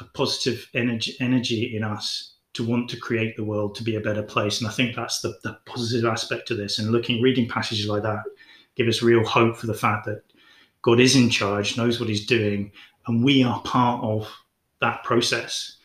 a 0.00 0.04
positive 0.14 0.68
energy 0.74 1.14
energy 1.20 1.76
in 1.76 1.84
us 1.84 2.34
to 2.54 2.64
want 2.64 2.88
to 2.88 2.96
create 2.96 3.36
the 3.36 3.44
world 3.44 3.74
to 3.74 3.82
be 3.82 3.96
a 3.96 4.00
better 4.00 4.22
place. 4.22 4.60
And 4.60 4.68
I 4.68 4.72
think 4.72 4.94
that's 4.94 5.20
the, 5.20 5.36
the 5.42 5.58
positive 5.66 6.08
aspect 6.08 6.50
of 6.52 6.56
this. 6.56 6.78
And 6.78 6.92
looking, 6.92 7.20
reading 7.20 7.48
passages 7.48 7.88
like 7.88 8.04
that 8.04 8.22
give 8.76 8.88
us 8.88 9.02
real 9.02 9.24
hope 9.24 9.56
for 9.56 9.66
the 9.66 9.74
fact 9.74 10.06
that 10.06 10.22
God 10.84 11.00
is 11.00 11.16
in 11.16 11.30
charge, 11.30 11.76
knows 11.76 11.98
what 11.98 12.08
He's 12.08 12.26
doing, 12.26 12.70
and 13.06 13.24
we 13.24 13.42
are 13.42 13.60
part 13.62 14.04
of 14.04 14.30
that 14.80 15.02
process. 15.02 15.76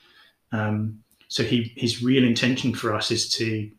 Um, 0.52 1.00
so 1.28 1.43
he, 1.43 1.74
his 1.76 2.04
real 2.04 2.24
intention 2.24 2.74
for 2.74 2.93
us 2.93 3.12
is 3.12 3.30
to 3.34 3.70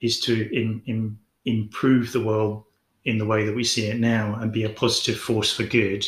is 0.00 0.20
to 0.20 0.54
in, 0.54 0.82
in, 0.86 1.18
improve 1.46 2.12
the 2.12 2.22
world 2.22 2.64
in 3.04 3.16
the 3.16 3.24
way 3.24 3.46
that 3.46 3.54
we 3.54 3.64
see 3.64 3.86
it 3.86 3.98
now 3.98 4.34
and 4.34 4.52
be 4.52 4.64
a 4.64 4.68
positive 4.68 5.18
force 5.18 5.52
for 5.52 5.62
good, 5.62 6.04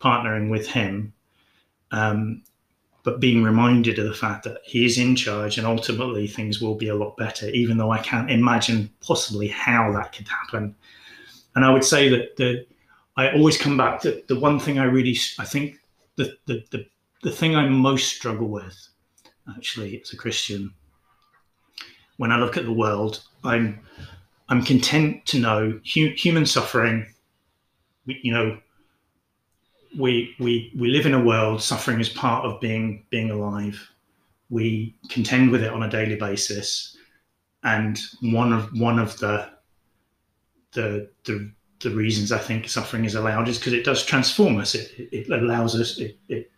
partnering 0.00 0.50
with 0.50 0.66
him, 0.66 1.12
um, 1.92 2.42
but 3.04 3.20
being 3.20 3.44
reminded 3.44 3.98
of 3.98 4.06
the 4.06 4.14
fact 4.14 4.42
that 4.44 4.58
he 4.64 4.84
is 4.84 4.98
in 4.98 5.14
charge 5.14 5.58
and 5.58 5.66
ultimately 5.66 6.26
things 6.26 6.60
will 6.60 6.74
be 6.74 6.88
a 6.88 6.94
lot 6.94 7.16
better, 7.16 7.48
even 7.50 7.76
though 7.76 7.92
I 7.92 7.98
can't 7.98 8.30
imagine 8.30 8.90
possibly 9.00 9.48
how 9.48 9.92
that 9.92 10.12
could 10.12 10.26
happen. 10.26 10.74
And 11.54 11.64
I 11.64 11.70
would 11.70 11.84
say 11.84 12.08
that 12.08 12.36
the 12.36 12.66
I 13.16 13.32
always 13.32 13.56
come 13.56 13.76
back 13.76 14.00
to 14.02 14.22
the 14.28 14.38
one 14.38 14.58
thing 14.58 14.78
I 14.78 14.84
really, 14.84 15.16
I 15.38 15.44
think 15.44 15.78
the, 16.16 16.36
the, 16.46 16.64
the, 16.70 16.86
the 17.22 17.30
thing 17.30 17.54
I 17.54 17.68
most 17.68 18.14
struggle 18.16 18.48
with, 18.48 18.88
actually, 19.56 20.00
as 20.00 20.12
a 20.12 20.16
Christian, 20.16 20.72
when 22.16 22.32
I 22.32 22.38
look 22.38 22.56
at 22.56 22.64
the 22.64 22.72
world, 22.72 23.22
I'm, 23.44 23.80
I'm 24.48 24.64
content 24.64 25.26
to 25.26 25.38
know 25.38 25.80
hu- 25.94 26.14
human 26.16 26.46
suffering. 26.46 27.06
We, 28.06 28.20
you 28.22 28.32
know, 28.32 28.58
we, 29.98 30.34
we, 30.40 30.72
we 30.76 30.88
live 30.88 31.06
in 31.06 31.14
a 31.14 31.22
world, 31.22 31.62
suffering 31.62 32.00
is 32.00 32.08
part 32.08 32.44
of 32.44 32.60
being, 32.60 33.06
being 33.10 33.30
alive. 33.30 33.80
We 34.50 34.96
contend 35.08 35.50
with 35.50 35.62
it 35.62 35.72
on 35.72 35.84
a 35.84 35.90
daily 35.90 36.16
basis. 36.16 36.96
And 37.62 37.98
one 38.20 38.52
of, 38.52 38.68
one 38.78 38.98
of 38.98 39.16
the, 39.18 39.50
the, 40.72 41.08
the 41.24 41.52
the 41.80 41.90
reasons 41.90 42.32
I 42.32 42.38
think 42.38 42.68
suffering 42.68 43.04
is 43.04 43.14
allowed 43.14 43.48
is 43.48 43.58
because 43.58 43.72
it 43.72 43.84
does 43.84 44.04
transform 44.04 44.58
us. 44.58 44.74
It, 44.74 45.08
it 45.12 45.30
allows 45.30 45.78
us, 45.78 45.98
it, 45.98 46.18
it 46.28 46.50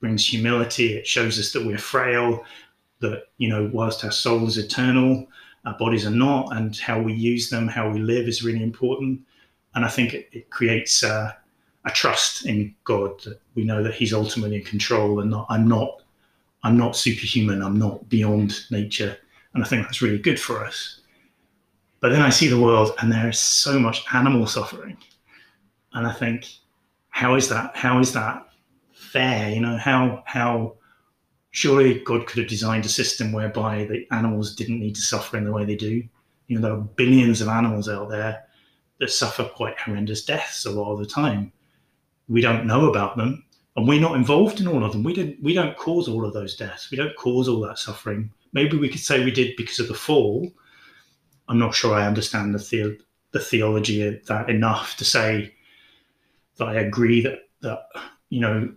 brings 0.00 0.26
humility. 0.26 0.94
It 0.94 1.06
shows 1.06 1.38
us 1.38 1.52
that 1.52 1.64
we're 1.64 1.78
frail, 1.78 2.44
that, 3.00 3.24
you 3.38 3.48
know, 3.48 3.70
whilst 3.72 4.04
our 4.04 4.12
soul 4.12 4.46
is 4.46 4.58
eternal, 4.58 5.26
our 5.64 5.76
bodies 5.78 6.06
are 6.06 6.10
not, 6.10 6.56
and 6.56 6.76
how 6.76 7.00
we 7.00 7.14
use 7.14 7.50
them, 7.50 7.68
how 7.68 7.90
we 7.90 7.98
live 7.98 8.28
is 8.28 8.44
really 8.44 8.62
important. 8.62 9.20
And 9.74 9.84
I 9.84 9.88
think 9.88 10.14
it, 10.14 10.28
it 10.32 10.50
creates 10.50 11.02
a 11.02 11.36
trust 11.92 12.46
in 12.46 12.74
God 12.84 13.20
that 13.24 13.40
we 13.54 13.64
know 13.64 13.82
that 13.82 13.94
He's 13.94 14.12
ultimately 14.12 14.56
in 14.56 14.64
control 14.64 15.20
and 15.20 15.30
not 15.30 15.46
I'm 15.50 15.68
not 15.68 16.02
I'm 16.62 16.78
not 16.78 16.96
superhuman. 16.96 17.62
I'm 17.62 17.78
not 17.78 18.08
beyond 18.08 18.60
nature, 18.70 19.18
and 19.52 19.62
I 19.62 19.66
think 19.66 19.84
that's 19.84 20.00
really 20.00 20.18
good 20.18 20.40
for 20.40 20.64
us. 20.64 21.00
But 22.04 22.10
then 22.10 22.20
I 22.20 22.28
see 22.28 22.48
the 22.48 22.60
world, 22.60 22.92
and 23.00 23.10
there 23.10 23.30
is 23.30 23.38
so 23.38 23.78
much 23.78 24.04
animal 24.12 24.46
suffering, 24.46 24.98
and 25.94 26.06
I 26.06 26.12
think, 26.12 26.46
how 27.08 27.34
is 27.34 27.48
that? 27.48 27.74
How 27.74 27.98
is 27.98 28.12
that 28.12 28.46
fair? 28.92 29.48
You 29.48 29.62
know, 29.62 29.78
how 29.78 30.22
how 30.26 30.74
surely 31.52 32.00
God 32.00 32.26
could 32.26 32.40
have 32.40 32.48
designed 32.50 32.84
a 32.84 32.90
system 32.90 33.32
whereby 33.32 33.86
the 33.86 34.06
animals 34.10 34.54
didn't 34.54 34.80
need 34.80 34.94
to 34.96 35.00
suffer 35.00 35.38
in 35.38 35.44
the 35.44 35.52
way 35.52 35.64
they 35.64 35.76
do. 35.76 36.06
You 36.46 36.56
know, 36.56 36.60
there 36.60 36.74
are 36.74 36.82
billions 36.82 37.40
of 37.40 37.48
animals 37.48 37.88
out 37.88 38.10
there 38.10 38.44
that 39.00 39.10
suffer 39.10 39.44
quite 39.44 39.80
horrendous 39.80 40.26
deaths 40.26 40.66
a 40.66 40.70
lot 40.70 40.92
of 40.92 40.98
the 40.98 41.06
time. 41.06 41.52
We 42.28 42.42
don't 42.42 42.66
know 42.66 42.90
about 42.90 43.16
them, 43.16 43.46
and 43.76 43.88
we're 43.88 43.98
not 43.98 44.16
involved 44.16 44.60
in 44.60 44.68
all 44.68 44.84
of 44.84 44.92
them. 44.92 45.04
We 45.04 45.14
didn't. 45.14 45.42
We 45.42 45.54
don't 45.54 45.74
cause 45.78 46.06
all 46.06 46.26
of 46.26 46.34
those 46.34 46.54
deaths. 46.54 46.90
We 46.90 46.98
don't 46.98 47.16
cause 47.16 47.48
all 47.48 47.60
that 47.60 47.78
suffering. 47.78 48.30
Maybe 48.52 48.76
we 48.76 48.90
could 48.90 49.00
say 49.00 49.24
we 49.24 49.30
did 49.30 49.56
because 49.56 49.80
of 49.80 49.88
the 49.88 49.94
fall. 49.94 50.52
I'm 51.48 51.58
not 51.58 51.74
sure 51.74 51.94
I 51.94 52.06
understand 52.06 52.54
the 52.54 52.58
the, 52.58 52.98
the 53.32 53.40
theology 53.40 54.06
of 54.06 54.24
that 54.26 54.48
enough 54.48 54.96
to 54.96 55.04
say 55.04 55.54
that 56.56 56.68
I 56.68 56.74
agree 56.74 57.20
that 57.22 57.48
that 57.60 57.88
you 58.30 58.40
know 58.40 58.72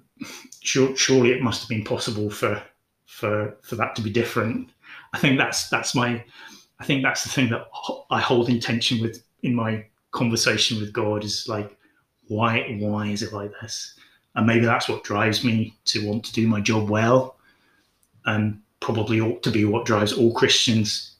sure, 0.61 0.95
surely 0.95 1.31
it 1.31 1.41
must 1.41 1.61
have 1.61 1.69
been 1.69 1.83
possible 1.83 2.29
for 2.29 2.61
for 3.05 3.57
for 3.61 3.75
that 3.75 3.95
to 3.95 4.01
be 4.01 4.09
different. 4.09 4.69
I 5.13 5.19
think 5.19 5.37
that's 5.37 5.69
that's 5.69 5.95
my 5.95 6.23
I 6.79 6.85
think 6.85 7.03
that's 7.03 7.23
the 7.23 7.29
thing 7.29 7.49
that 7.49 7.67
I 8.09 8.19
hold 8.19 8.49
in 8.49 8.59
tension 8.59 9.01
with 9.01 9.23
in 9.43 9.55
my 9.55 9.85
conversation 10.11 10.79
with 10.79 10.93
God 10.93 11.23
is 11.23 11.47
like 11.47 11.77
why 12.27 12.77
why 12.79 13.07
is 13.07 13.23
it 13.23 13.33
like 13.33 13.51
this? 13.61 13.93
And 14.35 14.45
maybe 14.45 14.65
that's 14.65 14.87
what 14.87 15.03
drives 15.03 15.43
me 15.43 15.75
to 15.85 16.07
want 16.07 16.23
to 16.25 16.33
do 16.33 16.47
my 16.47 16.61
job 16.61 16.89
well, 16.89 17.37
and 18.25 18.61
probably 18.79 19.19
ought 19.19 19.41
to 19.43 19.51
be 19.51 19.65
what 19.65 19.85
drives 19.85 20.13
all 20.13 20.33
Christians 20.33 21.16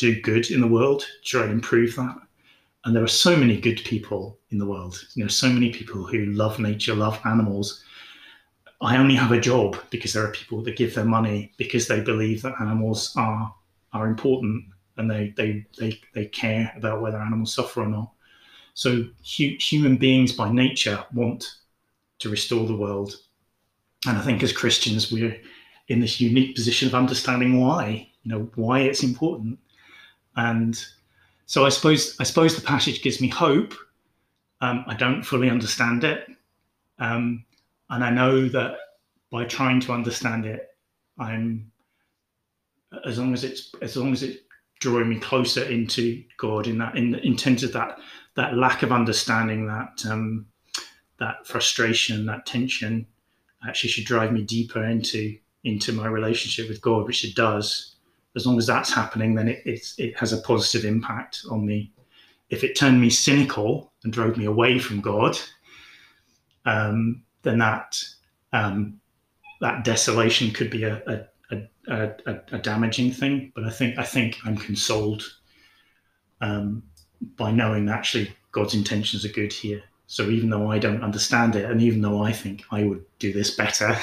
do 0.00 0.20
good 0.20 0.50
in 0.50 0.60
the 0.60 0.66
world, 0.66 1.04
try 1.24 1.42
and 1.42 1.52
improve 1.52 1.96
that. 1.96 2.16
And 2.84 2.96
there 2.96 3.04
are 3.04 3.08
so 3.08 3.36
many 3.36 3.60
good 3.60 3.82
people 3.84 4.38
in 4.50 4.58
the 4.58 4.66
world. 4.66 5.04
You 5.14 5.24
know, 5.24 5.28
so 5.28 5.48
many 5.48 5.70
people 5.70 6.04
who 6.04 6.26
love 6.26 6.58
nature, 6.58 6.94
love 6.94 7.20
animals, 7.24 7.84
I 8.80 8.96
only 8.96 9.14
have 9.14 9.32
a 9.32 9.40
job 9.40 9.76
because 9.90 10.14
there 10.14 10.24
are 10.24 10.32
people 10.32 10.62
that 10.62 10.76
give 10.76 10.94
their 10.94 11.04
money 11.04 11.52
because 11.58 11.86
they 11.86 12.00
believe 12.00 12.42
that 12.42 12.60
animals 12.60 13.14
are 13.16 13.54
are 13.92 14.06
important 14.06 14.64
and 14.96 15.10
they 15.10 15.34
they 15.36 15.66
they, 15.78 16.00
they 16.14 16.26
care 16.26 16.72
about 16.76 17.02
whether 17.02 17.18
animals 17.18 17.54
suffer 17.54 17.82
or 17.82 17.88
not. 17.88 18.10
So 18.74 19.04
hu- 19.36 19.56
human 19.58 19.96
beings 19.96 20.32
by 20.32 20.50
nature 20.50 21.04
want 21.12 21.56
to 22.20 22.30
restore 22.30 22.66
the 22.66 22.76
world, 22.76 23.16
and 24.06 24.16
I 24.16 24.22
think 24.22 24.42
as 24.42 24.52
Christians 24.52 25.12
we're 25.12 25.38
in 25.88 26.00
this 26.00 26.20
unique 26.20 26.54
position 26.54 26.88
of 26.88 26.94
understanding 26.94 27.60
why 27.60 28.08
you 28.22 28.32
know 28.32 28.50
why 28.54 28.80
it's 28.80 29.02
important, 29.02 29.58
and 30.40 30.86
so 31.46 31.66
I 31.66 31.68
suppose 31.68 32.16
I 32.20 32.24
suppose 32.24 32.54
the 32.56 32.62
passage 32.62 33.02
gives 33.02 33.20
me 33.20 33.28
hope. 33.28 33.74
Um, 34.60 34.84
I 34.86 34.94
don't 34.94 35.22
fully 35.22 35.50
understand 35.50 36.04
it. 36.04 36.28
Um, 36.98 37.44
and 37.88 38.04
I 38.04 38.10
know 38.10 38.48
that 38.48 38.76
by 39.30 39.44
trying 39.44 39.80
to 39.80 39.92
understand 39.92 40.46
it, 40.46 40.68
I'm 41.18 41.70
as 43.04 43.18
long 43.18 43.32
as 43.34 43.44
it's 43.44 43.72
as 43.82 43.96
long 43.96 44.12
as 44.12 44.22
it's 44.22 44.38
drawing 44.80 45.08
me 45.08 45.18
closer 45.18 45.64
into 45.64 46.22
God 46.38 46.66
in 46.66 46.78
that 46.78 46.96
in 46.96 47.14
in 47.16 47.36
terms 47.36 47.62
of 47.62 47.72
that 47.72 47.98
that 48.36 48.56
lack 48.56 48.82
of 48.82 48.92
understanding 48.92 49.66
that 49.66 50.04
um, 50.08 50.46
that 51.18 51.46
frustration 51.46 52.26
that 52.26 52.46
tension 52.46 53.06
actually 53.66 53.90
should 53.90 54.06
drive 54.06 54.32
me 54.32 54.42
deeper 54.42 54.82
into 54.84 55.36
into 55.64 55.92
my 55.92 56.06
relationship 56.06 56.68
with 56.68 56.80
God, 56.80 57.06
which 57.06 57.24
it 57.24 57.34
does. 57.34 57.96
As 58.36 58.46
long 58.46 58.58
as 58.58 58.66
that's 58.66 58.92
happening, 58.92 59.34
then 59.34 59.48
it 59.48 59.94
it 59.98 60.18
has 60.18 60.32
a 60.32 60.42
positive 60.42 60.84
impact 60.84 61.42
on 61.50 61.66
me. 61.66 61.92
If 62.48 62.64
it 62.64 62.76
turned 62.76 63.00
me 63.00 63.10
cynical 63.10 63.92
and 64.04 64.12
drove 64.12 64.36
me 64.36 64.44
away 64.44 64.78
from 64.78 65.00
God, 65.00 65.38
um, 66.64 67.22
then 67.42 67.58
that 67.58 68.02
um, 68.52 69.00
that 69.60 69.84
desolation 69.84 70.50
could 70.52 70.70
be 70.70 70.84
a, 70.84 71.02
a, 71.06 71.62
a, 71.88 72.40
a, 72.52 72.58
damaging 72.58 73.12
thing. 73.12 73.52
But 73.54 73.64
I 73.64 73.70
think 73.70 73.98
I 73.98 74.04
think 74.04 74.38
I'm 74.44 74.56
consoled 74.56 75.22
um, 76.40 76.82
by 77.36 77.50
knowing 77.50 77.86
that 77.86 77.96
actually 77.98 78.32
God's 78.52 78.74
intentions 78.74 79.24
are 79.24 79.28
good 79.32 79.52
here. 79.52 79.82
So 80.06 80.28
even 80.28 80.50
though 80.50 80.70
I 80.70 80.78
don't 80.78 81.04
understand 81.04 81.54
it, 81.54 81.70
and 81.70 81.80
even 81.80 82.00
though 82.00 82.22
I 82.22 82.32
think 82.32 82.64
I 82.72 82.82
would 82.84 83.04
do 83.18 83.32
this 83.32 83.54
better, 83.54 83.96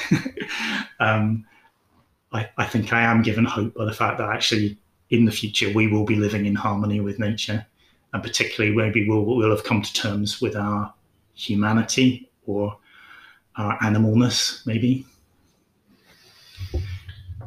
um, 1.00 1.44
I, 2.32 2.48
I 2.58 2.66
think 2.66 2.92
I 2.92 3.02
am 3.02 3.22
given 3.22 3.44
hope 3.44 3.74
by 3.74 3.84
the 3.84 3.92
fact 3.92 4.18
that 4.18 4.28
actually 4.28 4.78
in 5.10 5.24
the 5.24 5.32
future 5.32 5.72
we 5.72 5.86
will 5.86 6.04
be 6.04 6.16
living 6.16 6.46
in 6.46 6.54
harmony 6.54 7.00
with 7.00 7.18
nature, 7.18 7.66
and 8.12 8.22
particularly 8.22 8.76
maybe 8.76 9.08
we'll, 9.08 9.24
we'll 9.24 9.50
have 9.50 9.64
come 9.64 9.82
to 9.82 9.92
terms 9.92 10.40
with 10.40 10.56
our 10.56 10.92
humanity 11.34 12.30
or 12.46 12.76
our 13.56 13.78
animalness, 13.78 14.66
maybe. 14.66 15.06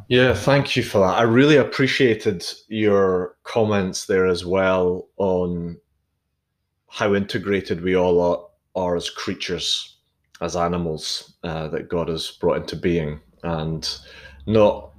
Yeah, 0.08 0.34
thank 0.34 0.76
you 0.76 0.84
for 0.84 1.00
that. 1.00 1.18
I 1.20 1.22
really 1.22 1.56
appreciated 1.56 2.46
your 2.68 3.38
comments 3.44 4.08
there 4.08 4.28
as 4.28 4.46
well 4.46 5.08
on 5.18 5.78
how 6.90 7.16
integrated 7.16 7.82
we 7.82 7.96
all 7.96 8.20
are, 8.20 8.46
are 8.76 8.98
as 8.98 9.10
creatures, 9.10 10.00
as 10.42 10.58
animals 10.58 11.36
uh, 11.44 11.70
that 11.70 11.88
God 11.88 12.10
has 12.10 12.32
brought 12.32 12.58
into 12.58 12.76
being, 12.76 13.22
and 13.44 13.88
not 14.46 14.92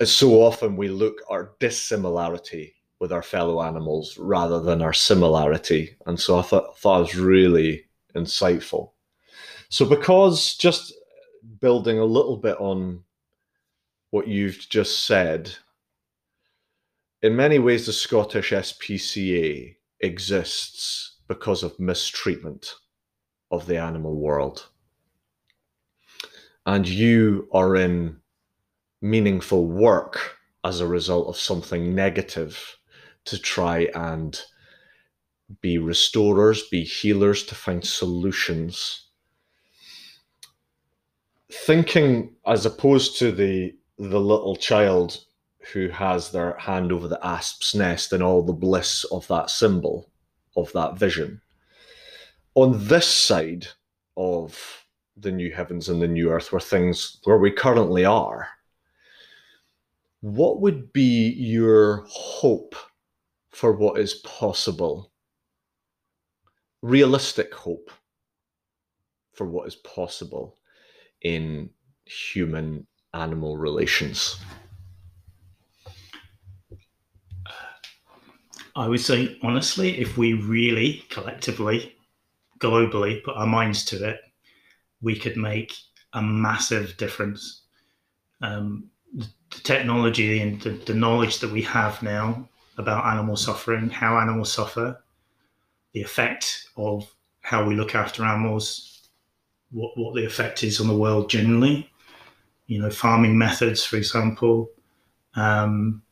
as 0.00 0.12
so 0.12 0.42
often 0.42 0.76
we 0.76 0.88
look 0.88 1.22
our 1.28 1.52
dissimilarity 1.58 2.74
with 3.00 3.12
our 3.12 3.22
fellow 3.22 3.62
animals 3.62 4.16
rather 4.18 4.60
than 4.60 4.82
our 4.82 4.92
similarity. 4.92 5.96
And 6.06 6.18
so 6.18 6.38
I 6.38 6.42
thought, 6.42 6.78
thought 6.78 6.98
it 6.98 7.00
was 7.00 7.16
really 7.16 7.84
insightful. 8.14 8.92
So, 9.68 9.84
because 9.84 10.56
just 10.56 10.94
building 11.60 11.98
a 11.98 12.04
little 12.04 12.36
bit 12.36 12.56
on 12.58 13.04
what 14.10 14.26
you've 14.26 14.66
just 14.68 15.06
said, 15.06 15.54
in 17.22 17.36
many 17.36 17.58
ways, 17.58 17.86
the 17.86 17.92
Scottish 17.92 18.50
SPCA 18.50 19.76
exists 20.00 21.18
because 21.26 21.62
of 21.62 21.78
mistreatment 21.78 22.74
of 23.50 23.66
the 23.66 23.76
animal 23.76 24.16
world. 24.16 24.68
And 26.64 26.86
you 26.88 27.48
are 27.52 27.76
in 27.76 28.17
meaningful 29.00 29.66
work 29.66 30.36
as 30.64 30.80
a 30.80 30.86
result 30.86 31.28
of 31.28 31.36
something 31.36 31.94
negative 31.94 32.76
to 33.24 33.38
try 33.38 33.88
and 33.94 34.42
be 35.60 35.78
restorers, 35.78 36.68
be 36.68 36.82
healers, 36.82 37.44
to 37.44 37.54
find 37.54 37.84
solutions. 37.84 39.06
Thinking 41.50 42.34
as 42.46 42.66
opposed 42.66 43.18
to 43.18 43.32
the 43.32 43.74
the 43.98 44.20
little 44.20 44.54
child 44.54 45.24
who 45.72 45.88
has 45.88 46.30
their 46.30 46.56
hand 46.56 46.92
over 46.92 47.08
the 47.08 47.26
asp's 47.26 47.74
nest 47.74 48.12
and 48.12 48.22
all 48.22 48.42
the 48.42 48.52
bliss 48.52 49.04
of 49.04 49.26
that 49.26 49.50
symbol 49.50 50.08
of 50.56 50.72
that 50.72 50.96
vision. 50.96 51.40
On 52.54 52.86
this 52.86 53.06
side 53.06 53.66
of 54.16 54.84
the 55.16 55.32
new 55.32 55.52
heavens 55.52 55.88
and 55.88 56.00
the 56.00 56.08
new 56.08 56.30
earth 56.30 56.52
where 56.52 56.60
things 56.60 57.18
where 57.24 57.38
we 57.38 57.50
currently 57.50 58.04
are 58.04 58.48
what 60.20 60.60
would 60.60 60.92
be 60.92 61.30
your 61.30 62.04
hope 62.08 62.74
for 63.50 63.72
what 63.72 63.98
is 63.98 64.14
possible 64.14 65.12
realistic 66.82 67.52
hope 67.54 67.90
for 69.32 69.46
what 69.46 69.66
is 69.66 69.76
possible 69.76 70.56
in 71.22 71.70
human 72.04 72.86
animal 73.14 73.56
relations? 73.56 74.38
I 78.76 78.86
would 78.86 79.00
say, 79.00 79.36
honestly, 79.42 79.98
if 79.98 80.16
we 80.16 80.34
really 80.34 81.04
collectively, 81.10 81.96
globally, 82.60 83.22
put 83.24 83.36
our 83.36 83.46
minds 83.46 83.84
to 83.86 84.08
it, 84.08 84.20
we 85.00 85.18
could 85.18 85.36
make 85.36 85.74
a 86.12 86.22
massive 86.22 86.96
difference. 86.96 87.62
Um, 88.40 88.88
the 89.50 89.60
technology 89.60 90.40
and 90.40 90.60
the, 90.60 90.70
the 90.70 90.94
knowledge 90.94 91.38
that 91.38 91.50
we 91.50 91.62
have 91.62 92.02
now 92.02 92.48
about 92.76 93.06
animal 93.06 93.36
suffering, 93.36 93.90
how 93.90 94.18
animals 94.18 94.52
suffer, 94.52 95.02
the 95.92 96.02
effect 96.02 96.68
of 96.76 97.12
how 97.40 97.64
we 97.64 97.74
look 97.74 97.94
after 97.94 98.24
animals, 98.24 99.08
what, 99.70 99.92
what 99.96 100.14
the 100.14 100.24
effect 100.24 100.62
is 100.62 100.80
on 100.80 100.86
the 100.86 100.96
world 100.96 101.30
generally. 101.30 101.90
You 102.66 102.82
know, 102.82 102.90
farming 102.90 103.38
methods, 103.38 103.82
for 103.84 103.96
example. 103.96 104.70
Um, 105.34 106.02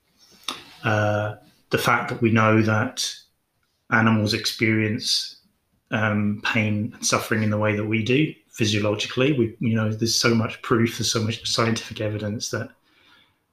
uh, 0.85 1.35
the 1.71 1.79
fact 1.79 2.09
that 2.09 2.23
we 2.23 2.31
know 2.31 2.63
that 2.63 3.07
animals 3.91 4.33
experience 4.35 5.37
um, 5.91 6.41
pain 6.45 6.93
and 6.95 7.07
suffering 7.07 7.43
in 7.43 7.51
the 7.51 7.59
way 7.59 7.77
that 7.77 7.85
we 7.85 8.03
do 8.03 8.33
physiologically. 8.49 9.33
We, 9.33 9.57
you 9.61 9.75
know, 9.75 9.93
there's 9.93 10.15
so 10.15 10.35
much 10.35 10.61
proof, 10.63 10.99
there's 10.99 11.13
so 11.13 11.21
much 11.21 11.47
scientific 11.47 12.01
evidence 12.01 12.51
that 12.51 12.71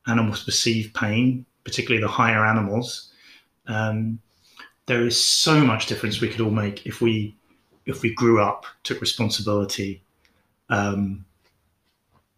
animals 0.07 0.43
perceive 0.43 0.93
pain, 0.93 1.45
particularly 1.63 2.01
the 2.01 2.11
higher 2.11 2.45
animals. 2.45 3.11
Um, 3.67 4.19
there 4.85 5.05
is 5.05 5.21
so 5.21 5.63
much 5.63 5.85
difference 5.85 6.19
we 6.19 6.29
could 6.29 6.41
all 6.41 6.51
make 6.51 6.85
if 6.85 7.01
we 7.01 7.35
if 7.85 8.01
we 8.01 8.13
grew 8.13 8.41
up, 8.41 8.65
took 8.83 9.01
responsibility, 9.01 10.01
um, 10.69 11.25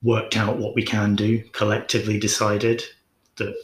worked 0.02 0.38
out 0.38 0.58
what 0.58 0.74
we 0.74 0.84
can 0.84 1.16
do, 1.16 1.44
collectively 1.52 2.20
decided 2.20 2.84
that 3.36 3.56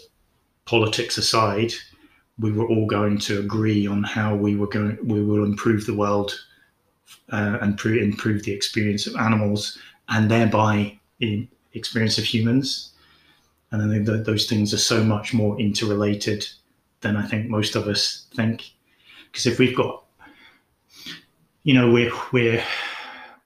politics 0.66 1.18
aside, 1.18 1.74
we 2.39 2.52
were 2.52 2.68
all 2.68 2.86
going 2.86 3.18
to 3.18 3.39
agree 3.39 3.88
on 3.88 4.04
how 4.04 4.36
we 4.36 4.56
were 4.56 4.68
going 4.68 4.97
we 5.04 5.24
will 5.24 5.43
improve 5.43 5.86
the 5.86 5.93
world 5.93 6.34
uh, 7.32 7.58
and 7.62 7.78
pr- 7.78 7.95
improve 7.95 8.43
the 8.43 8.52
experience 8.52 9.06
of 9.06 9.16
animals 9.16 9.78
and 10.10 10.30
thereby 10.30 10.97
the 11.20 11.47
experience 11.74 12.18
of 12.18 12.24
humans 12.24 12.91
and 13.72 13.82
I 13.82 13.88
think 13.88 14.05
that 14.07 14.26
those 14.26 14.47
things 14.47 14.74
are 14.74 14.78
so 14.78 15.03
much 15.03 15.34
more 15.34 15.59
interrelated 15.59 16.47
than 17.01 17.15
I 17.15 17.26
think 17.26 17.49
most 17.49 17.76
of 17.76 17.88
us 17.88 18.28
think 18.36 18.72
because 19.32 19.45
if 19.45 19.59
we've 19.59 19.76
got 19.76 20.03
you 21.63 21.74
know 21.74 21.91
we're 21.91 22.11
we're 22.32 22.63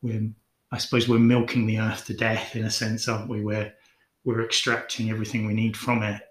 we're 0.02 0.30
I 0.72 0.78
suppose 0.78 1.08
we're 1.08 1.20
milking 1.20 1.68
the 1.68 1.80
earth 1.80 2.06
to 2.08 2.14
death 2.14 2.56
in 2.56 2.66
a 2.66 2.72
sense 2.72 3.08
aren't 3.08 3.30
we 3.30 3.44
we're 3.44 3.72
we're 4.26 4.44
extracting 4.44 5.10
everything 5.10 5.46
we 5.46 5.54
need 5.54 5.78
from 5.78 6.04
it 6.04 6.22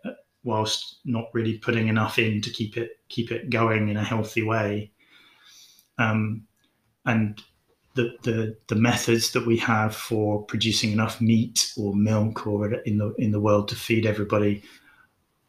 whilst 0.44 0.98
not 1.04 1.30
really 1.32 1.58
putting 1.58 1.88
enough 1.88 2.18
in 2.18 2.40
to 2.42 2.50
keep 2.50 2.76
it 2.76 2.98
keep 3.08 3.32
it 3.32 3.50
going 3.50 3.88
in 3.88 3.96
a 3.96 4.04
healthy 4.04 4.42
way. 4.42 4.92
Um, 5.98 6.46
and 7.06 7.42
the, 7.94 8.16
the 8.22 8.56
the 8.66 8.74
methods 8.74 9.32
that 9.32 9.46
we 9.46 9.56
have 9.58 9.94
for 9.94 10.42
producing 10.42 10.92
enough 10.92 11.20
meat 11.20 11.72
or 11.76 11.94
milk 11.94 12.46
or 12.46 12.74
in 12.74 12.98
the 12.98 13.14
in 13.18 13.30
the 13.30 13.40
world 13.40 13.68
to 13.68 13.76
feed 13.76 14.06
everybody 14.06 14.62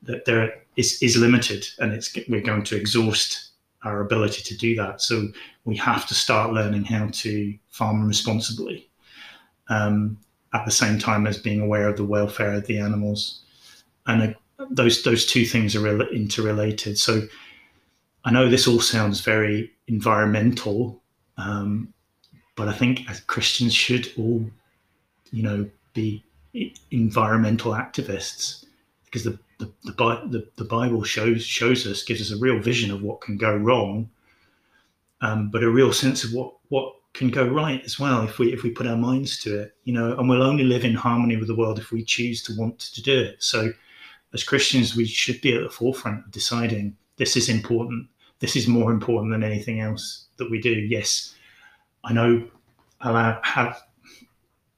that 0.04 0.26
there 0.26 0.54
is 0.76 1.02
is 1.02 1.18
limited, 1.18 1.66
and 1.80 1.94
it's 1.94 2.16
we're 2.30 2.42
going 2.42 2.64
to 2.64 2.76
exhaust 2.76 3.52
our 3.84 4.02
ability 4.02 4.42
to 4.42 4.58
do 4.58 4.76
that. 4.76 5.02
So 5.02 5.28
we 5.64 5.78
have 5.78 6.06
to 6.08 6.14
start 6.14 6.54
learning 6.54 6.86
how 6.86 7.10
to 7.12 7.58
farm 7.70 8.08
responsibly, 8.08 8.90
um, 9.70 10.18
at 10.54 10.66
the 10.66 10.72
same 10.72 10.98
time 11.00 11.28
as 11.28 11.38
being 11.38 11.62
aware 11.62 11.88
of 11.88 11.98
the 11.98 12.06
welfare 12.06 12.54
of 12.54 12.66
the 12.66 12.80
animals. 12.80 13.42
And 14.08 14.24
a, 14.24 14.36
those 14.70 15.04
those 15.04 15.26
two 15.26 15.46
things 15.46 15.76
are 15.76 16.02
interrelated. 16.12 16.98
So 16.98 17.22
I 18.24 18.32
know 18.32 18.50
this 18.50 18.68
all 18.68 18.80
sounds 18.80 19.22
very 19.22 19.72
environmental, 19.88 21.02
um, 21.38 21.94
but 22.56 22.68
I 22.68 22.74
think 22.74 23.10
as 23.10 23.20
Christians 23.22 23.74
should 23.74 24.12
all, 24.18 24.46
you 25.32 25.44
know, 25.44 25.70
be 25.94 26.24
environmental 26.92 27.74
activists 27.74 28.66
because 29.06 29.24
the 29.24 29.38
the, 29.58 29.72
the, 29.84 29.92
the, 30.28 30.48
the 30.58 30.66
Bible 30.66 31.04
shows 31.04 31.44
shows 31.44 31.88
us 31.88 32.04
gives 32.04 32.22
us 32.22 32.32
a 32.32 32.42
real 32.42 32.60
vision 32.60 32.92
of 32.92 33.02
what 33.02 33.22
can 33.22 33.38
go 33.38 33.56
wrong, 33.56 34.10
um, 35.22 35.50
but 35.50 35.64
a 35.64 35.70
real 35.70 35.94
sense 35.94 36.24
of 36.24 36.34
what 36.34 36.54
what 36.70 36.94
can 37.14 37.30
go 37.30 37.48
right 37.48 37.82
as 37.86 37.98
well 37.98 38.24
if 38.24 38.38
we 38.38 38.52
if 38.52 38.64
we 38.64 38.70
put 38.70 38.88
our 38.88 38.98
minds 38.98 39.38
to 39.40 39.62
it, 39.62 39.76
you 39.86 39.94
know. 39.94 40.18
And 40.18 40.28
we'll 40.28 40.44
only 40.44 40.66
live 40.66 40.84
in 40.84 40.94
harmony 40.94 41.38
with 41.38 41.48
the 41.48 41.56
world 41.56 41.80
if 41.80 41.92
we 41.92 42.04
choose 42.04 42.44
to 42.44 42.56
want 42.58 42.80
to 42.80 43.02
do 43.02 43.22
it. 43.22 43.42
So 43.42 43.72
as 44.34 44.44
Christians, 44.44 44.96
we 44.96 45.06
should 45.06 45.40
be 45.42 45.56
at 45.56 45.64
the 45.64 45.70
forefront 45.70 46.26
of 46.26 46.32
deciding 46.32 46.96
this 47.18 47.38
is 47.38 47.48
important. 47.48 48.08
This 48.40 48.58
is 48.58 48.68
more 48.68 48.92
important 48.92 49.32
than 49.32 49.44
anything 49.44 49.80
else 49.80 50.26
that 50.38 50.52
we 50.52 50.60
do. 50.60 50.72
Yes, 50.72 51.35
I 52.06 52.14
know 52.14 52.48
allow 53.02 53.40
have 53.44 53.82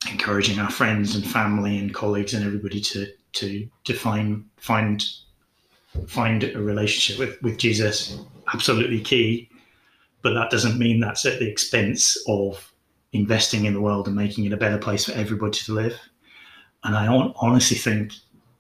encouraging 0.09 0.59
our 0.59 0.69
friends 0.69 1.15
and 1.15 1.25
family 1.25 1.77
and 1.77 1.93
colleagues 1.93 2.33
and 2.33 2.45
everybody 2.45 2.79
to 2.79 3.07
to 3.33 3.67
to 3.83 3.93
find 3.93 4.45
find 4.57 5.03
find 6.07 6.43
a 6.43 6.59
relationship 6.59 7.19
with 7.19 7.41
with 7.41 7.57
Jesus. 7.57 8.17
Absolutely 8.53 9.01
key. 9.01 9.49
But 10.21 10.33
that 10.33 10.49
doesn't 10.49 10.79
mean 10.79 10.99
that's 10.99 11.25
at 11.25 11.39
the 11.39 11.49
expense 11.49 12.17
of 12.27 12.73
investing 13.13 13.65
in 13.65 13.73
the 13.73 13.81
world 13.81 14.07
and 14.07 14.15
making 14.15 14.45
it 14.45 14.53
a 14.53 14.57
better 14.57 14.77
place 14.77 15.05
for 15.05 15.11
everybody 15.13 15.59
to 15.59 15.73
live. 15.73 15.99
And 16.83 16.95
I 16.95 17.07
honestly 17.07 17.77
think 17.77 18.13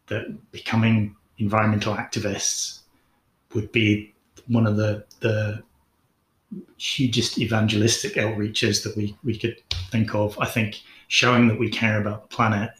that 0.07 0.51
becoming 0.51 1.15
environmental 1.37 1.95
activists 1.95 2.79
would 3.53 3.71
be 3.71 4.13
one 4.47 4.67
of 4.67 4.77
the 4.77 5.05
the 5.19 5.63
hugest 6.77 7.39
evangelistic 7.39 8.13
outreaches 8.13 8.83
that 8.83 8.95
we 8.95 9.15
we 9.23 9.37
could 9.37 9.57
think 9.91 10.15
of. 10.15 10.37
I 10.39 10.45
think 10.45 10.81
showing 11.07 11.47
that 11.47 11.59
we 11.59 11.69
care 11.69 11.99
about 12.01 12.29
the 12.29 12.35
planet 12.35 12.71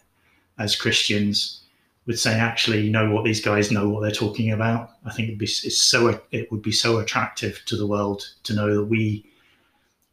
as 0.58 0.76
Christians 0.76 1.62
would 2.06 2.18
say, 2.18 2.34
actually, 2.40 2.82
you 2.82 2.92
know 2.92 3.12
what, 3.12 3.26
these 3.26 3.42
guys 3.42 3.72
know 3.72 3.90
what 3.90 4.02
they're 4.02 4.12
talking 4.12 4.52
about. 4.52 4.92
I 5.06 5.12
think 5.12 5.28
it'd 5.28 5.40
be 5.40 5.46
it's 5.46 5.78
so 5.78 6.20
it 6.32 6.52
would 6.52 6.62
be 6.62 6.72
so 6.72 7.00
attractive 7.00 7.62
to 7.66 7.76
the 7.76 7.88
world 7.88 8.24
to 8.44 8.54
know 8.54 8.74
that 8.76 8.86
we 8.86 9.26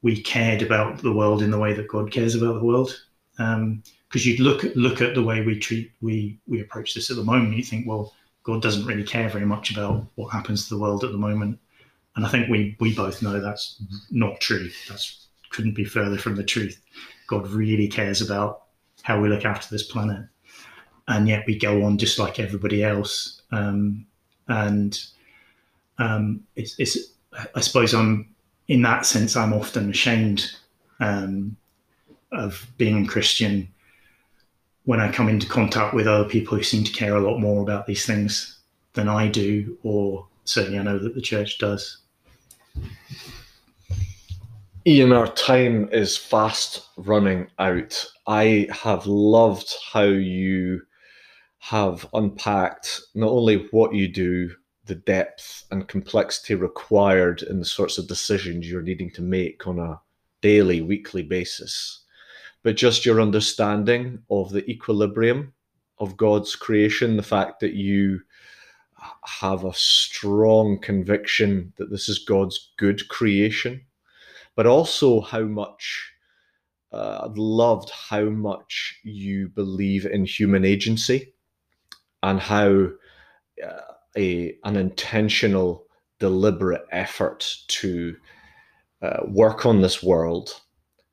we 0.03 0.21
cared 0.21 0.61
about 0.61 0.99
the 0.99 1.13
world 1.13 1.41
in 1.43 1.51
the 1.51 1.59
way 1.59 1.73
that 1.73 1.89
God 1.89 2.11
cares 2.13 2.35
about 2.35 2.55
the 2.55 2.65
world. 2.65 3.01
Um, 3.39 3.83
because 4.09 4.27
you'd 4.27 4.41
look 4.41 4.65
at 4.65 4.77
look 4.77 5.01
at 5.01 5.15
the 5.15 5.23
way 5.23 5.41
we 5.41 5.59
treat 5.59 5.91
we 6.01 6.39
we 6.47 6.61
approach 6.61 6.95
this 6.95 7.11
at 7.11 7.17
the 7.17 7.25
moment. 7.25 7.57
You 7.57 7.65
think, 7.65 7.87
well, 7.87 8.13
God 8.45 8.63
doesn't 8.63 8.87
really 8.87 9.03
care 9.03 9.29
very 9.29 9.47
much 9.47 9.71
about 9.71 10.07
what 10.15 10.29
happens 10.29 10.69
to 10.69 10.75
the 10.75 10.81
world 10.81 11.03
at 11.03 11.11
the 11.11 11.19
moment, 11.19 11.59
and 12.17 12.25
I 12.25 12.29
think 12.29 12.49
we 12.49 12.77
we 12.81 12.95
both 12.95 13.23
know 13.23 13.41
that's 13.41 13.83
not 14.11 14.41
true. 14.41 14.71
That's 14.89 15.27
couldn't 15.51 15.75
be 15.75 15.85
further 15.85 16.19
from 16.19 16.37
the 16.37 16.45
truth. 16.45 16.81
God 17.27 17.47
really 17.49 17.89
cares 17.89 18.21
about 18.21 18.65
how 19.03 19.21
we 19.21 19.29
look 19.29 19.45
after 19.45 19.69
this 19.71 19.85
planet, 19.85 20.27
and 21.09 21.29
yet 21.29 21.45
we 21.47 21.59
go 21.59 21.85
on 21.85 21.99
just 21.99 22.19
like 22.19 22.39
everybody 22.39 22.83
else. 22.83 23.43
Um, 23.53 24.07
and 24.49 24.99
um, 25.99 26.45
it's, 26.57 26.79
it's 26.79 26.99
I 27.55 27.61
suppose 27.61 27.95
I'm 27.95 28.35
in 28.69 28.83
that 28.83 29.07
sense 29.07 29.37
I'm 29.37 29.53
often 29.53 29.91
ashamed 29.91 30.51
um, 31.01 31.57
of 32.33 32.67
being 32.79 33.05
a 33.05 33.09
Christian 33.09 33.69
when 34.85 35.01
I 35.01 35.11
come 35.11 35.29
into 35.29 35.47
contact 35.47 35.95
with 35.95 36.07
other 36.07 36.29
people 36.29 36.57
who 36.57 36.63
seem 36.63 36.85
to 36.85 36.93
care 36.93 37.17
a 37.17 37.21
lot 37.21 37.39
more 37.39 37.63
about 37.63 37.87
these 37.87 38.05
things 38.05 38.59
than 38.93 39.09
I 39.09 39.29
do, 39.29 39.79
or 39.83 40.27
certainly 40.45 40.79
I 40.79 40.83
know 40.83 40.99
that 40.99 41.15
the 41.15 41.21
church 41.21 41.59
does. 41.59 41.99
Ian, 44.87 45.13
our 45.13 45.29
time 45.33 45.89
is 45.93 46.17
fast 46.17 46.89
running 46.97 47.49
out. 47.59 48.05
I 48.27 48.69
have 48.71 49.07
loved 49.07 49.75
how 49.93 50.05
you 50.05 50.83
have 51.59 52.07
unpacked 52.13 53.01
not 53.15 53.31
only 53.31 53.69
what 53.71 53.95
you 53.95 54.09
do, 54.09 54.51
the 54.87 54.95
depth 54.95 55.65
and 55.71 55.89
complexity 55.89 56.55
required 56.55 57.43
in 57.43 57.59
the 57.59 57.65
sorts 57.65 57.97
of 57.97 58.09
decisions 58.09 58.69
you're 58.69 58.83
needing 58.83 59.11
to 59.13 59.23
make 59.23 59.67
on 59.67 59.79
a 59.79 60.01
daily, 60.43 60.83
weekly 60.83 61.23
basis 61.23 62.05
but 62.65 62.77
just 62.77 63.07
your 63.07 63.21
understanding 63.21 64.19
of 64.31 64.51
the 64.51 64.69
equilibrium 64.69 65.53
of 65.99 66.17
God's 66.17 66.57
creation, 66.57 67.17
the 67.17 67.23
fact 67.23 67.61
that 67.61 67.75
you 67.75 68.21
have 69.25 69.65
a 69.65 69.75
strong 69.75 70.79
conviction 70.79 71.73
that 71.77 71.91
this 71.91 72.09
is 72.09 72.19
God's 72.19 72.73
good 72.79 73.09
creation, 73.09 73.83
but 74.57 74.67
also 74.67 75.21
how 75.21 75.43
much 75.43 76.13
uh, 76.93 77.23
I've 77.25 77.37
loved 77.37 77.91
how 77.91 78.25
much 78.25 79.01
you 79.03 79.49
believe 79.49 80.07
in 80.07 80.25
human 80.25 80.65
agency 80.65 81.33
and 82.23 82.39
how 82.39 82.89
uh, 83.65 83.81
a 84.17 84.57
an 84.65 84.77
intentional, 84.77 85.87
deliberate 86.21 86.87
effort 86.93 87.57
to 87.69 88.17
uh, 89.03 89.21
work 89.27 89.67
on 89.67 89.81
this 89.83 90.03
world 90.03 90.61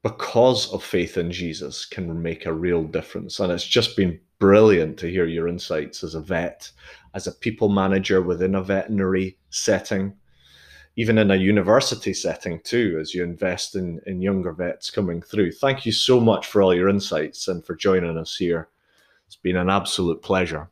because 0.03 0.71
of 0.71 0.83
faith 0.83 1.17
in 1.17 1.31
Jesus 1.31 1.85
can 1.85 2.21
make 2.21 2.45
a 2.45 2.53
real 2.53 2.83
difference. 2.83 3.39
And 3.39 3.51
it's 3.51 3.67
just 3.67 3.97
been 3.97 4.19
brilliant 4.41 4.97
to 4.97 5.09
hear 5.09 5.27
your 5.27 5.47
insights 5.47 6.03
as 6.03 6.15
a 6.15 6.19
vet, 6.19 6.69
as 7.13 7.27
a 7.27 7.31
people 7.31 7.69
manager 7.69 8.23
within 8.23 8.55
a 8.55 8.63
veterinary 8.63 9.37
setting, 9.51 10.13
even 10.95 11.19
in 11.19 11.29
a 11.29 11.35
university 11.35 12.11
setting 12.11 12.59
too, 12.63 12.97
as 12.99 13.13
you 13.13 13.23
invest 13.23 13.75
in, 13.75 14.01
in 14.07 14.19
younger 14.19 14.51
vets 14.51 14.89
coming 14.89 15.21
through. 15.21 15.51
Thank 15.51 15.85
you 15.85 15.91
so 15.91 16.19
much 16.19 16.47
for 16.47 16.63
all 16.63 16.73
your 16.73 16.89
insights 16.89 17.47
and 17.47 17.63
for 17.63 17.75
joining 17.75 18.17
us 18.17 18.35
here. 18.35 18.69
It's 19.27 19.35
been 19.35 19.57
an 19.57 19.69
absolute 19.69 20.23
pleasure. 20.23 20.71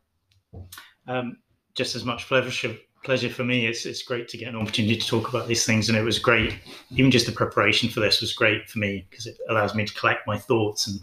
Um, 1.08 1.38
just 1.76 1.96
as 1.96 2.04
much 2.04 2.28
pleasure 2.28 2.76
pleasure 3.04 3.30
for 3.30 3.44
me. 3.44 3.66
It's 3.66 3.86
it's 3.86 4.02
great 4.02 4.28
to 4.30 4.38
get 4.38 4.50
an 4.50 4.56
opportunity 4.56 4.98
to 4.98 5.08
talk 5.08 5.30
about 5.30 5.48
these 5.48 5.66
things, 5.66 5.88
and 5.88 5.98
it 5.98 6.04
was 6.04 6.20
great. 6.20 6.60
Even 6.90 7.12
just 7.12 7.28
the 7.28 7.32
preparation 7.32 7.88
for 7.88 8.00
this 8.02 8.20
was 8.20 8.34
great 8.34 8.68
for 8.68 8.80
me 8.80 9.08
because 9.10 9.26
it 9.26 9.38
allows 9.48 9.74
me 9.74 9.86
to 9.86 9.94
collect 9.94 10.28
my 10.28 10.38
thoughts 10.38 10.88
and 10.88 11.00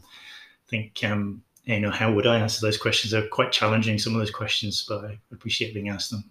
think. 0.69 1.03
Um, 1.05 1.43
you 1.67 1.81
know, 1.81 1.91
how 1.91 2.13
would 2.13 2.27
I 2.27 2.39
answer 2.39 2.65
those 2.65 2.79
questions? 2.79 3.11
They're 3.11 3.27
quite 3.29 3.53
challenging, 3.53 3.99
some 3.99 4.15
of 4.15 4.21
those 4.21 4.31
questions, 4.31 4.87
but 4.89 5.05
I 5.05 5.19
appreciate 5.33 5.75
being 5.75 5.89
asked 5.89 6.11
them. 6.11 6.25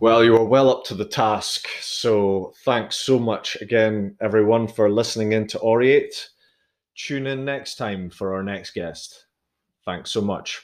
Well, 0.00 0.24
you 0.24 0.34
are 0.36 0.44
well 0.44 0.70
up 0.70 0.84
to 0.84 0.94
the 0.94 1.04
task. 1.04 1.68
So 1.80 2.54
thanks 2.64 2.96
so 2.96 3.18
much 3.18 3.56
again, 3.60 4.16
everyone, 4.20 4.66
for 4.66 4.88
listening 4.88 5.32
in 5.32 5.46
to 5.48 5.58
Aureate. 5.58 6.28
Tune 6.94 7.26
in 7.26 7.44
next 7.44 7.74
time 7.74 8.08
for 8.08 8.34
our 8.34 8.42
next 8.42 8.70
guest. 8.70 9.26
Thanks 9.84 10.10
so 10.10 10.20
much. 10.20 10.62